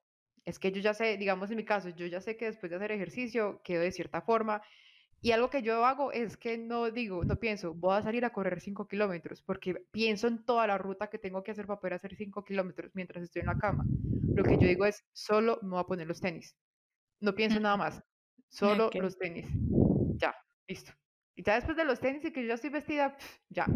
es 0.45 0.59
que 0.59 0.71
yo 0.71 0.81
ya 0.81 0.93
sé, 0.93 1.17
digamos 1.17 1.51
en 1.51 1.57
mi 1.57 1.65
caso, 1.65 1.89
yo 1.89 2.07
ya 2.07 2.21
sé 2.21 2.37
que 2.37 2.45
después 2.47 2.69
de 2.71 2.77
hacer 2.77 2.91
ejercicio 2.93 3.61
quedo 3.63 3.81
de 3.83 3.91
cierta 3.91 4.21
forma. 4.21 4.61
Y 5.23 5.31
algo 5.31 5.51
que 5.51 5.61
yo 5.61 5.85
hago 5.85 6.11
es 6.11 6.35
que 6.35 6.57
no 6.57 6.89
digo, 6.89 7.23
no 7.23 7.39
pienso, 7.39 7.75
voy 7.75 7.95
a 7.97 8.01
salir 8.01 8.25
a 8.25 8.31
correr 8.33 8.59
5 8.59 8.87
kilómetros, 8.87 9.41
porque 9.43 9.75
pienso 9.91 10.27
en 10.27 10.43
toda 10.43 10.65
la 10.65 10.79
ruta 10.79 11.09
que 11.11 11.19
tengo 11.19 11.43
que 11.43 11.51
hacer 11.51 11.67
para 11.67 11.79
poder 11.79 11.93
hacer 11.93 12.15
5 12.15 12.43
kilómetros 12.43 12.91
mientras 12.95 13.23
estoy 13.23 13.41
en 13.41 13.45
la 13.47 13.57
cama. 13.57 13.85
Lo 14.35 14.43
que 14.43 14.57
yo 14.57 14.67
digo 14.67 14.85
es, 14.85 15.03
solo 15.13 15.59
me 15.61 15.69
voy 15.69 15.79
a 15.79 15.83
poner 15.83 16.07
los 16.07 16.19
tenis. 16.19 16.55
No 17.19 17.35
pienso 17.35 17.59
nada 17.59 17.77
más, 17.77 18.03
solo 18.49 18.87
Ok. 18.87 18.95
los 18.95 19.15
tenis. 19.17 19.45
Ya, 20.19 20.35
listo. 20.67 20.91
Y 21.35 21.43
ya 21.43 21.55
después 21.55 21.77
de 21.77 21.85
los 21.85 21.99
tenis 21.99 22.25
y 22.25 22.31
que 22.31 22.45
yo 22.45 22.53
estoy 22.55 22.71
vestida, 22.71 23.15
ya, 23.49 23.67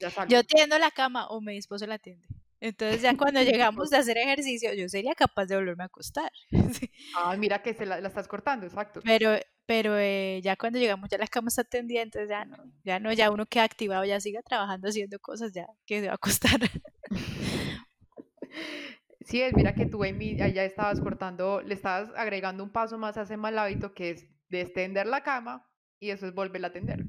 ya 0.00 0.10
salgo. 0.10 0.32
Yo 0.32 0.42
tiendo 0.44 0.78
la 0.78 0.90
cama 0.90 1.28
o 1.28 1.42
mi 1.42 1.58
esposo 1.58 1.86
la 1.86 1.98
tiende. 1.98 2.26
Entonces 2.60 3.02
ya 3.02 3.14
cuando 3.14 3.42
llegamos 3.42 3.90
de 3.90 3.98
hacer 3.98 4.16
ejercicio, 4.16 4.72
yo 4.72 4.88
sería 4.88 5.14
capaz 5.14 5.44
de 5.46 5.56
volverme 5.56 5.82
a 5.82 5.86
acostar. 5.86 6.32
Ah, 7.16 7.36
mira 7.36 7.62
que 7.62 7.74
se 7.74 7.84
la, 7.84 8.00
la 8.00 8.08
estás 8.08 8.28
cortando, 8.28 8.64
exacto. 8.66 9.00
Pero, 9.04 9.36
pero 9.68 9.98
eh, 9.98 10.40
ya 10.42 10.56
cuando 10.56 10.78
llegamos, 10.78 11.10
ya 11.10 11.18
la 11.18 11.26
cama 11.26 11.48
está 11.48 11.62
tendida, 11.62 12.00
entonces 12.00 12.30
ya 12.30 12.46
no, 12.46 12.56
ya 12.84 12.98
no, 13.00 13.12
ya 13.12 13.30
uno 13.30 13.44
queda 13.44 13.64
activado, 13.64 14.02
ya 14.06 14.18
siga 14.18 14.40
trabajando 14.42 14.88
haciendo 14.88 15.18
cosas, 15.20 15.52
ya 15.52 15.66
que 15.84 16.00
se 16.00 16.06
va 16.06 16.12
a 16.12 16.14
acostar. 16.16 16.58
Sí, 19.20 19.42
es, 19.42 19.54
mira 19.54 19.74
que 19.74 19.84
tú, 19.86 20.04
Amy, 20.04 20.40
allá 20.40 20.64
estabas 20.64 21.00
cortando, 21.00 21.60
le 21.60 21.74
estabas 21.74 22.10
agregando 22.16 22.64
un 22.64 22.72
paso 22.72 22.96
más 22.98 23.18
a 23.18 23.22
ese 23.22 23.36
mal 23.36 23.58
hábito 23.58 23.92
que 23.92 24.10
es 24.10 24.26
de 24.48 24.62
extender 24.62 25.06
la 25.06 25.22
cama 25.22 25.68
y 26.00 26.10
eso 26.10 26.26
es 26.26 26.34
volverla 26.34 26.68
a 26.68 26.72
tender. 26.72 27.04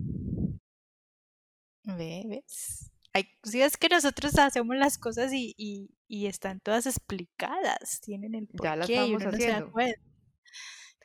Ve, 1.84 2.24
¿Ves? 2.28 2.92
Ay, 3.14 3.26
sí, 3.44 3.62
es 3.62 3.78
que 3.78 3.90
nosotros 3.90 4.38
hacemos 4.38 4.76
las 4.76 4.98
cosas 4.98 5.32
y, 5.34 5.54
y, 5.58 5.96
y 6.08 6.28
están 6.28 6.60
todas 6.60 6.86
explicadas, 6.86 8.02
tienen 8.02 8.36
el 8.36 8.48
Ya 8.62 8.76
la 8.76 8.88
porqué 8.88 9.08
y 9.08 9.16
estamos 9.16 9.22
uno 9.22 9.32
no 9.32 9.40
se 9.40 9.52
da 9.52 9.62
haciendo. 9.62 9.72
cuenta. 9.72 10.02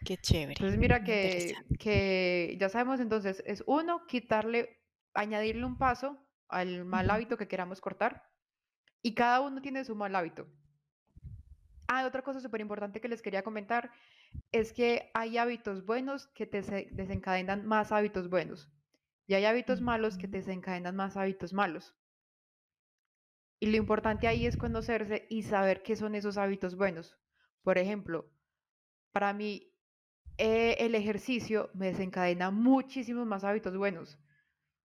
Qué 0.04 0.16
chévere, 0.18 0.60
Entonces, 0.60 0.78
mira 0.78 1.04
que, 1.04 1.74
que 1.78 2.56
ya 2.60 2.68
sabemos 2.68 3.00
entonces, 3.00 3.42
es 3.46 3.64
uno, 3.66 4.06
quitarle, 4.06 4.78
añadirle 5.14 5.64
un 5.64 5.78
paso 5.78 6.26
al 6.48 6.84
mal 6.84 7.10
hábito 7.10 7.36
que 7.36 7.48
queramos 7.48 7.80
cortar 7.80 8.30
y 9.02 9.14
cada 9.14 9.40
uno 9.40 9.62
tiene 9.62 9.84
su 9.84 9.96
mal 9.96 10.16
hábito. 10.16 10.48
Ah, 11.88 12.06
otra 12.06 12.22
cosa 12.22 12.40
súper 12.40 12.60
importante 12.60 13.00
que 13.00 13.08
les 13.08 13.22
quería 13.22 13.42
comentar 13.42 13.90
es 14.52 14.72
que 14.74 15.10
hay 15.14 15.38
hábitos 15.38 15.86
buenos 15.86 16.26
que 16.28 16.46
te 16.46 16.62
se- 16.62 16.88
desencadenan 16.92 17.66
más 17.66 17.92
hábitos 17.92 18.28
buenos 18.30 18.70
y 19.26 19.34
hay 19.34 19.44
hábitos 19.46 19.80
malos 19.80 20.18
que 20.18 20.28
te 20.28 20.38
desencadenan 20.38 20.96
más 20.96 21.16
hábitos 21.16 21.52
malos. 21.54 21.94
Y 23.58 23.66
lo 23.70 23.76
importante 23.76 24.28
ahí 24.28 24.46
es 24.46 24.56
conocerse 24.56 25.26
y 25.28 25.42
saber 25.42 25.82
qué 25.82 25.96
son 25.96 26.14
esos 26.14 26.38
hábitos 26.38 26.76
buenos. 26.76 27.18
Por 27.64 27.78
ejemplo, 27.78 28.30
para 29.12 29.32
mí 29.34 29.73
eh, 30.38 30.76
el 30.80 30.94
ejercicio 30.94 31.70
me 31.74 31.86
desencadena 31.86 32.50
muchísimos 32.50 33.26
más 33.26 33.44
hábitos 33.44 33.76
buenos. 33.76 34.18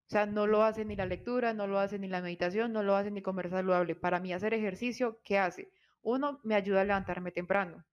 O 0.08 0.12
sea, 0.12 0.26
no 0.26 0.48
lo 0.48 0.64
hace 0.64 0.86
ni 0.86 0.96
la 0.96 1.06
lectura, 1.06 1.54
no 1.54 1.68
lo 1.68 1.80
hace 1.80 2.00
ni 2.00 2.08
la 2.08 2.22
meditación, 2.22 2.74
no 2.74 2.82
lo 2.82 2.96
hace 2.96 3.12
ni 3.12 3.22
comer 3.22 3.50
saludable. 3.50 3.96
Para 3.96 4.20
mí 4.20 4.34
hacer 4.34 4.54
ejercicio, 4.54 5.22
¿qué 5.24 5.38
hace? 5.38 5.72
Uno, 6.02 6.40
me 6.44 6.56
ayuda 6.56 6.82
a 6.82 6.86
levantarme 6.86 7.32
temprano. 7.32 7.86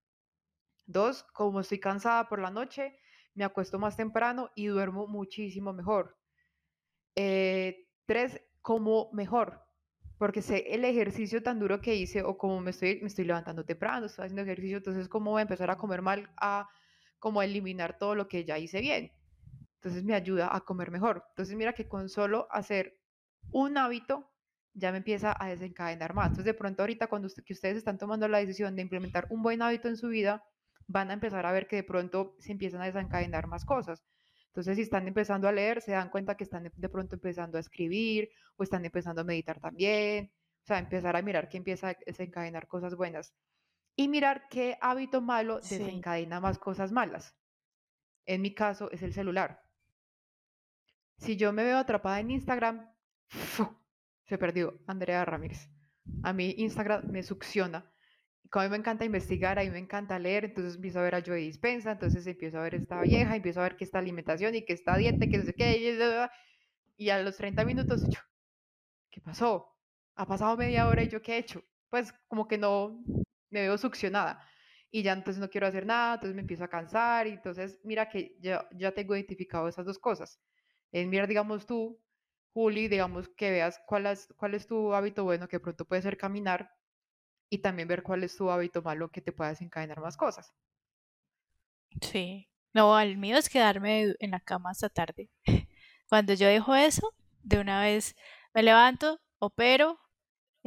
Dos, 0.86 1.24
como 1.24 1.60
estoy 1.60 1.78
cansada 1.80 2.28
por 2.28 2.40
la 2.40 2.50
noche, 2.50 2.98
me 3.34 3.44
acuesto 3.44 3.78
más 3.78 3.96
temprano 3.96 4.50
y 4.54 4.66
duermo 4.66 5.06
muchísimo 5.06 5.72
mejor. 5.72 6.16
Eh, 7.16 7.86
tres, 8.06 8.40
como 8.62 9.10
mejor, 9.12 9.62
porque 10.18 10.42
sé 10.42 10.74
el 10.74 10.84
ejercicio 10.84 11.42
tan 11.42 11.58
duro 11.58 11.80
que 11.80 11.94
hice 11.94 12.22
o 12.22 12.38
como 12.38 12.60
me 12.60 12.70
estoy, 12.70 13.00
me 13.00 13.08
estoy 13.08 13.24
levantando 13.26 13.64
temprano, 13.64 14.06
estoy 14.06 14.24
haciendo 14.24 14.42
ejercicio, 14.42 14.78
entonces 14.78 15.08
cómo 15.08 15.32
voy 15.32 15.40
a 15.40 15.42
empezar 15.42 15.70
a 15.70 15.76
comer 15.76 16.02
mal, 16.02 16.30
a 16.36 16.68
como 17.18 17.42
eliminar 17.42 17.98
todo 17.98 18.14
lo 18.14 18.28
que 18.28 18.44
ya 18.44 18.58
hice 18.58 18.80
bien. 18.80 19.12
Entonces 19.76 20.04
me 20.04 20.14
ayuda 20.14 20.54
a 20.54 20.60
comer 20.62 20.90
mejor. 20.90 21.24
Entonces 21.30 21.56
mira 21.56 21.72
que 21.74 21.88
con 21.88 22.08
solo 22.08 22.48
hacer 22.50 23.00
un 23.50 23.78
hábito 23.78 24.32
ya 24.74 24.90
me 24.92 24.98
empieza 24.98 25.34
a 25.38 25.48
desencadenar 25.48 26.14
más. 26.14 26.28
Entonces 26.28 26.46
de 26.46 26.54
pronto 26.54 26.82
ahorita 26.82 27.06
cuando 27.08 27.28
que 27.44 27.52
ustedes 27.52 27.76
están 27.78 27.98
tomando 27.98 28.28
la 28.28 28.38
decisión 28.38 28.76
de 28.76 28.82
implementar 28.82 29.26
un 29.30 29.42
buen 29.42 29.62
hábito 29.62 29.88
en 29.88 29.96
su 29.96 30.08
vida, 30.08 30.44
van 30.86 31.10
a 31.10 31.14
empezar 31.14 31.46
a 31.46 31.52
ver 31.52 31.66
que 31.66 31.76
de 31.76 31.84
pronto 31.84 32.36
se 32.38 32.52
empiezan 32.52 32.82
a 32.82 32.86
desencadenar 32.86 33.46
más 33.48 33.64
cosas. 33.64 34.04
Entonces 34.48 34.76
si 34.76 34.82
están 34.82 35.06
empezando 35.08 35.48
a 35.48 35.52
leer, 35.52 35.80
se 35.82 35.92
dan 35.92 36.10
cuenta 36.10 36.36
que 36.36 36.44
están 36.44 36.64
de- 36.64 36.72
de 36.74 36.88
pronto 36.88 37.16
empezando 37.16 37.58
a 37.58 37.60
escribir 37.60 38.30
o 38.56 38.62
están 38.62 38.84
empezando 38.84 39.20
a 39.22 39.24
meditar 39.24 39.60
también. 39.60 40.32
O 40.64 40.66
sea, 40.66 40.78
empezar 40.78 41.16
a 41.16 41.22
mirar 41.22 41.48
que 41.48 41.58
empieza 41.58 41.90
a 41.90 41.96
desencadenar 42.06 42.66
cosas 42.66 42.94
buenas. 42.96 43.34
Y 43.96 44.08
mirar 44.08 44.48
qué 44.48 44.76
hábito 44.80 45.20
malo 45.20 45.60
Sí. 45.62 45.78
desencadena 45.78 46.38
más 46.40 46.58
cosas 46.58 46.92
malas. 46.92 47.34
En 48.26 48.42
mi 48.42 48.54
caso 48.54 48.90
es 48.90 49.02
el 49.02 49.12
celular. 49.12 49.62
Si 51.16 51.36
yo 51.36 51.52
me 51.52 51.64
veo 51.64 51.78
atrapada 51.78 52.20
en 52.20 52.30
Instagram, 52.30 52.92
se 54.24 54.36
perdió 54.38 54.78
Andrea 54.86 55.24
Ramírez. 55.24 55.70
A 56.22 56.32
mí 56.32 56.54
Instagram 56.58 57.10
me 57.10 57.22
succiona. 57.22 57.90
Como 58.50 58.62
a 58.62 58.66
mí 58.66 58.70
me 58.70 58.76
encanta 58.76 59.04
investigar, 59.04 59.58
a 59.58 59.62
mí 59.64 59.70
me 59.70 59.78
encanta 59.78 60.18
leer, 60.18 60.44
entonces 60.44 60.76
empiezo 60.76 61.00
a 61.00 61.02
ver 61.02 61.14
a 61.16 61.22
Joe 61.24 61.38
Dispensa, 61.38 61.92
entonces 61.92 62.26
empiezo 62.26 62.58
a 62.58 62.62
ver 62.62 62.74
esta 62.76 63.00
vieja, 63.00 63.34
empiezo 63.34 63.60
a 63.60 63.64
ver 63.64 63.76
que 63.76 63.84
está 63.84 63.98
alimentación 63.98 64.54
y 64.54 64.64
que 64.64 64.72
está 64.72 64.96
dieta, 64.96 65.26
que 65.26 65.38
no 65.38 65.44
sé 65.44 65.54
qué, 65.54 66.28
y 66.96 67.10
a 67.10 67.22
los 67.22 67.36
30 67.36 67.64
minutos, 67.64 68.08
yo, 68.08 68.20
¿qué 69.10 69.20
pasó? 69.20 69.76
Ha 70.14 70.26
pasado 70.26 70.56
media 70.56 70.86
hora 70.86 71.02
y 71.02 71.08
yo, 71.08 71.20
¿qué 71.22 71.34
he 71.34 71.38
hecho? 71.38 71.64
Pues 71.90 72.12
como 72.28 72.46
que 72.46 72.56
no, 72.56 73.02
me 73.58 73.66
veo 73.66 73.78
succionada 73.78 74.40
y 74.90 75.02
ya 75.02 75.12
entonces 75.12 75.40
no 75.40 75.50
quiero 75.50 75.66
hacer 75.66 75.86
nada, 75.86 76.14
entonces 76.14 76.34
me 76.34 76.42
empiezo 76.42 76.64
a 76.64 76.68
cansar 76.68 77.26
y 77.26 77.30
entonces 77.30 77.80
mira 77.84 78.08
que 78.08 78.36
ya, 78.40 78.68
ya 78.72 78.92
tengo 78.92 79.14
identificado 79.14 79.68
esas 79.68 79.86
dos 79.86 79.98
cosas. 79.98 80.40
Es 80.92 81.06
mirar, 81.06 81.28
digamos 81.28 81.66
tú, 81.66 82.00
Juli, 82.54 82.88
digamos 82.88 83.28
que 83.30 83.50
veas 83.50 83.80
cuál 83.86 84.06
es, 84.06 84.28
cuál 84.36 84.54
es 84.54 84.66
tu 84.66 84.94
hábito 84.94 85.24
bueno, 85.24 85.48
que 85.48 85.60
pronto 85.60 85.84
puede 85.84 86.02
ser 86.02 86.16
caminar, 86.16 86.70
y 87.50 87.58
también 87.58 87.88
ver 87.88 88.02
cuál 88.02 88.24
es 88.24 88.36
tu 88.36 88.50
hábito 88.50 88.82
malo 88.82 89.10
que 89.10 89.20
te 89.20 89.32
pueda 89.32 89.50
desencadenar 89.50 90.00
más 90.00 90.16
cosas. 90.16 90.52
Sí. 92.00 92.48
No, 92.72 92.98
el 93.00 93.16
mío 93.16 93.38
es 93.38 93.48
quedarme 93.48 94.14
en 94.18 94.30
la 94.30 94.40
cama 94.40 94.70
hasta 94.70 94.88
tarde. 94.90 95.30
Cuando 96.08 96.34
yo 96.34 96.46
dejo 96.46 96.74
eso, 96.74 97.14
de 97.42 97.58
una 97.58 97.80
vez 97.80 98.14
me 98.52 98.62
levanto, 98.62 99.20
opero, 99.38 99.98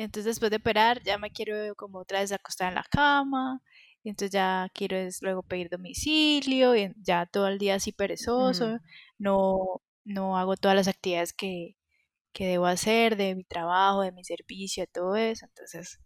entonces 0.03 0.25
después 0.25 0.51
de 0.51 0.57
operar 0.57 1.01
ya 1.03 1.17
me 1.17 1.31
quiero 1.31 1.75
como 1.75 1.99
otra 1.99 2.19
vez 2.21 2.31
acostar 2.31 2.69
en 2.69 2.75
la 2.75 2.83
cama, 2.89 3.61
y 4.03 4.09
entonces 4.09 4.31
ya 4.31 4.69
quiero 4.73 4.95
es 4.97 5.21
luego 5.21 5.43
pedir 5.43 5.69
domicilio, 5.69 6.75
y 6.75 6.93
ya 7.01 7.25
todo 7.25 7.47
el 7.47 7.57
día 7.59 7.75
así 7.75 7.91
perezoso, 7.91 8.67
Mm, 8.67 8.79
no, 9.19 9.81
no 10.05 10.37
hago 10.37 10.55
todas 10.57 10.75
las 10.75 10.87
actividades 10.87 11.33
que, 11.33 11.75
que 12.33 12.47
debo 12.47 12.67
hacer 12.67 13.17
de 13.17 13.35
mi 13.35 13.43
trabajo, 13.45 14.01
de 14.03 14.11
mi 14.13 14.23
servicio, 14.25 14.85
todo 14.87 15.15
eso, 15.15 15.45
entonces 15.45 15.99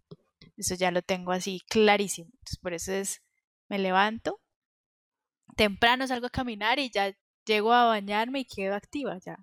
eso 0.58 0.76
ya 0.76 0.92
lo 0.92 1.02
tengo 1.02 1.32
así 1.32 1.62
clarísimo. 1.70 2.30
Entonces 2.34 2.60
por 2.60 2.74
eso 2.74 2.92
es, 2.94 3.22
me 3.70 3.80
levanto 3.80 4.42
temprano 5.56 6.06
salgo 6.08 6.28
a 6.28 6.30
caminar 6.30 6.80
y 6.80 6.90
ya 6.92 7.16
llego 7.46 7.74
a 7.74 7.86
bañarme 7.86 8.42
y 8.42 8.46
quedo 8.46 8.76
activa 8.76 9.18
ya. 9.20 9.38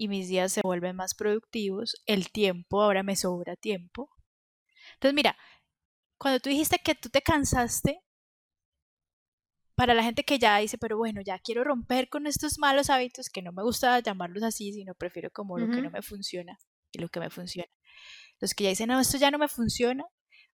Y 0.00 0.08
mis 0.08 0.28
días 0.28 0.50
se 0.50 0.62
vuelven 0.64 0.96
más 0.96 1.14
productivos, 1.14 1.94
el 2.06 2.32
tiempo, 2.32 2.80
ahora 2.80 3.02
me 3.02 3.16
sobra 3.16 3.54
tiempo. 3.54 4.08
Entonces, 4.94 5.14
mira, 5.14 5.36
cuando 6.16 6.40
tú 6.40 6.48
dijiste 6.48 6.78
que 6.82 6.94
tú 6.94 7.10
te 7.10 7.20
cansaste, 7.20 8.00
para 9.74 9.92
la 9.92 10.02
gente 10.02 10.24
que 10.24 10.38
ya 10.38 10.56
dice, 10.56 10.78
pero 10.78 10.96
bueno, 10.96 11.20
ya 11.20 11.38
quiero 11.38 11.64
romper 11.64 12.08
con 12.08 12.26
estos 12.26 12.58
malos 12.58 12.88
hábitos, 12.88 13.28
que 13.28 13.42
no 13.42 13.52
me 13.52 13.62
gusta 13.62 14.00
llamarlos 14.00 14.42
así, 14.42 14.72
sino 14.72 14.94
prefiero 14.94 15.30
como 15.30 15.58
lo 15.58 15.70
que 15.70 15.82
no 15.82 15.90
me 15.90 16.00
funciona 16.00 16.58
y 16.92 16.98
lo 16.98 17.10
que 17.10 17.20
me 17.20 17.28
funciona. 17.28 17.68
Los 18.40 18.54
que 18.54 18.64
ya 18.64 18.70
dicen, 18.70 18.88
no, 18.88 19.00
esto 19.00 19.18
ya 19.18 19.30
no 19.30 19.36
me 19.36 19.48
funciona, 19.48 20.04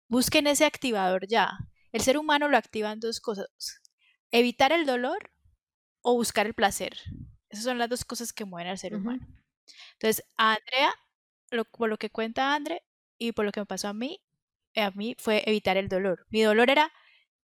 busquen 0.08 0.48
ese 0.48 0.64
activador 0.64 1.28
ya. 1.28 1.52
El 1.92 2.00
ser 2.00 2.18
humano 2.18 2.48
lo 2.48 2.56
activa 2.56 2.90
en 2.90 2.98
dos 2.98 3.20
cosas, 3.20 3.46
evitar 4.32 4.72
el 4.72 4.86
dolor 4.86 5.30
o 6.02 6.14
buscar 6.14 6.46
el 6.46 6.54
placer. 6.54 6.96
Esas 7.56 7.64
son 7.64 7.78
las 7.78 7.88
dos 7.88 8.04
cosas 8.04 8.32
que 8.32 8.44
mueven 8.44 8.70
al 8.70 8.78
ser 8.78 8.94
humano. 8.94 9.26
Entonces, 9.94 10.24
a 10.36 10.54
Andrea, 10.54 10.92
por 11.70 11.88
lo 11.88 11.96
que 11.96 12.10
cuenta 12.10 12.54
Andre 12.54 12.82
y 13.18 13.32
por 13.32 13.44
lo 13.44 13.52
que 13.52 13.60
me 13.60 13.66
pasó 13.66 13.88
a 13.88 13.94
mí, 13.94 14.20
a 14.74 14.90
mí 14.90 15.16
fue 15.18 15.42
evitar 15.46 15.76
el 15.76 15.88
dolor. 15.88 16.26
Mi 16.28 16.42
dolor 16.42 16.70
era 16.70 16.92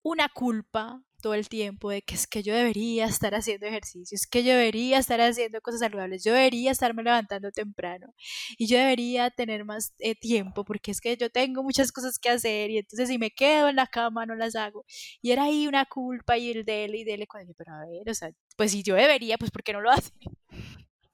una 0.02 0.28
culpa, 0.28 1.02
todo 1.22 1.34
el 1.34 1.48
tiempo 1.48 1.90
de 1.90 2.02
que 2.02 2.14
es 2.14 2.26
que 2.26 2.42
yo 2.42 2.54
debería 2.54 3.06
estar 3.06 3.34
haciendo 3.34 3.66
ejercicios, 3.66 4.26
que 4.26 4.44
yo 4.44 4.52
debería 4.52 4.98
estar 4.98 5.20
haciendo 5.22 5.62
cosas 5.62 5.80
saludables, 5.80 6.24
yo 6.24 6.34
debería 6.34 6.72
estarme 6.72 7.02
levantando 7.02 7.50
temprano 7.52 8.14
y 8.58 8.66
yo 8.66 8.76
debería 8.78 9.30
tener 9.30 9.64
más 9.64 9.94
eh, 10.00 10.14
tiempo 10.14 10.64
porque 10.64 10.90
es 10.90 11.00
que 11.00 11.16
yo 11.16 11.30
tengo 11.30 11.62
muchas 11.62 11.92
cosas 11.92 12.18
que 12.18 12.28
hacer 12.28 12.70
y 12.70 12.78
entonces 12.78 13.08
si 13.08 13.18
me 13.18 13.30
quedo 13.30 13.68
en 13.70 13.76
la 13.76 13.86
cama 13.86 14.26
no 14.26 14.34
las 14.34 14.56
hago. 14.56 14.84
Y 15.22 15.30
era 15.32 15.44
ahí 15.44 15.66
una 15.66 15.86
culpa 15.86 16.36
y 16.38 16.50
el 16.50 16.64
dele 16.64 16.98
y 16.98 17.04
dele 17.04 17.26
cuando 17.26 17.50
yo, 17.52 17.54
pero 17.56 17.72
a 17.74 17.86
ver, 17.86 18.10
o 18.10 18.14
sea, 18.14 18.30
pues 18.56 18.72
si 18.72 18.82
yo 18.82 18.94
debería, 18.94 19.38
pues 19.38 19.50
¿por 19.50 19.62
qué 19.62 19.72
no 19.72 19.80
lo 19.80 19.90
hace? 19.90 20.12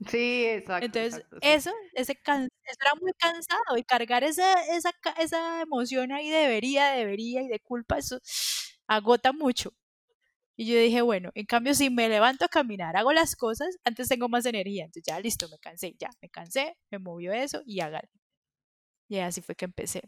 Sí, 0.06 0.44
exacto. 0.46 0.86
Entonces, 0.86 1.24
eso, 1.40 1.72
ese 1.94 2.16
era 2.24 2.94
muy 3.00 3.12
cansado 3.18 3.76
y 3.76 3.82
cargar 3.82 4.22
esa, 4.22 4.54
esa, 4.76 4.92
esa 5.18 5.60
emoción 5.62 6.12
ahí 6.12 6.30
debería, 6.30 6.90
debería 6.92 7.42
y 7.42 7.48
de 7.48 7.58
culpa, 7.60 7.98
eso 7.98 8.20
agota 8.86 9.32
mucho. 9.32 9.74
Y 10.58 10.66
yo 10.66 10.78
dije, 10.78 11.02
bueno, 11.02 11.30
en 11.34 11.46
cambio, 11.46 11.72
si 11.74 11.88
me 11.88 12.08
levanto 12.08 12.44
a 12.44 12.48
caminar, 12.48 12.96
hago 12.96 13.12
las 13.12 13.36
cosas, 13.36 13.76
antes 13.84 14.08
tengo 14.08 14.28
más 14.28 14.44
energía. 14.44 14.84
Entonces 14.86 15.04
ya, 15.06 15.20
listo, 15.20 15.48
me 15.50 15.58
cansé, 15.58 15.94
ya, 16.00 16.10
me 16.20 16.28
cansé, 16.30 16.76
me 16.90 16.98
movió 16.98 17.32
eso 17.32 17.62
y 17.64 17.80
hágalo. 17.80 18.08
Y 19.08 19.18
así 19.18 19.40
fue 19.42 19.54
que 19.54 19.64
empecé. 19.66 20.02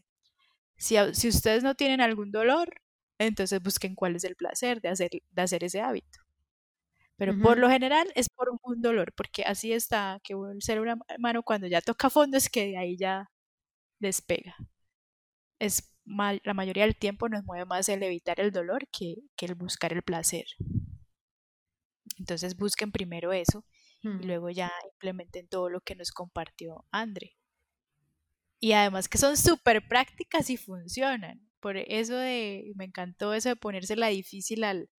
Si, 0.79 0.97
si 1.15 1.29
ustedes 1.29 1.63
no 1.65 1.75
tienen 1.77 2.01
algún 2.01 2.33
dolor, 2.33 2.83
entonces 3.19 3.63
busquen 3.63 3.95
cuál 3.95 4.17
es 4.17 4.25
el 4.25 4.37
placer 4.37 4.81
de 4.81 4.89
hacer, 4.91 5.11
de 5.31 5.43
hacer 5.43 5.65
ese 5.65 5.81
hábito. 5.83 6.21
Pero 7.17 7.39
por 7.39 7.59
lo 7.59 7.69
general 7.69 8.11
es 8.15 8.29
por 8.31 8.49
un 8.63 8.81
dolor, 8.81 9.13
porque 9.15 9.43
así 9.45 9.73
está 9.75 10.21
que 10.25 10.33
el 10.35 10.63
ser 10.63 10.81
humano 10.81 11.43
cuando 11.43 11.67
ya 11.67 11.83
toca 11.83 12.09
fondo 12.11 12.39
es 12.39 12.49
que 12.49 12.67
de 12.69 12.79
ahí 12.79 12.97
ya 12.97 13.31
despega. 14.01 14.57
Es 15.61 15.93
la 16.05 16.55
mayoría 16.55 16.85
del 16.85 16.97
tiempo 16.97 17.29
nos 17.29 17.45
mueve 17.45 17.65
más 17.65 17.89
el 17.89 18.03
evitar 18.03 18.41
el 18.41 18.51
dolor 18.51 18.89
que, 18.89 19.17
el 19.41 19.55
buscar 19.55 19.93
el 19.93 20.03
placer. 20.03 20.45
Entonces 22.19 22.57
busquen 22.57 22.93
primero 22.93 23.33
eso 23.33 23.65
y 24.03 24.09
mm. 24.09 24.25
luego 24.25 24.51
ya 24.51 24.71
implementen 24.93 25.49
todo 25.49 25.69
lo 25.71 25.81
que 25.81 25.95
nos 25.95 26.11
compartió 26.11 26.85
Andre. 26.91 27.37
Y 28.59 28.73
además 28.73 29.09
que 29.09 29.19
son 29.19 29.37
súper 29.37 29.87
prácticas 29.89 30.51
y 30.51 30.57
funcionan. 30.57 31.41
Por 31.61 31.77
eso 31.77 32.17
de, 32.17 32.73
me 32.75 32.85
encantó 32.85 33.33
eso 33.33 33.49
de 33.49 33.57
ponérsela 33.57 34.09
difícil 34.09 34.65
al, 34.65 34.91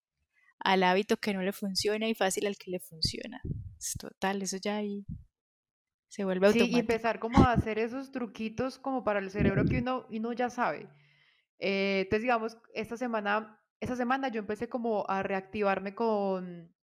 al 0.60 0.84
hábito 0.84 1.18
que 1.18 1.34
no 1.34 1.41
le 1.41 1.54
funciona 1.54 2.08
y 2.08 2.16
fácil 2.16 2.47
al 2.47 2.58
que 2.58 2.72
le 2.72 2.80
funciona. 2.80 3.41
Es 3.78 3.93
total, 3.99 4.41
eso 4.41 4.58
ya 4.58 4.78
ahí 4.78 5.06
se 6.12 6.26
vuelve 6.26 6.47
automático. 6.47 6.74
Sí, 6.74 6.76
y 6.76 6.80
empezar 6.82 7.20
como 7.20 7.39
a 7.39 7.53
hacer 7.53 7.80
esos 7.80 8.12
truquitos 8.12 8.78
como 8.78 9.01
para 9.05 9.20
el 9.20 9.32
cerebro 9.32 9.64
que 9.64 9.80
uno, 9.80 10.05
uno 10.09 10.34
ya 10.34 10.49
sabe. 10.49 10.89
Eh, 11.57 12.01
entonces, 12.01 12.24
digamos, 12.24 12.57
esta 12.74 12.97
semana, 12.97 13.57
esta 13.80 13.95
semana 13.95 14.28
yo 14.28 14.39
empecé 14.39 14.68
como 14.68 15.05
a 15.07 15.24
reactivarme 15.24 15.95
con, 15.95 16.76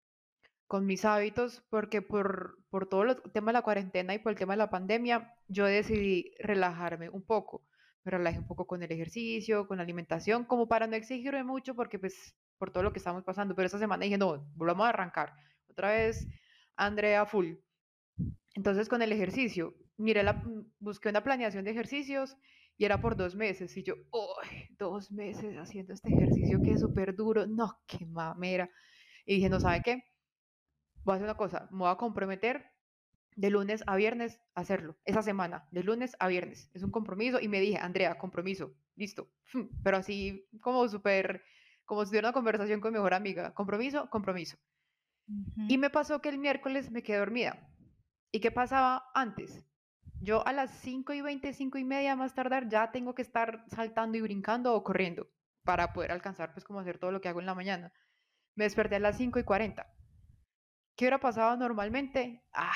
con 0.66 0.86
mis 0.86 1.04
hábitos 1.04 1.62
porque 1.68 2.00
por, 2.00 2.56
por 2.70 2.88
todo 2.88 3.02
el 3.02 3.20
tema 3.34 3.48
de 3.48 3.52
la 3.52 3.62
cuarentena 3.62 4.14
y 4.14 4.18
por 4.18 4.32
el 4.32 4.38
tema 4.38 4.54
de 4.54 4.58
la 4.58 4.70
pandemia, 4.70 5.34
yo 5.46 5.66
decidí 5.66 6.32
relajarme 6.38 7.10
un 7.10 7.22
poco. 7.22 7.66
Me 8.04 8.12
relajé 8.12 8.38
un 8.38 8.46
poco 8.46 8.66
con 8.66 8.82
el 8.82 8.90
ejercicio, 8.90 9.68
con 9.68 9.76
la 9.76 9.82
alimentación, 9.82 10.46
como 10.46 10.68
para 10.68 10.86
no 10.86 10.96
exigirme 10.96 11.44
mucho 11.44 11.74
porque 11.74 11.98
pues 11.98 12.34
por 12.56 12.70
todo 12.70 12.82
lo 12.82 12.94
que 12.94 12.98
estamos 12.98 13.24
pasando. 13.24 13.54
Pero 13.54 13.66
esta 13.66 13.78
semana 13.78 14.04
dije, 14.04 14.16
no, 14.16 14.50
volvamos 14.54 14.86
a 14.86 14.88
arrancar. 14.88 15.34
Otra 15.68 15.90
vez, 15.90 16.26
Andrea 16.76 17.26
full. 17.26 17.56
Entonces 18.58 18.88
con 18.88 19.02
el 19.02 19.12
ejercicio, 19.12 19.76
miré 19.98 20.24
la, 20.24 20.42
busqué 20.80 21.10
una 21.10 21.22
planeación 21.22 21.64
de 21.64 21.70
ejercicios 21.70 22.36
y 22.76 22.86
era 22.86 23.00
por 23.00 23.14
dos 23.14 23.36
meses. 23.36 23.76
Y 23.76 23.84
yo, 23.84 23.94
¡ay! 24.42 24.66
Dos 24.76 25.12
meses 25.12 25.56
haciendo 25.56 25.94
este 25.94 26.12
ejercicio 26.12 26.60
que 26.60 26.72
es 26.72 26.80
súper 26.80 27.14
duro. 27.14 27.46
No, 27.46 27.78
qué 27.86 28.04
mamera. 28.04 28.68
Y 29.24 29.36
dije, 29.36 29.48
no, 29.48 29.60
¿sabe 29.60 29.80
qué? 29.84 30.02
Voy 31.04 31.12
a 31.12 31.14
hacer 31.14 31.26
una 31.26 31.36
cosa, 31.36 31.68
me 31.70 31.78
voy 31.78 31.88
a 31.88 31.94
comprometer 31.94 32.64
de 33.36 33.50
lunes 33.50 33.84
a 33.86 33.94
viernes 33.94 34.40
a 34.56 34.62
hacerlo, 34.62 34.96
esa 35.04 35.22
semana, 35.22 35.68
de 35.70 35.84
lunes 35.84 36.16
a 36.18 36.26
viernes. 36.26 36.68
Es 36.74 36.82
un 36.82 36.90
compromiso. 36.90 37.38
Y 37.38 37.46
me 37.46 37.60
dije, 37.60 37.78
Andrea, 37.78 38.18
compromiso, 38.18 38.74
listo. 38.96 39.30
Pero 39.84 39.98
así 39.98 40.48
como 40.60 40.88
súper, 40.88 41.44
como 41.84 42.04
si 42.04 42.10
tuviera 42.10 42.30
una 42.30 42.34
conversación 42.34 42.80
con 42.80 42.90
mi 42.92 42.98
mejor 42.98 43.14
amiga. 43.14 43.54
Compromiso, 43.54 44.10
compromiso. 44.10 44.58
Y 45.68 45.78
me 45.78 45.90
pasó 45.90 46.20
que 46.20 46.28
el 46.28 46.38
miércoles 46.38 46.90
me 46.90 47.04
quedé 47.04 47.18
dormida. 47.18 47.68
¿Y 48.30 48.40
qué 48.40 48.50
pasaba 48.50 49.10
antes? 49.14 49.64
Yo 50.20 50.46
a 50.46 50.52
las 50.52 50.70
5 50.80 51.12
y 51.12 51.20
20, 51.20 51.52
5 51.52 51.78
y 51.78 51.84
media 51.84 52.16
más 52.16 52.34
tardar, 52.34 52.68
ya 52.68 52.90
tengo 52.90 53.14
que 53.14 53.22
estar 53.22 53.64
saltando 53.68 54.18
y 54.18 54.20
brincando 54.20 54.74
o 54.74 54.82
corriendo 54.82 55.28
para 55.64 55.92
poder 55.92 56.12
alcanzar, 56.12 56.52
pues, 56.52 56.64
como 56.64 56.80
hacer 56.80 56.98
todo 56.98 57.12
lo 57.12 57.20
que 57.20 57.28
hago 57.28 57.40
en 57.40 57.46
la 57.46 57.54
mañana. 57.54 57.92
Me 58.54 58.64
desperté 58.64 58.96
a 58.96 59.00
las 59.00 59.16
5 59.16 59.38
y 59.38 59.44
40. 59.44 59.86
¿Qué 60.96 61.04
hubiera 61.04 61.20
pasado 61.20 61.56
normalmente? 61.56 62.42
Ah, 62.52 62.72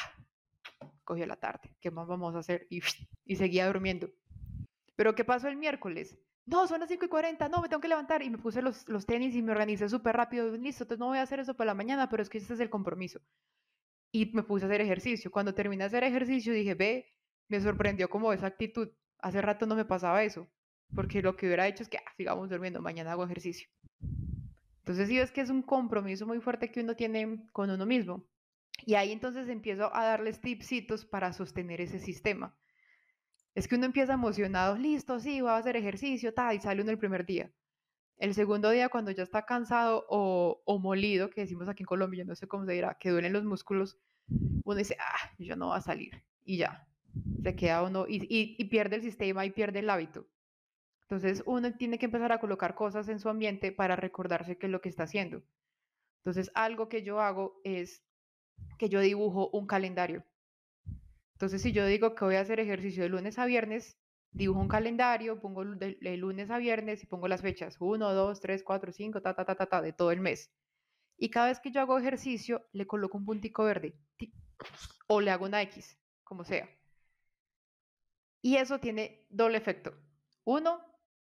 cogió 1.04 1.26
la 1.26 1.36
tarde. 1.36 1.76
¿Qué 1.80 1.90
más 1.90 2.06
vamos 2.06 2.34
a 2.36 2.38
hacer? 2.38 2.66
Y, 2.70 2.80
y 3.24 3.36
seguía 3.36 3.66
durmiendo. 3.66 4.08
Pero 4.94 5.14
¿qué 5.14 5.24
pasó 5.24 5.48
el 5.48 5.56
miércoles? 5.56 6.16
No, 6.46 6.66
son 6.66 6.80
las 6.80 6.88
5 6.88 7.04
y 7.04 7.08
40, 7.08 7.48
no, 7.48 7.60
me 7.60 7.68
tengo 7.68 7.80
que 7.80 7.88
levantar. 7.88 8.22
Y 8.22 8.30
me 8.30 8.38
puse 8.38 8.62
los, 8.62 8.88
los 8.88 9.06
tenis 9.06 9.34
y 9.34 9.42
me 9.42 9.52
organicé 9.52 9.88
súper 9.88 10.16
rápido. 10.16 10.56
Listo, 10.56 10.84
entonces 10.84 11.00
no 11.00 11.08
voy 11.08 11.18
a 11.18 11.22
hacer 11.22 11.40
eso 11.40 11.54
para 11.54 11.68
la 11.68 11.74
mañana, 11.74 12.08
pero 12.08 12.22
es 12.22 12.28
que 12.28 12.38
ese 12.38 12.54
es 12.54 12.60
el 12.60 12.70
compromiso. 12.70 13.20
Y 14.12 14.30
me 14.34 14.42
puse 14.42 14.66
a 14.66 14.68
hacer 14.68 14.80
ejercicio. 14.82 15.30
Cuando 15.30 15.54
terminé 15.54 15.82
de 15.82 15.86
hacer 15.86 16.04
ejercicio 16.04 16.52
dije, 16.52 16.74
ve, 16.74 17.06
me 17.48 17.60
sorprendió 17.60 18.08
como 18.08 18.32
esa 18.32 18.46
actitud. 18.46 18.90
Hace 19.18 19.40
rato 19.42 19.66
no 19.66 19.74
me 19.74 19.84
pasaba 19.84 20.22
eso, 20.22 20.48
porque 20.94 21.22
lo 21.22 21.36
que 21.36 21.46
hubiera 21.46 21.66
hecho 21.66 21.82
es 21.82 21.88
que 21.88 21.98
ah, 21.98 22.12
sigamos 22.16 22.50
durmiendo, 22.50 22.80
mañana 22.80 23.12
hago 23.12 23.24
ejercicio. 23.24 23.68
Entonces 24.80 25.08
sí 25.08 25.18
es 25.18 25.30
que 25.30 25.40
es 25.40 25.50
un 25.50 25.62
compromiso 25.62 26.26
muy 26.26 26.40
fuerte 26.40 26.70
que 26.70 26.80
uno 26.80 26.94
tiene 26.94 27.46
con 27.52 27.70
uno 27.70 27.86
mismo. 27.86 28.26
Y 28.84 28.94
ahí 28.94 29.12
entonces 29.12 29.48
empiezo 29.48 29.94
a 29.94 30.04
darles 30.04 30.40
tipsitos 30.40 31.04
para 31.04 31.32
sostener 31.32 31.80
ese 31.80 31.98
sistema. 31.98 32.56
Es 33.54 33.68
que 33.68 33.76
uno 33.76 33.86
empieza 33.86 34.14
emocionado, 34.14 34.76
listo, 34.76 35.20
sí, 35.20 35.40
voy 35.40 35.50
a 35.50 35.56
hacer 35.56 35.76
ejercicio, 35.76 36.34
tal, 36.34 36.56
y 36.56 36.60
sale 36.60 36.82
uno 36.82 36.90
el 36.90 36.98
primer 36.98 37.24
día. 37.24 37.52
El 38.22 38.34
segundo 38.34 38.70
día, 38.70 38.88
cuando 38.88 39.10
ya 39.10 39.24
está 39.24 39.44
cansado 39.46 40.06
o, 40.08 40.62
o 40.64 40.78
molido, 40.78 41.28
que 41.28 41.40
decimos 41.40 41.68
aquí 41.68 41.82
en 41.82 41.88
Colombia, 41.88 42.24
no 42.24 42.36
sé 42.36 42.46
cómo 42.46 42.64
se 42.64 42.70
dirá, 42.70 42.94
que 42.94 43.10
duelen 43.10 43.32
los 43.32 43.42
músculos, 43.42 43.98
uno 44.28 44.76
dice, 44.76 44.96
ah, 45.00 45.32
yo 45.40 45.56
no 45.56 45.66
voy 45.66 45.78
a 45.78 45.80
salir. 45.80 46.22
Y 46.44 46.58
ya, 46.58 46.86
se 47.42 47.56
queda 47.56 47.82
uno 47.82 48.06
y, 48.08 48.24
y, 48.30 48.64
pierde 48.66 48.94
el 48.94 49.02
sistema 49.02 49.44
y 49.44 49.50
pierde 49.50 49.80
el 49.80 49.90
hábito. 49.90 50.28
Entonces 51.00 51.42
uno 51.46 51.74
tiene 51.74 51.98
que 51.98 52.04
empezar 52.04 52.30
a 52.30 52.38
colocar 52.38 52.76
cosas 52.76 53.08
en 53.08 53.18
su 53.18 53.28
ambiente 53.28 53.72
para 53.72 53.96
recordarse 53.96 54.56
qué 54.56 54.66
es 54.66 54.72
lo 54.72 54.80
que 54.80 54.88
está 54.88 55.02
haciendo. 55.02 55.42
Entonces 56.18 56.52
algo 56.54 56.88
que 56.88 57.02
yo 57.02 57.20
hago 57.20 57.60
es 57.64 58.04
que 58.78 58.88
yo 58.88 59.00
dibujo 59.00 59.50
un 59.52 59.66
calendario. 59.66 60.24
Entonces 61.32 61.60
si 61.60 61.72
yo 61.72 61.84
digo 61.86 62.14
que 62.14 62.24
voy 62.24 62.36
a 62.36 62.42
hacer 62.42 62.60
ejercicio 62.60 63.02
de 63.02 63.08
lunes 63.08 63.40
a 63.40 63.46
viernes, 63.46 63.98
dibujo 64.32 64.60
un 64.60 64.68
calendario, 64.68 65.40
pongo 65.40 65.64
de, 65.64 66.16
lunes 66.16 66.50
a 66.50 66.58
viernes 66.58 67.02
y 67.02 67.06
pongo 67.06 67.28
las 67.28 67.42
fechas, 67.42 67.76
1, 67.78 68.12
2, 68.12 68.40
3, 68.40 68.62
4, 68.62 68.92
5, 68.92 69.22
ta, 69.22 69.34
ta, 69.34 69.44
ta, 69.44 69.54
ta, 69.54 69.66
ta, 69.66 69.82
de 69.82 69.92
todo 69.92 70.10
el 70.10 70.20
mes. 70.20 70.50
Y 71.16 71.30
cada 71.30 71.48
vez 71.48 71.60
que 71.60 71.70
yo 71.70 71.80
hago 71.80 71.98
ejercicio, 71.98 72.66
le 72.72 72.86
coloco 72.86 73.16
un 73.18 73.24
puntico 73.24 73.64
verde 73.64 73.94
o 75.06 75.20
le 75.20 75.30
hago 75.30 75.44
una 75.44 75.62
X, 75.62 75.98
como 76.24 76.44
sea. 76.44 76.68
Y 78.40 78.56
eso 78.56 78.80
tiene 78.80 79.24
doble 79.30 79.58
efecto. 79.58 79.94
Uno, 80.44 80.80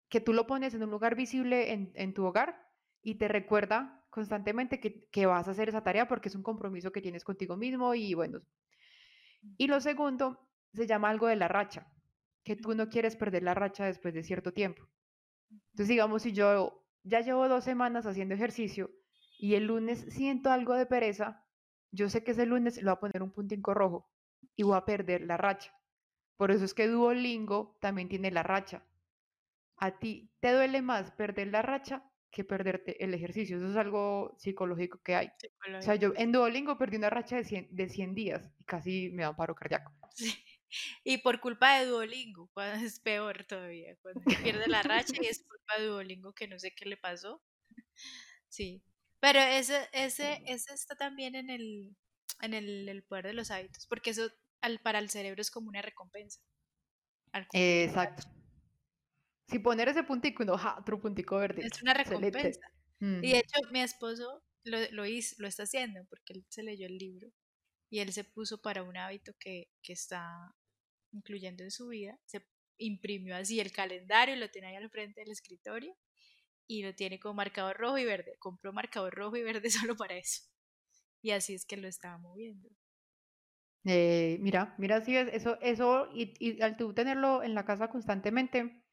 que 0.09 0.21
tú 0.21 0.33
lo 0.33 0.47
pones 0.47 0.75
en 0.75 0.83
un 0.83 0.91
lugar 0.91 1.15
visible 1.15 1.73
en, 1.73 2.15
tu 2.15 2.25
hogar 2.25 2.69
y 3.03 3.15
te 3.15 3.29
recuerda 3.29 4.05
constantemente 4.11 4.81
que, 4.81 5.27
vas 5.27 5.49
a 5.49 5.53
hacer 5.53 5.69
esa 5.69 5.83
tarea 5.83 6.09
porque 6.09 6.29
es 6.29 6.35
un 6.35 6.43
compromiso 6.43 6.93
que 6.93 7.01
tienes 7.01 7.25
contigo 7.25 7.57
mismo 7.57 7.95
y 7.95 8.15
bueno. 8.15 8.41
Y 9.57 9.69
lo 9.69 9.81
segundo, 9.81 10.39
se 10.75 10.87
llama 10.87 11.11
algo 11.11 11.27
de 11.29 11.37
la 11.37 11.49
racha, 11.49 11.87
que 12.45 12.57
tú 12.57 12.75
no 12.75 12.89
quieres 12.89 13.17
perder 13.17 13.43
la 13.43 13.55
racha 13.55 13.87
después 13.87 14.15
de 14.15 14.23
cierto 14.23 14.53
tiempo. 14.53 14.89
Entonces, 15.51 15.89
digamos, 15.89 16.23
si 16.23 16.33
yo 16.33 16.87
ya 17.03 17.21
llevo 17.21 17.49
dos 17.49 17.65
semanas 17.65 18.07
haciendo 18.07 18.35
ejercicio 18.35 18.91
y 19.39 19.55
el 19.55 19.67
lunes 19.67 20.07
siento 20.11 20.51
algo 20.51 20.75
de 20.75 20.87
pereza, 20.87 21.47
yo 21.93 22.09
sé 22.09 22.23
que 22.23 22.33
ese 22.33 22.47
lunes 22.47 22.77
le 22.77 22.85
voy 22.85 22.93
a 22.93 23.01
poner 23.01 23.23
un 23.23 23.33
puntico 23.33 23.75
rojo 23.75 24.11
y 24.57 24.63
voy 24.63 24.77
a 24.77 24.85
perder 24.85 25.23
la 25.23 25.37
racha. 25.37 25.73
Por 26.37 26.51
eso 26.51 26.65
es 26.65 26.75
que 26.75 26.89
Duolingo 26.89 27.77
también 27.81 28.09
tiene 28.09 28.31
la 28.31 28.43
racha. 28.43 28.87
A 29.77 29.99
ti 29.99 30.33
te 30.41 30.53
duele 30.53 30.83
más 30.83 31.11
perder 31.13 31.49
la 31.49 31.63
racha 31.63 32.11
que 32.31 32.45
perderte 32.45 33.03
el 33.05 33.15
ejercicio. 33.15 33.57
Eso 33.57 33.71
es 33.71 33.77
algo 33.77 34.35
psicológico 34.39 35.01
que 35.03 35.17
hay. 35.17 35.29
O 35.79 35.83
sea, 35.83 35.97
yo 35.97 36.13
en 36.17 36.33
Duolingo 36.33 36.79
perdí 36.79 36.97
una 36.97 37.11
racha 37.11 37.37
de 37.37 37.45
100, 37.45 37.69
de 37.75 37.89
100 37.89 38.15
días 38.15 38.53
y 38.59 38.65
casi 38.65 39.11
me 39.11 39.23
da 39.23 39.31
un 39.31 39.37
paro 39.37 39.55
cardíaco. 39.55 39.93
Sí. 40.15 40.33
Y 41.05 41.19
por 41.19 41.41
culpa 41.41 41.79
de 41.79 41.87
Duolingo, 41.87 42.51
es 42.83 43.01
peor 43.01 43.45
todavía, 43.45 43.97
cuando 44.03 44.21
pierde 44.43 44.69
la 44.69 44.83
racha 44.83 45.15
y 45.21 45.27
es 45.27 45.45
culpa 45.49 45.79
de 45.79 45.87
Duolingo 45.87 46.33
que 46.33 46.49
no 46.49 46.59
sé 46.59 46.75
qué 46.75 46.87
le 46.87 46.97
pasó. 46.97 47.43
Sí, 48.49 48.83
pero 49.21 49.39
ese, 49.39 49.89
ese, 49.93 50.43
ese 50.47 50.75
está 50.75 50.97
también 50.97 51.35
en 51.35 51.51
el, 51.51 51.97
en 52.41 52.55
el, 52.55 53.05
poder 53.05 53.27
de 53.27 53.35
los 53.35 53.51
hábitos, 53.51 53.87
porque 53.87 54.11
eso 54.11 54.31
al, 54.61 54.81
para 54.81 54.99
el 54.99 55.11
cerebro 55.11 55.41
es 55.41 55.51
como 55.51 55.69
una 55.69 55.83
recompensa. 55.83 56.41
Exacto. 57.53 58.29
Si 59.49 59.59
poner 59.59 59.89
ese 59.89 60.03
puntico 60.05 60.45
no, 60.45 60.55
otro 60.55 61.01
puntico 61.01 61.37
verde. 61.37 61.67
Es 61.67 61.83
una 61.83 61.95
recompensa. 61.95 62.61
Y 63.01 63.33
de 63.33 63.39
hecho, 63.39 63.59
mi 63.71 63.81
esposo 63.81 64.43
lo, 64.65 64.79
lo, 64.91 65.07
hizo, 65.07 65.37
lo 65.39 65.49
está 65.49 65.63
haciendo 65.63 66.05
porque 66.09 66.35
él 66.35 66.47
se 66.49 66.63
leyó 66.63 66.87
el 66.87 66.99
libro 66.99 67.29
y 67.91 68.01
él 68.01 68.13
se 68.13 68.25
puso 68.25 68.61
para 68.61 68.83
un 68.83 68.97
hábito 68.97 69.33
que, 69.39 69.69
que 69.83 69.93
está 69.93 70.55
incluyendo 71.13 71.65
en 71.65 71.71
su 71.71 71.89
vida. 71.89 72.19
Se 72.27 72.45
imprimió 72.79 73.37
así 73.37 73.61
el 73.61 73.73
calendario 73.73 74.37
lo 74.37 74.51
tiene 74.51 74.69
ahí 74.69 74.77
al 74.77 74.91
frente 74.91 75.21
del 75.21 75.31
escritorio 75.31 75.95
y 76.67 76.83
lo 76.83 76.95
tiene 76.95 77.19
con 77.19 77.37
marcador 77.37 77.77
rojo 77.77 77.99
y 77.99 78.05
verde. 78.05 78.37
Compró 78.39 78.73
marcador 78.73 79.15
rojo 79.15 79.37
y 79.37 79.43
verde 79.43 79.71
solo 79.71 79.97
para 79.97 80.17
eso. 80.17 80.45
Y 81.23 81.33
así 81.33 81.55
es 81.55 81.67
que 81.67 81.77
lo 81.77 81.89
estaba 81.89 82.19
moviendo. 82.19 82.69
Eh, 83.85 84.39
mira, 84.41 84.75
mira, 84.79 85.01
si 85.05 85.17
eso, 85.17 85.59
eso, 85.63 86.09
y, 86.15 86.35
y, 86.39 86.61
al 86.61 86.77
tú 86.77 86.93
tenerlo 86.93 87.43
en 87.43 87.55
la 87.55 87.65
casa 87.65 87.89
constantemente, 87.89 88.85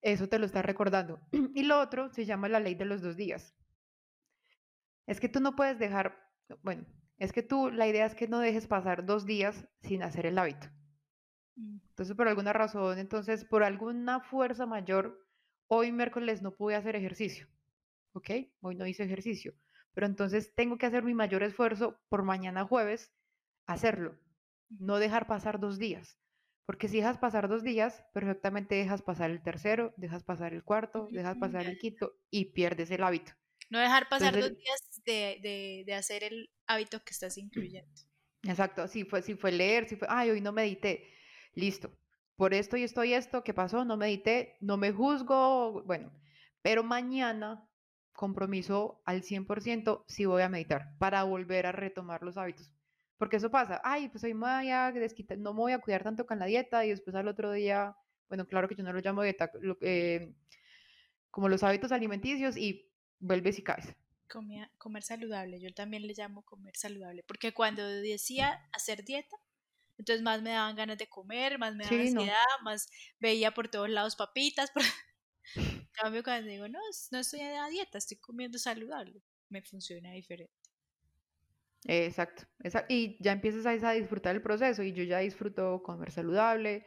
eso 0.00 0.28
te 0.28 0.38
lo 0.38 0.46
está 0.46 0.62
recordando. 0.62 1.20
Y 1.54 1.62
lo 1.64 1.80
otro 1.80 2.12
se 2.12 2.24
llama 2.24 2.48
la 2.48 2.60
ley 2.60 2.74
de 2.74 2.86
los 2.86 3.02
dos 3.02 3.16
días. 3.16 3.54
Es 5.06 5.20
que 5.20 5.28
tú 5.28 5.40
no 5.40 5.56
puedes 5.56 5.78
dejar, 5.78 6.18
bueno, 6.62 6.86
es 7.18 7.32
que 7.32 7.42
tú, 7.42 7.70
la 7.70 7.86
idea 7.86 8.06
es 8.06 8.14
que 8.14 8.28
no 8.28 8.40
dejes 8.40 8.66
pasar 8.66 9.04
dos 9.04 9.26
días 9.26 9.66
sin 9.82 10.02
hacer 10.02 10.26
el 10.26 10.38
hábito. 10.38 10.68
Mm. 11.58 11.78
Entonces, 11.90 12.16
por 12.16 12.28
alguna 12.28 12.52
razón, 12.52 12.98
entonces, 12.98 13.44
por 13.44 13.62
alguna 13.62 14.20
fuerza 14.20 14.66
mayor, 14.66 15.26
hoy 15.66 15.92
miércoles 15.92 16.40
no 16.42 16.52
pude 16.52 16.76
hacer 16.76 16.96
ejercicio. 16.96 17.48
¿Ok? 18.12 18.30
Hoy 18.60 18.74
no 18.74 18.86
hice 18.86 19.04
ejercicio. 19.04 19.54
Pero 19.94 20.06
entonces 20.06 20.54
tengo 20.54 20.78
que 20.78 20.86
hacer 20.86 21.02
mi 21.02 21.14
mayor 21.14 21.42
esfuerzo 21.42 22.00
por 22.08 22.22
mañana 22.22 22.64
jueves 22.64 23.12
hacerlo. 23.66 24.16
No 24.70 24.98
dejar 24.98 25.26
pasar 25.26 25.58
dos 25.58 25.78
días. 25.78 26.18
Porque 26.66 26.88
si 26.88 26.98
dejas 26.98 27.18
pasar 27.18 27.48
dos 27.48 27.62
días, 27.62 28.04
perfectamente 28.12 28.74
dejas 28.74 29.02
pasar 29.02 29.30
el 29.30 29.42
tercero, 29.42 29.94
dejas 29.96 30.22
pasar 30.22 30.52
el 30.52 30.62
cuarto, 30.62 31.08
dejas 31.10 31.36
pasar 31.38 31.66
el 31.66 31.78
quinto 31.78 32.12
y 32.30 32.52
pierdes 32.52 32.90
el 32.90 33.02
hábito. 33.02 33.32
No 33.70 33.78
dejar 33.78 34.08
pasar 34.08 34.38
dos 34.38 34.54
días 34.54 35.02
de, 35.04 35.84
de, 35.86 35.94
hacer 35.94 36.24
el 36.24 36.50
hábito 36.66 37.02
que 37.02 37.12
estás 37.12 37.38
incluyendo. 37.38 37.90
Exacto, 38.42 38.86
si 38.86 39.04
fue, 39.04 39.22
si 39.22 39.34
fue 39.34 39.50
leer, 39.50 39.88
si 39.88 39.96
fue, 39.96 40.06
ay, 40.10 40.30
hoy 40.30 40.40
no 40.40 40.52
medité, 40.52 41.10
listo, 41.54 41.90
por 42.36 42.54
esto 42.54 42.76
y 42.76 42.84
esto 42.84 43.02
y 43.04 43.14
esto, 43.14 43.42
¿qué 43.42 43.52
pasó? 43.52 43.84
No 43.84 43.96
medité, 43.96 44.56
no 44.60 44.76
me 44.76 44.92
juzgo, 44.92 45.82
bueno, 45.84 46.12
pero 46.62 46.84
mañana 46.84 47.68
compromiso 48.12 49.00
al 49.04 49.22
100% 49.22 50.04
si 50.08 50.24
voy 50.24 50.42
a 50.42 50.48
meditar 50.48 50.96
para 50.98 51.22
volver 51.22 51.66
a 51.66 51.72
retomar 51.72 52.22
los 52.22 52.36
hábitos. 52.36 52.72
Porque 53.16 53.36
eso 53.36 53.50
pasa, 53.50 53.80
ay, 53.84 54.08
pues 54.08 54.22
hoy 54.24 54.34
me 54.34 54.40
voy 54.40 54.70
a 54.70 54.92
no 55.38 55.52
me 55.52 55.60
voy 55.60 55.72
a 55.72 55.80
cuidar 55.80 56.04
tanto 56.04 56.26
con 56.26 56.38
la 56.38 56.46
dieta 56.46 56.84
y 56.84 56.90
después 56.90 57.16
al 57.16 57.28
otro 57.28 57.52
día, 57.52 57.96
bueno, 58.28 58.46
claro 58.46 58.68
que 58.68 58.74
yo 58.74 58.84
no 58.84 58.92
lo 58.92 59.00
llamo 59.00 59.22
dieta, 59.22 59.50
eh, 59.80 60.34
como 61.30 61.48
los 61.48 61.62
hábitos 61.62 61.92
alimenticios 61.92 62.56
y 62.56 62.88
vuelves 63.18 63.58
y 63.58 63.62
caes. 63.62 63.94
comer 64.26 65.02
saludable, 65.02 65.60
yo 65.60 65.72
también 65.72 66.06
le 66.06 66.14
llamo 66.16 66.42
comer 66.42 66.76
saludable, 66.76 67.24
porque 67.26 67.52
cuando 67.52 67.86
decía 67.86 68.68
hacer 68.72 69.04
dieta, 69.04 69.36
entonces 69.98 70.22
más 70.22 70.42
me 70.42 70.50
daban 70.50 70.76
ganas 70.76 70.96
de 70.98 71.08
comer, 71.08 71.58
más 71.58 71.74
me 71.74 71.84
daba 71.84 71.96
ansiedad, 71.96 72.44
más 72.62 72.88
veía 73.18 73.52
por 73.52 73.68
todos 73.68 73.90
lados 73.90 74.16
papitas. 74.16 74.72
En 75.54 75.88
cambio, 76.04 76.22
cuando 76.22 76.48
digo, 76.48 76.68
no, 76.68 76.78
no 77.10 77.18
estoy 77.18 77.40
a 77.40 77.66
dieta, 77.66 77.98
estoy 77.98 78.18
comiendo 78.18 78.58
saludable, 78.58 79.20
me 79.48 79.62
funciona 79.62 80.12
diferente. 80.12 80.52
Exacto, 81.84 82.44
exacto. 82.62 82.92
Y 82.92 83.16
ya 83.20 83.32
empiezas 83.32 83.66
a, 83.66 83.92
disfrutar 83.92 84.34
el 84.36 84.42
proceso 84.42 84.82
y 84.82 84.92
yo 84.92 85.02
ya 85.02 85.18
disfruto 85.18 85.82
comer 85.82 86.12
saludable, 86.12 86.86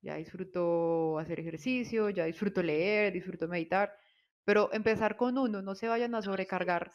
ya 0.00 0.16
disfruto 0.16 1.18
hacer 1.18 1.38
ejercicio, 1.40 2.10
ya 2.10 2.24
disfruto 2.24 2.62
leer, 2.62 3.12
disfruto 3.12 3.46
meditar, 3.46 3.94
pero 4.44 4.72
empezar 4.72 5.16
con 5.16 5.38
uno, 5.38 5.60
no 5.62 5.74
se 5.74 5.86
vayan 5.86 6.14
a 6.14 6.22
sobrecargar 6.22 6.92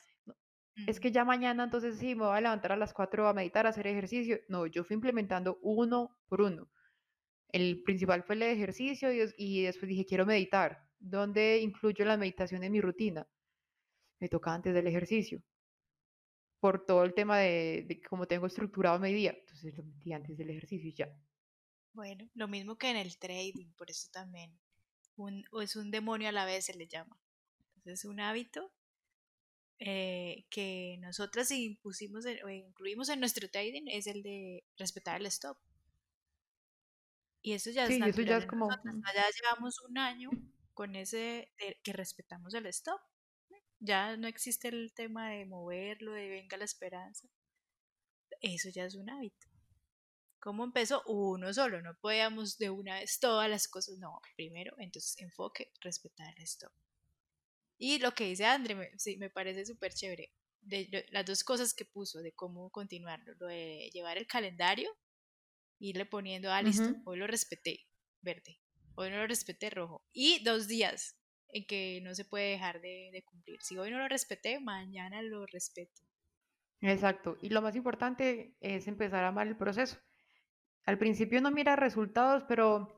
es 0.87 0.99
que 0.99 1.11
ya 1.11 1.23
mañana 1.23 1.63
entonces 1.63 1.97
sí 1.99 2.15
me 2.15 2.25
voy 2.25 2.37
a 2.37 2.41
levantar 2.41 2.71
a 2.71 2.77
las 2.77 2.93
4 2.93 3.27
a 3.27 3.33
meditar, 3.33 3.65
a 3.65 3.69
hacer 3.69 3.87
ejercicio. 3.87 4.39
No, 4.47 4.65
yo 4.65 4.83
fui 4.83 4.95
implementando 4.95 5.59
uno 5.61 6.17
por 6.27 6.41
uno. 6.41 6.69
El 7.49 7.83
principal 7.83 8.23
fue 8.23 8.35
el 8.35 8.41
ejercicio 8.43 9.09
y, 9.37 9.61
después 9.61 9.87
dije, 9.87 10.05
quiero 10.05 10.25
meditar. 10.25 10.87
¿Dónde 10.99 11.59
incluyo 11.59 12.03
la 12.05 12.17
meditación 12.17 12.63
en 12.63 12.71
mi 12.71 12.81
rutina? 12.81 13.27
Me 14.19 14.29
toca 14.29 14.53
antes 14.53 14.73
del 14.73 14.87
ejercicio. 14.87 15.43
Por 16.59 16.85
todo 16.85 17.03
el 17.03 17.13
tema 17.13 17.37
de, 17.37 18.01
cómo 18.09 18.25
tengo 18.25 18.47
estructurado 18.47 18.97
mi 18.97 19.13
día. 19.13 19.35
Entonces 19.37 19.77
lo 19.77 19.83
metí 19.83 20.13
antes 20.13 20.37
del 20.37 20.49
ejercicio 20.49 20.89
y 20.89 20.93
ya. 20.93 21.15
Bueno, 21.91 22.27
lo 22.33 22.47
mismo 22.47 22.77
que 22.77 22.89
en 22.89 22.97
el 22.97 23.19
trading, 23.19 23.71
por 23.77 23.91
eso 23.91 24.09
también. 24.11 24.57
Un, 25.15 25.45
es 25.61 25.75
un 25.75 25.91
demonio 25.91 26.29
a 26.29 26.31
la 26.31 26.45
vez 26.45 26.65
se 26.65 26.73
le 26.73 26.87
llama. 26.87 27.19
Entonces 27.75 28.05
un 28.05 28.19
hábito 28.19 28.73
eh, 29.85 30.45
que 30.49 30.95
nosotras 31.01 31.51
impusimos 31.51 32.23
o 32.25 32.49
incluimos 32.49 33.09
en 33.09 33.19
nuestro 33.19 33.49
trading 33.49 33.83
es 33.87 34.07
el 34.07 34.23
de 34.23 34.63
respetar 34.77 35.19
el 35.19 35.25
stop. 35.25 35.57
Y 37.41 37.51
eso 37.51 37.69
ya 37.69 37.83
es, 37.83 37.89
eso 37.89 38.21
ya 38.21 38.37
es 38.37 38.45
como... 38.45 38.69
Ya 38.69 39.25
llevamos 39.41 39.81
un 39.81 39.97
año 39.97 40.29
con 40.73 40.95
ese 40.95 41.51
que 41.83 41.91
respetamos 41.91 42.53
el 42.53 42.65
stop. 42.67 43.01
Ya 43.79 44.15
no 44.15 44.29
existe 44.29 44.69
el 44.69 44.93
tema 44.93 45.31
de 45.31 45.45
moverlo, 45.45 46.13
de 46.13 46.29
venga 46.29 46.55
la 46.55 46.63
esperanza. 46.63 47.27
Eso 48.39 48.69
ya 48.69 48.85
es 48.85 48.95
un 48.95 49.09
hábito. 49.09 49.47
¿Cómo 50.39 50.63
empezó? 50.63 51.03
Uno 51.07 51.53
solo, 51.53 51.81
no 51.81 51.93
podíamos 51.99 52.57
de 52.57 52.69
una 52.69 52.99
vez 52.99 53.19
todas 53.19 53.49
las 53.49 53.67
cosas. 53.67 53.97
No, 53.97 54.21
primero, 54.37 54.75
entonces 54.77 55.17
enfoque, 55.19 55.73
respetar 55.81 56.33
el 56.37 56.43
stop. 56.43 56.71
Y 57.85 57.99
lo 57.99 58.13
que 58.13 58.23
dice 58.23 58.45
André, 58.45 58.75
me, 58.75 58.97
sí, 58.97 59.17
me 59.17 59.29
parece 59.29 59.65
súper 59.65 59.93
chévere. 59.93 60.31
De, 60.61 61.05
las 61.11 61.25
dos 61.25 61.43
cosas 61.43 61.73
que 61.73 61.83
puso 61.83 62.21
de 62.21 62.31
cómo 62.31 62.69
continuarlo, 62.69 63.33
lo 63.37 63.47
de 63.47 63.89
llevar 63.91 64.17
el 64.17 64.25
calendario, 64.25 64.89
irle 65.79 66.05
poniendo, 66.05 66.49
ah, 66.49 66.61
listo, 66.61 66.95
hoy 67.03 67.17
lo 67.17 67.27
respeté, 67.27 67.85
verde, 68.21 68.57
hoy 68.95 69.09
no 69.09 69.17
lo 69.17 69.27
respeté, 69.27 69.69
rojo. 69.69 70.07
Y 70.13 70.41
dos 70.45 70.69
días 70.69 71.19
en 71.49 71.65
que 71.65 71.99
no 72.03 72.15
se 72.15 72.23
puede 72.23 72.51
dejar 72.51 72.79
de, 72.79 73.09
de 73.11 73.21
cumplir. 73.25 73.61
Si 73.61 73.77
hoy 73.77 73.91
no 73.91 73.97
lo 73.97 74.07
respeté, 74.07 74.61
mañana 74.61 75.21
lo 75.21 75.45
respeto. 75.45 76.03
Exacto. 76.79 77.37
Y 77.41 77.49
lo 77.49 77.61
más 77.61 77.75
importante 77.75 78.55
es 78.61 78.87
empezar 78.87 79.25
a 79.25 79.27
amar 79.27 79.47
el 79.47 79.57
proceso. 79.57 79.97
Al 80.85 80.97
principio 80.97 81.41
no 81.41 81.51
mira 81.51 81.75
resultados, 81.75 82.45
pero 82.47 82.95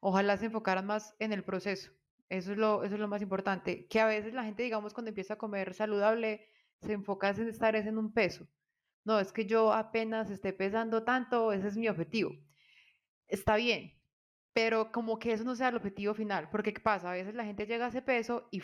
ojalá 0.00 0.36
se 0.36 0.44
enfocaran 0.44 0.84
más 0.84 1.16
en 1.20 1.32
el 1.32 1.42
proceso. 1.42 1.90
Eso 2.30 2.52
es 2.52 2.58
lo, 2.58 2.84
eso 2.84 2.94
es 2.94 3.00
lo 3.00 3.08
más 3.08 3.22
importante. 3.22 3.86
Que 3.88 4.00
a 4.00 4.06
veces 4.06 4.32
la 4.32 4.44
gente, 4.44 4.62
digamos, 4.62 4.94
cuando 4.94 5.10
empieza 5.10 5.34
a 5.34 5.38
comer 5.38 5.74
saludable, 5.74 6.46
se 6.80 6.92
enfoca 6.94 7.28
en 7.30 7.48
estar 7.48 7.76
en 7.76 7.98
un 7.98 8.12
peso. 8.14 8.48
No, 9.04 9.18
es 9.18 9.32
que 9.32 9.46
yo 9.46 9.72
apenas 9.72 10.30
esté 10.30 10.52
pesando 10.52 11.02
tanto, 11.04 11.52
ese 11.52 11.68
es 11.68 11.76
mi 11.76 11.88
objetivo. 11.88 12.30
Está 13.26 13.56
bien, 13.56 14.00
pero 14.52 14.92
como 14.92 15.18
que 15.18 15.32
eso 15.32 15.44
no 15.44 15.56
sea 15.56 15.68
el 15.68 15.76
objetivo 15.76 16.14
final, 16.14 16.48
porque 16.50 16.72
¿qué 16.72 16.80
pasa? 16.80 17.10
A 17.10 17.14
veces 17.14 17.34
la 17.34 17.44
gente 17.44 17.66
llega 17.66 17.86
a 17.86 17.88
ese 17.88 18.02
peso 18.02 18.48
y 18.52 18.62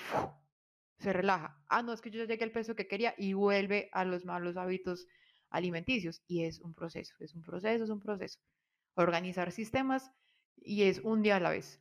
se 0.99 1.13
relaja. 1.13 1.61
Ah, 1.69 1.83
no, 1.83 1.93
es 1.93 2.01
que 2.01 2.11
yo 2.11 2.21
ya 2.21 2.27
llegué 2.27 2.45
al 2.45 2.53
peso 2.53 2.77
que 2.77 2.87
quería 2.89 3.15
y 3.19 3.33
vuelve 3.33 3.91
a 3.93 4.05
los 4.05 4.25
malos 4.25 4.57
hábitos 4.57 5.07
alimenticios. 5.51 6.23
Y 6.29 6.45
es 6.45 6.61
un 6.61 6.75
proceso, 6.75 7.15
es 7.21 7.35
un 7.35 7.43
proceso, 7.43 7.85
es 7.85 7.91
un 7.91 8.01
proceso. 8.01 8.39
Organizar 8.95 9.53
sistemas 9.53 10.13
y 10.57 10.85
es 10.85 11.01
un 11.01 11.23
día 11.23 11.37
a 11.37 11.41
la 11.41 11.51
vez. 11.51 11.81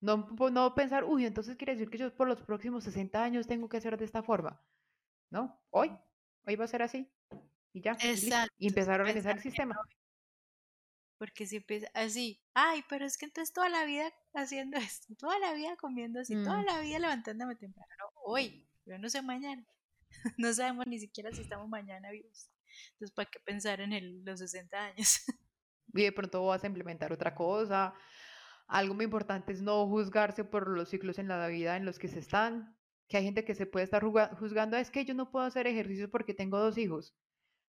No, 0.00 0.28
no 0.52 0.74
pensar, 0.74 1.04
uy, 1.04 1.24
entonces 1.24 1.56
quiere 1.56 1.72
decir 1.72 1.90
que 1.90 1.98
yo 1.98 2.14
por 2.14 2.28
los 2.28 2.42
próximos 2.42 2.84
60 2.84 3.22
años 3.22 3.46
tengo 3.46 3.68
que 3.68 3.80
ser 3.80 3.96
de 3.96 4.04
esta 4.04 4.22
forma. 4.22 4.62
¿No? 5.30 5.60
Hoy, 5.70 5.90
hoy 6.46 6.56
va 6.56 6.64
a 6.64 6.68
ser 6.68 6.82
así. 6.82 7.10
Y 7.72 7.80
ya. 7.82 7.96
Y, 8.58 8.68
empezar 8.68 9.00
a 9.00 9.02
organizar 9.02 9.36
el 9.36 9.42
sistema. 9.42 9.76
Porque 11.18 11.46
si 11.46 11.56
empieza 11.56 11.88
así, 11.94 12.42
ay, 12.54 12.84
pero 12.88 13.06
es 13.06 13.16
que 13.16 13.24
entonces 13.24 13.52
toda 13.52 13.68
la 13.68 13.84
vida 13.84 14.12
haciendo 14.34 14.76
esto, 14.78 15.14
toda 15.16 15.38
la 15.38 15.54
vida 15.54 15.76
comiendo 15.76 16.20
así, 16.20 16.34
toda 16.34 16.62
mm. 16.62 16.66
la 16.66 16.80
vida 16.80 16.98
levantándome 16.98 17.56
temprano. 17.56 17.88
hoy, 18.24 18.68
pero 18.84 18.98
no 18.98 19.08
sé 19.08 19.22
mañana. 19.22 19.66
no 20.38 20.52
sabemos 20.52 20.86
ni 20.86 20.98
siquiera 20.98 21.32
si 21.32 21.42
estamos 21.42 21.68
mañana 21.68 22.10
vivos. 22.10 22.50
Entonces, 22.92 23.14
¿para 23.14 23.30
qué 23.30 23.40
pensar 23.40 23.80
en 23.80 24.24
los 24.24 24.40
60 24.40 24.78
años? 24.78 25.22
Y 25.94 26.02
de 26.02 26.12
pronto 26.12 26.44
vas 26.44 26.62
a 26.62 26.66
implementar 26.66 27.12
otra 27.12 27.34
cosa. 27.34 27.94
Algo 28.66 28.94
muy 28.94 29.04
importante 29.04 29.52
es 29.52 29.62
no 29.62 29.86
juzgarse 29.86 30.44
por 30.44 30.68
los 30.68 30.88
ciclos 30.88 31.18
en 31.18 31.28
la 31.28 31.46
vida 31.46 31.76
en 31.76 31.84
los 31.84 31.98
que 31.98 32.08
se 32.08 32.18
están. 32.18 32.76
Que 33.08 33.18
hay 33.18 33.24
gente 33.24 33.44
que 33.44 33.54
se 33.54 33.66
puede 33.66 33.84
estar 33.84 34.02
juzgando, 34.02 34.76
es 34.76 34.90
que 34.90 35.04
yo 35.04 35.14
no 35.14 35.30
puedo 35.30 35.44
hacer 35.44 35.68
ejercicio 35.68 36.10
porque 36.10 36.34
tengo 36.34 36.58
dos 36.58 36.76
hijos. 36.76 37.14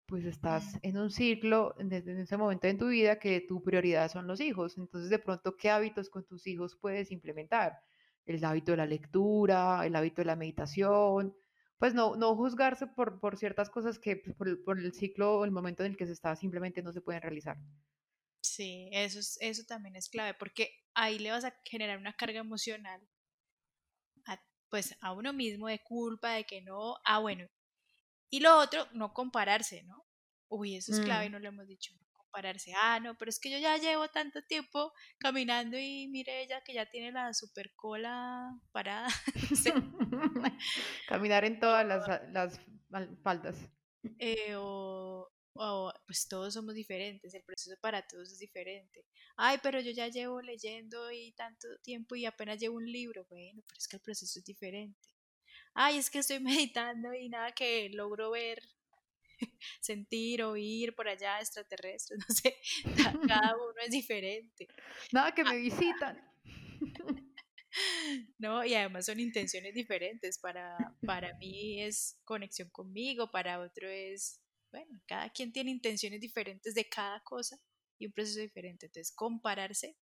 Pues 0.07 0.25
estás 0.25 0.79
en 0.83 0.99
un 0.99 1.11
ciclo 1.11 1.75
desde 1.79 2.23
ese 2.23 2.37
momento 2.37 2.69
en 2.69 2.79
tu 2.79 2.89
vida 2.89 3.19
que 3.19 3.41
tu 3.41 3.63
prioridad 3.65 4.09
son 4.09 4.29
los 4.29 4.41
hijos. 4.41 4.79
Entonces, 4.79 5.11
de 5.11 5.19
pronto, 5.19 5.57
¿qué 5.57 5.71
hábitos 5.71 6.11
con 6.11 6.25
tus 6.25 6.47
hijos 6.47 6.77
puedes 6.81 7.11
implementar? 7.11 7.81
El 8.25 8.45
hábito 8.45 8.71
de 8.73 8.77
la 8.77 8.87
lectura, 8.87 9.85
el 9.85 9.97
hábito 9.97 10.23
de 10.23 10.27
la 10.27 10.37
meditación, 10.37 11.35
pues 11.79 11.95
no, 11.95 12.17
no 12.17 12.35
juzgarse 12.37 12.87
por, 12.87 13.21
por 13.21 13.37
ciertas 13.37 13.69
cosas 13.71 13.99
que 13.99 14.17
pues, 14.17 14.35
por, 14.37 14.65
por, 14.65 14.79
el 14.79 14.93
ciclo 14.93 15.39
o 15.39 15.45
el 15.45 15.51
momento 15.51 15.85
en 15.85 15.93
el 15.93 15.97
que 15.97 16.07
se 16.07 16.13
está 16.13 16.37
simplemente 16.37 16.83
no 16.83 16.93
se 16.93 17.01
pueden 17.01 17.23
realizar. 17.23 17.57
Sí, 18.47 18.89
eso, 18.93 19.19
es, 19.19 19.39
eso 19.41 19.65
también 19.67 19.97
es 19.97 20.09
clave, 20.09 20.35
porque 20.35 20.71
ahí 20.95 21.19
le 21.19 21.31
vas 21.31 21.45
a 21.45 21.55
generar 21.65 21.99
una 21.99 22.15
carga 22.15 22.41
emocional 22.41 23.01
a, 24.27 24.41
pues 24.71 24.97
a 25.01 25.13
uno 25.13 25.33
mismo 25.33 25.69
de 25.69 25.83
culpa, 25.83 26.33
de 26.33 26.45
que 26.45 26.63
no, 26.63 26.97
ah, 27.05 27.19
bueno. 27.19 27.49
Y 28.31 28.41
lo 28.41 28.57
otro, 28.59 28.87
no 28.93 29.13
compararse, 29.13 29.83
¿no? 29.85 30.07
Uy, 30.49 30.77
eso 30.77 30.93
es 30.93 31.01
clave, 31.01 31.29
mm. 31.29 31.33
no 31.33 31.39
lo 31.41 31.49
hemos 31.49 31.67
dicho, 31.67 31.93
no 31.95 32.07
compararse. 32.13 32.73
Ah, 32.77 33.01
no, 33.01 33.17
pero 33.19 33.31
es 33.31 33.41
que 33.41 33.51
yo 33.51 33.59
ya 33.59 33.77
llevo 33.79 34.09
tanto 34.09 34.43
tiempo 34.43 34.93
caminando 35.19 35.77
y 35.79 36.09
mire 36.09 36.43
ella 36.43 36.63
que 36.65 36.75
ya 36.75 36.87
tiene 36.87 37.13
la 37.13 37.35
super 37.35 37.75
cola 37.75 38.49
parada. 38.73 39.09
Caminar 41.09 41.45
en 41.45 41.59
todas 41.59 41.85
las, 41.87 42.07
las 42.31 42.61
faldas. 43.23 43.57
Eh, 44.19 44.55
o, 44.57 45.29
pues 46.07 46.29
todos 46.29 46.55
somos 46.55 46.75
diferentes, 46.75 47.35
el 47.35 47.43
proceso 47.43 47.77
para 47.81 48.07
todos 48.07 48.33
es 48.33 48.39
diferente. 48.39 49.05
Ay, 49.37 49.59
pero 49.63 49.81
yo 49.81 49.91
ya 49.91 50.09
llevo 50.09 50.41
leyendo 50.41 51.11
y 51.11 51.33
tanto 51.33 51.69
tiempo 51.83 52.15
y 52.17 52.27
apenas 52.27 52.59
llevo 52.59 52.77
un 52.77 52.91
libro. 52.91 53.27
Bueno, 53.29 53.63
pero 53.67 53.79
es 53.79 53.89
que 53.89 53.97
el 53.97 54.03
proceso 54.03 54.39
es 54.39 54.45
diferente. 54.45 55.09
Ay, 55.75 55.99
es 55.99 56.11
que 56.11 56.21
estoy 56.21 56.41
meditando 56.71 57.13
y 57.15 57.29
nada 57.29 57.53
que 57.53 57.91
logro 57.91 58.31
ver, 58.31 58.63
sentir, 59.81 60.43
oír 60.43 60.95
por 60.95 61.09
allá 61.09 61.39
extraterrestres, 61.41 62.19
no 62.29 62.35
sé, 62.35 62.57
cada 63.27 63.57
uno 63.57 63.81
es 63.85 63.91
diferente. 63.91 64.69
Nada 65.13 65.33
que 65.33 65.45
me 65.45 65.57
visitan. 65.57 66.21
¿no? 68.39 68.65
Y 68.65 68.75
además 68.75 69.07
son 69.07 69.21
intenciones 69.21 69.75
diferentes. 69.75 70.39
Para, 70.39 70.77
para 71.05 71.37
mí 71.39 71.83
es 71.83 72.19
conexión 72.25 72.71
conmigo, 72.71 73.31
para 73.31 73.61
otro 73.61 73.89
es, 73.89 74.41
bueno, 74.85 75.01
cada 75.07 75.31
quien 75.31 75.53
tiene 75.53 75.71
intenciones 75.71 76.21
diferentes 76.21 76.75
de 76.75 76.89
cada 76.89 77.21
cosa 77.21 77.59
y 77.99 78.07
un 78.07 78.13
proceso 78.13 78.41
diferente. 78.41 78.87
Entonces, 78.87 79.13
compararse 79.15 79.97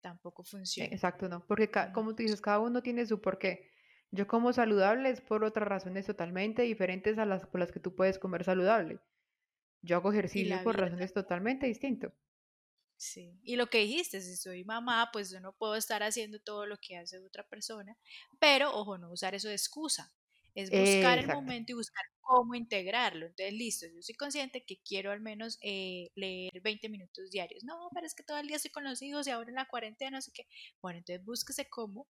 tampoco 0.00 0.44
funciona. 0.44 0.96
Exacto, 0.96 1.28
no, 1.28 1.44
porque 1.46 1.70
como 1.92 2.14
tú 2.14 2.22
dices, 2.22 2.40
cada 2.40 2.60
uno 2.60 2.82
tiene 2.82 3.04
su 3.06 3.20
porqué. 3.20 3.70
Yo 4.10 4.26
como 4.26 4.52
saludable 4.52 5.10
es 5.10 5.20
por 5.20 5.44
otras 5.44 5.68
razones 5.68 6.06
totalmente 6.06 6.62
diferentes 6.62 7.18
a 7.18 7.26
las 7.26 7.46
por 7.46 7.60
las 7.60 7.70
que 7.72 7.80
tú 7.80 7.94
puedes 7.94 8.18
comer 8.18 8.44
saludable. 8.44 9.00
Yo 9.82 9.96
hago 9.96 10.12
ejercicio 10.12 10.62
por 10.62 10.78
razones 10.78 11.12
totalmente 11.14 11.66
distintas. 11.66 12.12
Sí, 12.96 13.38
y 13.44 13.54
lo 13.56 13.68
que 13.68 13.78
dijiste, 13.78 14.20
si 14.20 14.36
soy 14.36 14.64
mamá, 14.64 15.10
pues 15.12 15.30
yo 15.30 15.40
no 15.40 15.52
puedo 15.52 15.76
estar 15.76 16.02
haciendo 16.02 16.40
todo 16.40 16.66
lo 16.66 16.78
que 16.78 16.96
hace 16.96 17.18
otra 17.20 17.44
persona, 17.48 17.96
pero 18.40 18.74
ojo, 18.74 18.98
no 18.98 19.10
usar 19.12 19.34
eso 19.36 19.46
de 19.48 19.54
excusa, 19.54 20.12
es 20.54 20.72
buscar 20.72 21.18
el 21.18 21.28
momento 21.28 21.70
y 21.72 21.74
buscar 21.76 22.04
cómo 22.28 22.54
integrarlo. 22.54 23.26
Entonces, 23.26 23.54
listo, 23.54 23.86
yo 23.86 24.02
soy 24.02 24.14
consciente 24.14 24.62
que 24.62 24.76
quiero 24.82 25.10
al 25.10 25.20
menos 25.22 25.58
eh, 25.62 26.10
leer 26.14 26.60
20 26.62 26.90
minutos 26.90 27.30
diarios. 27.30 27.64
No, 27.64 27.88
pero 27.94 28.06
es 28.06 28.14
que 28.14 28.22
todo 28.22 28.38
el 28.38 28.46
día 28.46 28.56
estoy 28.56 28.70
con 28.70 28.84
los 28.84 29.00
hijos 29.00 29.26
y 29.26 29.30
ahora 29.30 29.48
en 29.48 29.54
la 29.54 29.66
cuarentena, 29.66 30.20
sé 30.20 30.30
qué. 30.34 30.46
Bueno, 30.82 30.98
entonces 30.98 31.24
búsquese 31.24 31.70
cómo 31.70 32.06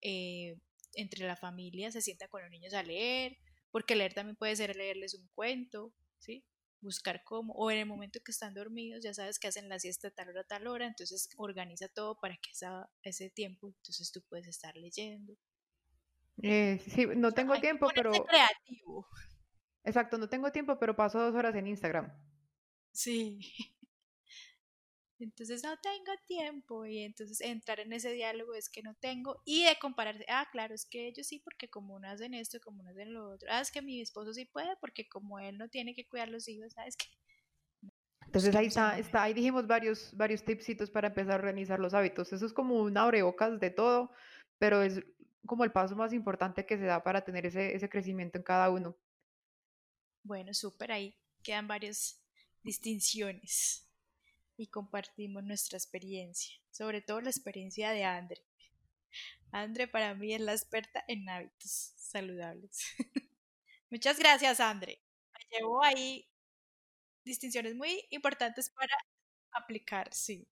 eh, 0.00 0.56
entre 0.94 1.26
la 1.26 1.34
familia 1.34 1.90
se 1.90 2.00
sienta 2.02 2.28
con 2.28 2.42
los 2.42 2.50
niños 2.52 2.72
a 2.72 2.84
leer, 2.84 3.36
porque 3.72 3.96
leer 3.96 4.14
también 4.14 4.36
puede 4.36 4.54
ser 4.54 4.76
leerles 4.76 5.14
un 5.14 5.28
cuento, 5.34 5.92
¿sí? 6.18 6.44
buscar 6.80 7.24
cómo, 7.24 7.52
o 7.54 7.72
en 7.72 7.78
el 7.78 7.86
momento 7.86 8.20
que 8.24 8.30
están 8.30 8.54
dormidos, 8.54 9.02
ya 9.02 9.12
sabes 9.12 9.40
que 9.40 9.48
hacen 9.48 9.68
la 9.68 9.80
siesta 9.80 10.12
tal 10.12 10.28
hora, 10.28 10.44
tal 10.44 10.68
hora, 10.68 10.86
entonces 10.86 11.28
organiza 11.36 11.88
todo 11.88 12.16
para 12.20 12.36
que 12.36 12.52
esa, 12.52 12.88
ese 13.02 13.28
tiempo, 13.30 13.74
entonces 13.76 14.12
tú 14.12 14.22
puedes 14.28 14.46
estar 14.46 14.76
leyendo. 14.76 15.34
Eh, 16.44 16.80
sí, 16.88 17.06
no 17.16 17.32
tengo 17.32 17.58
tiempo, 17.60 17.88
pero... 17.92 18.12
creativo. 18.12 19.08
Exacto, 19.88 20.18
no 20.18 20.28
tengo 20.28 20.52
tiempo, 20.52 20.78
pero 20.78 20.94
paso 20.94 21.18
dos 21.18 21.34
horas 21.34 21.54
en 21.54 21.66
Instagram. 21.66 22.12
Sí. 22.92 23.40
Entonces 25.18 25.64
no 25.64 25.76
tengo 25.78 26.12
tiempo 26.26 26.84
y 26.84 26.98
entonces 26.98 27.40
entrar 27.40 27.80
en 27.80 27.92
ese 27.92 28.12
diálogo 28.12 28.54
es 28.54 28.68
que 28.68 28.82
no 28.82 28.94
tengo 29.00 29.40
y 29.46 29.64
de 29.64 29.76
compararse, 29.80 30.24
ah, 30.28 30.46
claro, 30.52 30.74
es 30.74 30.84
que 30.84 31.08
ellos 31.08 31.26
sí 31.26 31.40
porque 31.42 31.68
como 31.70 31.98
no 31.98 32.06
hacen 32.06 32.34
esto, 32.34 32.60
como 32.62 32.82
no 32.82 32.90
hacen 32.90 33.14
lo 33.14 33.30
otro, 33.30 33.48
ah, 33.50 33.60
es 33.60 33.72
que 33.72 33.82
mi 33.82 34.00
esposo 34.00 34.32
sí 34.34 34.44
puede 34.44 34.76
porque 34.80 35.08
como 35.08 35.40
él 35.40 35.56
no 35.58 35.68
tiene 35.68 35.94
que 35.94 36.06
cuidar 36.06 36.28
los 36.28 36.46
hijos, 36.48 36.74
¿sabes 36.74 36.96
qué? 36.96 37.06
Entonces 38.26 38.54
ahí 38.54 38.66
está, 38.66 38.98
está, 38.98 39.22
ahí 39.22 39.32
dijimos 39.32 39.66
varios, 39.66 40.14
varios 40.14 40.44
tipsitos 40.44 40.90
para 40.90 41.08
empezar 41.08 41.32
a 41.32 41.36
organizar 41.36 41.80
los 41.80 41.94
hábitos. 41.94 42.32
Eso 42.34 42.44
es 42.44 42.52
como 42.52 42.74
una 42.82 43.04
abrebocas 43.04 43.58
de 43.58 43.70
todo, 43.70 44.12
pero 44.58 44.82
es 44.82 45.02
como 45.46 45.64
el 45.64 45.72
paso 45.72 45.96
más 45.96 46.12
importante 46.12 46.66
que 46.66 46.76
se 46.76 46.84
da 46.84 47.02
para 47.02 47.24
tener 47.24 47.46
ese, 47.46 47.74
ese 47.74 47.88
crecimiento 47.88 48.36
en 48.36 48.44
cada 48.44 48.68
uno. 48.70 48.96
Bueno, 50.28 50.52
súper, 50.52 50.92
ahí 50.92 51.16
quedan 51.42 51.66
varias 51.66 52.20
distinciones 52.62 53.88
y 54.58 54.66
compartimos 54.66 55.42
nuestra 55.42 55.78
experiencia, 55.78 56.54
sobre 56.70 57.00
todo 57.00 57.22
la 57.22 57.30
experiencia 57.30 57.92
de 57.92 58.04
Andre. 58.04 58.42
Andre 59.52 59.88
para 59.88 60.14
mí 60.14 60.34
es 60.34 60.42
la 60.42 60.52
experta 60.52 61.02
en 61.08 61.26
hábitos 61.30 61.94
saludables. 61.96 62.78
Muchas 63.90 64.18
gracias, 64.18 64.60
Andre. 64.60 65.02
Me 65.32 65.56
llevo 65.56 65.82
ahí 65.82 66.28
distinciones 67.24 67.74
muy 67.74 68.04
importantes 68.10 68.68
para 68.68 68.94
aplicar, 69.52 70.12
sí. 70.12 70.46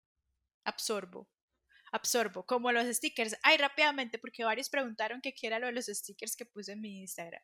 Absorbo. 0.64 1.29
Absorbo, 1.93 2.47
como 2.47 2.72
los 2.72 2.87
stickers. 2.97 3.37
Ay, 3.43 3.59
rápidamente, 3.59 4.18
porque 4.18 4.43
varios 4.43 4.70
preguntaron 4.70 5.20
qué 5.20 5.35
era 5.43 5.59
lo 5.59 5.66
de 5.66 5.72
los 5.72 5.85
stickers 5.85 6.35
que 6.35 6.47
puse 6.47 6.72
en 6.72 6.81
mi 6.81 7.01
Instagram. 7.01 7.43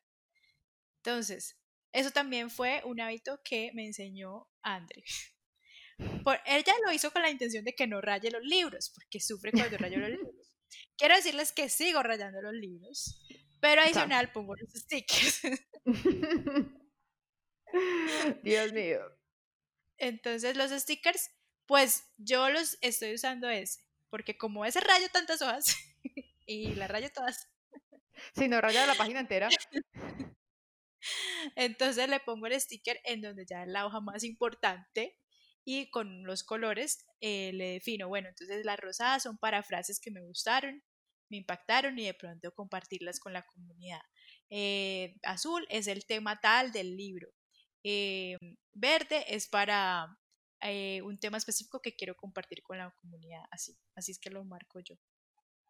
Entonces, 0.97 1.59
eso 1.93 2.11
también 2.11 2.49
fue 2.49 2.81
un 2.85 2.99
hábito 2.99 3.39
que 3.43 3.71
me 3.73 3.85
enseñó 3.85 4.49
Andre. 4.63 5.03
Por, 6.23 6.39
ella 6.45 6.73
lo 6.85 6.91
hizo 6.91 7.11
con 7.11 7.21
la 7.21 7.29
intención 7.29 7.63
de 7.63 7.75
que 7.75 7.85
no 7.85 8.01
raye 8.01 8.31
los 8.31 8.43
libros, 8.43 8.91
porque 8.95 9.19
sufre 9.19 9.51
cuando 9.51 9.77
rayo 9.77 9.99
los 9.99 10.09
libros. 10.09 10.57
Quiero 10.97 11.15
decirles 11.15 11.51
que 11.51 11.69
sigo 11.69 12.01
rayando 12.01 12.41
los 12.41 12.53
libros, 12.53 13.23
pero 13.61 13.83
adicional 13.83 14.31
pongo 14.31 14.55
los 14.55 14.71
stickers. 14.73 15.41
Dios 18.43 18.73
mío. 18.73 18.99
Entonces 19.97 20.57
los 20.57 20.71
stickers, 20.71 21.29
pues 21.67 22.11
yo 22.17 22.49
los 22.49 22.79
estoy 22.81 23.13
usando 23.13 23.49
ese, 23.49 23.81
porque 24.09 24.35
como 24.35 24.65
ese 24.65 24.79
rayo 24.79 25.07
tantas 25.09 25.43
hojas 25.43 25.77
y 26.47 26.73
las 26.73 26.89
rayo 26.89 27.11
todas. 27.13 27.47
Si 28.35 28.47
no 28.47 28.61
raya 28.61 28.87
la 28.87 28.95
página 28.95 29.19
entera. 29.19 29.49
Entonces 31.55 32.09
le 32.09 32.19
pongo 32.19 32.47
el 32.47 32.59
sticker 32.59 32.99
en 33.03 33.21
donde 33.21 33.45
ya 33.49 33.63
es 33.63 33.69
la 33.69 33.85
hoja 33.85 33.99
más 33.99 34.23
importante 34.23 35.17
y 35.65 35.89
con 35.91 36.23
los 36.23 36.43
colores 36.43 37.05
eh, 37.21 37.51
le 37.53 37.73
defino, 37.73 38.07
bueno, 38.07 38.29
entonces 38.29 38.65
las 38.65 38.79
rosadas 38.79 39.23
son 39.23 39.37
para 39.37 39.63
frases 39.63 39.99
que 39.99 40.11
me 40.11 40.21
gustaron, 40.21 40.83
me 41.29 41.37
impactaron 41.37 41.97
y 41.97 42.05
de 42.05 42.13
pronto 42.13 42.51
compartirlas 42.53 43.19
con 43.19 43.33
la 43.33 43.45
comunidad. 43.45 44.01
Eh, 44.49 45.15
azul 45.23 45.65
es 45.69 45.87
el 45.87 46.05
tema 46.05 46.39
tal 46.41 46.71
del 46.71 46.97
libro. 46.97 47.29
Eh, 47.83 48.37
verde 48.73 49.25
es 49.27 49.47
para 49.47 50.17
un 51.03 51.19
tema 51.19 51.37
específico 51.37 51.81
que 51.81 51.93
quiero 51.93 52.15
compartir 52.15 52.63
con 52.63 52.77
la 52.77 52.89
comunidad, 53.01 53.43
así, 53.51 53.77
así 53.95 54.13
es 54.13 54.19
que 54.19 54.29
lo 54.29 54.45
marco 54.45 54.79
yo. 54.79 54.95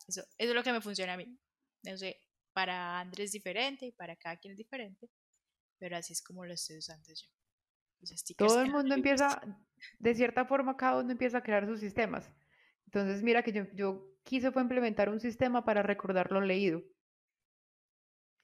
Eso, 0.08 0.22
eso 0.22 0.50
es 0.52 0.54
lo 0.54 0.62
que 0.62 0.72
me 0.72 0.82
funciona 0.82 1.14
a 1.14 1.18
mí. 1.18 1.26
No 1.84 1.98
sé, 1.98 2.20
para 2.54 3.00
Andrés 3.00 3.26
es 3.28 3.32
diferente 3.32 3.88
y 3.88 3.92
para 3.92 4.16
cada 4.16 4.38
quien 4.38 4.52
es 4.52 4.58
diferente, 4.58 5.10
pero 5.84 5.98
así 5.98 6.14
es 6.14 6.22
como 6.22 6.46
lo 6.46 6.54
estoy 6.54 6.78
usando 6.78 7.10
yo. 7.14 7.28
Todo 8.38 8.62
el 8.62 8.72
mundo 8.72 8.96
empieza, 8.96 9.42
de 10.00 10.16
cierta 10.16 10.46
forma, 10.46 10.78
cada 10.78 11.02
uno 11.02 11.12
empieza 11.12 11.40
a 11.40 11.44
crear 11.44 11.66
sus 11.66 11.82
sistemas. 11.82 12.32
Entonces, 12.86 13.22
mira 13.22 13.44
que 13.44 13.52
yo, 13.52 13.66
yo 13.74 14.16
quise 14.24 14.54
fue 14.54 14.62
implementar 14.62 15.10
un 15.10 15.20
sistema 15.20 15.66
para 15.66 15.84
recordar 15.84 16.32
lo 16.32 16.40
leído 16.40 16.82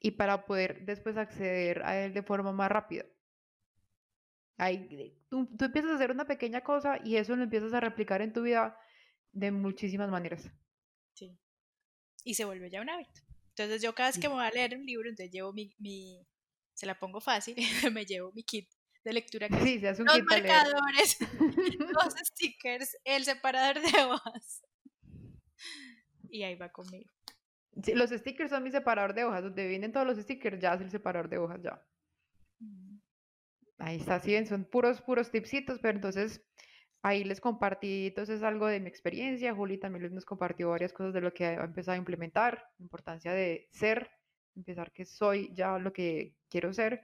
y 0.02 0.12
para 0.12 0.46
poder 0.46 0.84
después 0.86 1.16
acceder 1.16 1.82
a 1.84 2.04
él 2.04 2.14
de 2.14 2.24
forma 2.24 2.52
más 2.52 2.70
rápida. 2.70 3.06
Ahí, 4.58 5.18
tú, 5.30 5.48
tú, 5.56 5.64
empiezas 5.64 5.92
a 5.92 5.96
hacer 5.96 6.12
una 6.12 6.28
pequeña 6.28 6.60
cosa 6.60 7.00
y 7.06 7.16
eso 7.16 7.38
lo 7.38 7.44
empiezas 7.44 7.72
a 7.72 7.80
replicar 7.80 8.22
en 8.22 8.34
tu 8.34 8.42
vida 8.42 8.78
de 9.32 9.52
muchísimas 9.52 10.10
maneras. 10.10 10.52
Sí. 11.14 11.40
Y 12.26 12.34
se 12.34 12.44
vuelve 12.44 12.70
ya 12.70 12.82
un 12.82 12.90
hábito. 12.90 13.22
Entonces 13.52 13.82
yo 13.82 13.96
cada 13.96 14.10
vez 14.10 14.20
que 14.20 14.28
me 14.28 14.36
voy 14.36 14.44
a 14.44 14.52
leer 14.52 14.76
un 14.76 14.86
libro, 14.86 15.08
entonces 15.08 15.32
llevo 15.32 15.54
mi, 15.54 15.74
mi 15.80 16.28
se 16.80 16.86
la 16.86 16.98
pongo 16.98 17.20
fácil, 17.20 17.56
me 17.94 18.06
llevo 18.06 18.32
mi 18.32 18.44
kit 18.44 18.70
de 19.04 19.12
lectura. 19.12 19.50
Que 19.50 19.60
sí, 19.62 19.80
se 19.80 19.90
hace 19.90 20.02
un 20.02 20.06
los 20.06 20.16
kit 20.16 20.26
marcadores, 20.26 21.18
los 21.94 22.14
stickers, 22.24 22.98
el 23.04 23.26
separador 23.26 23.82
de 23.82 24.04
hojas. 24.06 24.64
Y 26.30 26.44
ahí 26.44 26.56
va 26.56 26.70
conmigo. 26.70 27.12
Sí, 27.84 27.94
los 27.94 28.12
stickers 28.12 28.50
son 28.50 28.64
mi 28.64 28.72
separador 28.72 29.14
de 29.14 29.26
hojas. 29.26 29.44
Donde 29.44 29.68
vienen 29.68 29.92
todos 29.92 30.08
los 30.08 30.18
stickers, 30.18 30.60
ya 30.60 30.74
es 30.76 30.82
el 30.82 30.90
separador 30.90 31.30
de 31.30 31.38
hojas, 31.38 31.62
ya. 31.62 31.86
Mm. 32.60 33.00
Ahí 33.80 33.98
está, 33.98 34.20
sí, 34.20 34.46
son 34.46 34.64
puros, 34.64 35.02
puros 35.02 35.32
tipsitos, 35.32 35.80
pero 35.80 35.98
entonces 35.98 36.46
ahí 37.02 37.24
les 37.26 37.42
compartí 37.42 38.08
entonces 38.08 38.42
algo 38.42 38.68
de 38.68 38.80
mi 38.80 38.88
experiencia. 38.88 39.54
Juli 39.54 39.78
también 39.78 40.04
les 40.04 40.12
nos 40.14 40.26
compartió 40.26 40.70
varias 40.70 40.94
cosas 40.94 41.14
de 41.14 41.22
lo 41.22 41.34
que 41.34 41.46
ha 41.46 41.64
empezado 41.64 41.96
a 41.96 41.98
implementar, 41.98 42.72
la 42.78 42.84
importancia 42.84 43.34
de 43.34 43.68
ser, 43.74 44.12
empezar 44.60 44.92
que 44.92 45.06
soy 45.06 45.54
ya 45.54 45.78
lo 45.80 45.94
que 45.94 46.36
quiero 46.50 46.74
ser. 46.74 47.02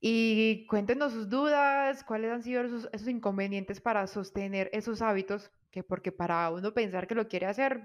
Y 0.00 0.66
cuéntenos 0.66 1.12
sus 1.12 1.28
dudas, 1.28 2.04
cuáles 2.04 2.32
han 2.32 2.42
sido 2.42 2.62
esos, 2.62 3.08
inconvenientes 3.08 3.80
para 3.80 4.06
sostener 4.06 4.70
esos 4.72 5.02
hábitos, 5.02 5.50
que 5.70 5.82
porque 5.82 6.10
para 6.12 6.50
uno 6.50 6.72
pensar 6.72 7.06
que 7.06 7.14
lo 7.14 7.28
quiere 7.28 7.46
hacer, 7.46 7.82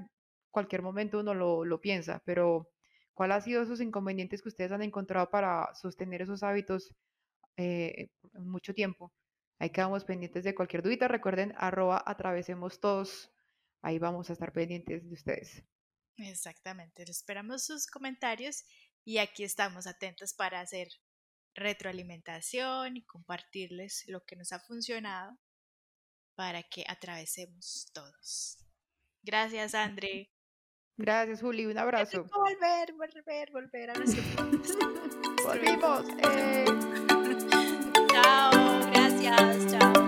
cualquier 0.49 0.81
momento 0.81 1.19
uno 1.19 1.33
lo, 1.33 1.65
lo 1.65 1.81
piensa, 1.81 2.21
pero 2.25 2.69
¿cuál 3.13 3.33
ha 3.33 3.41
sido 3.41 3.61
esos 3.63 3.81
inconvenientes 3.81 4.41
que 4.41 4.49
ustedes 4.49 4.71
han 4.71 4.81
encontrado 4.81 5.29
para 5.29 5.73
sostener 5.75 6.21
esos 6.21 6.43
hábitos 6.43 6.95
eh, 7.57 8.09
mucho 8.33 8.73
tiempo. 8.73 9.13
Ahí 9.59 9.69
quedamos 9.69 10.03
pendientes 10.05 10.43
de 10.43 10.55
cualquier 10.55 10.83
duda. 10.83 11.07
Recuerden, 11.07 11.53
arroba 11.57 12.03
atravesemos 12.05 12.79
todos. 12.79 13.31
Ahí 13.81 13.99
vamos 13.99 14.29
a 14.29 14.33
estar 14.33 14.51
pendientes 14.51 15.07
de 15.07 15.13
ustedes. 15.13 15.63
Exactamente, 16.17 17.03
esperamos 17.03 17.65
sus 17.65 17.87
comentarios 17.87 18.63
y 19.03 19.17
aquí 19.17 19.43
estamos 19.43 19.85
atentos 19.87 20.33
para 20.33 20.61
hacer 20.61 20.87
retroalimentación 21.53 22.97
y 22.97 23.05
compartirles 23.05 24.03
lo 24.07 24.23
que 24.25 24.35
nos 24.35 24.51
ha 24.51 24.59
funcionado 24.59 25.37
para 26.35 26.63
que 26.63 26.83
atravesemos 26.87 27.89
todos. 27.93 28.57
Gracias, 29.23 29.73
André. 29.73 30.31
Gracias, 30.97 31.41
Juli. 31.41 31.65
Un 31.65 31.77
abrazo. 31.77 32.25
Volver, 32.25 32.93
volver, 32.93 33.51
volver 33.51 33.89
a 33.89 33.93
nuestro 33.95 34.23
Volvimos. 35.43 36.05
Eh. 36.23 36.65
Chao, 38.11 38.51
gracias, 38.91 39.71
chao. 39.71 40.04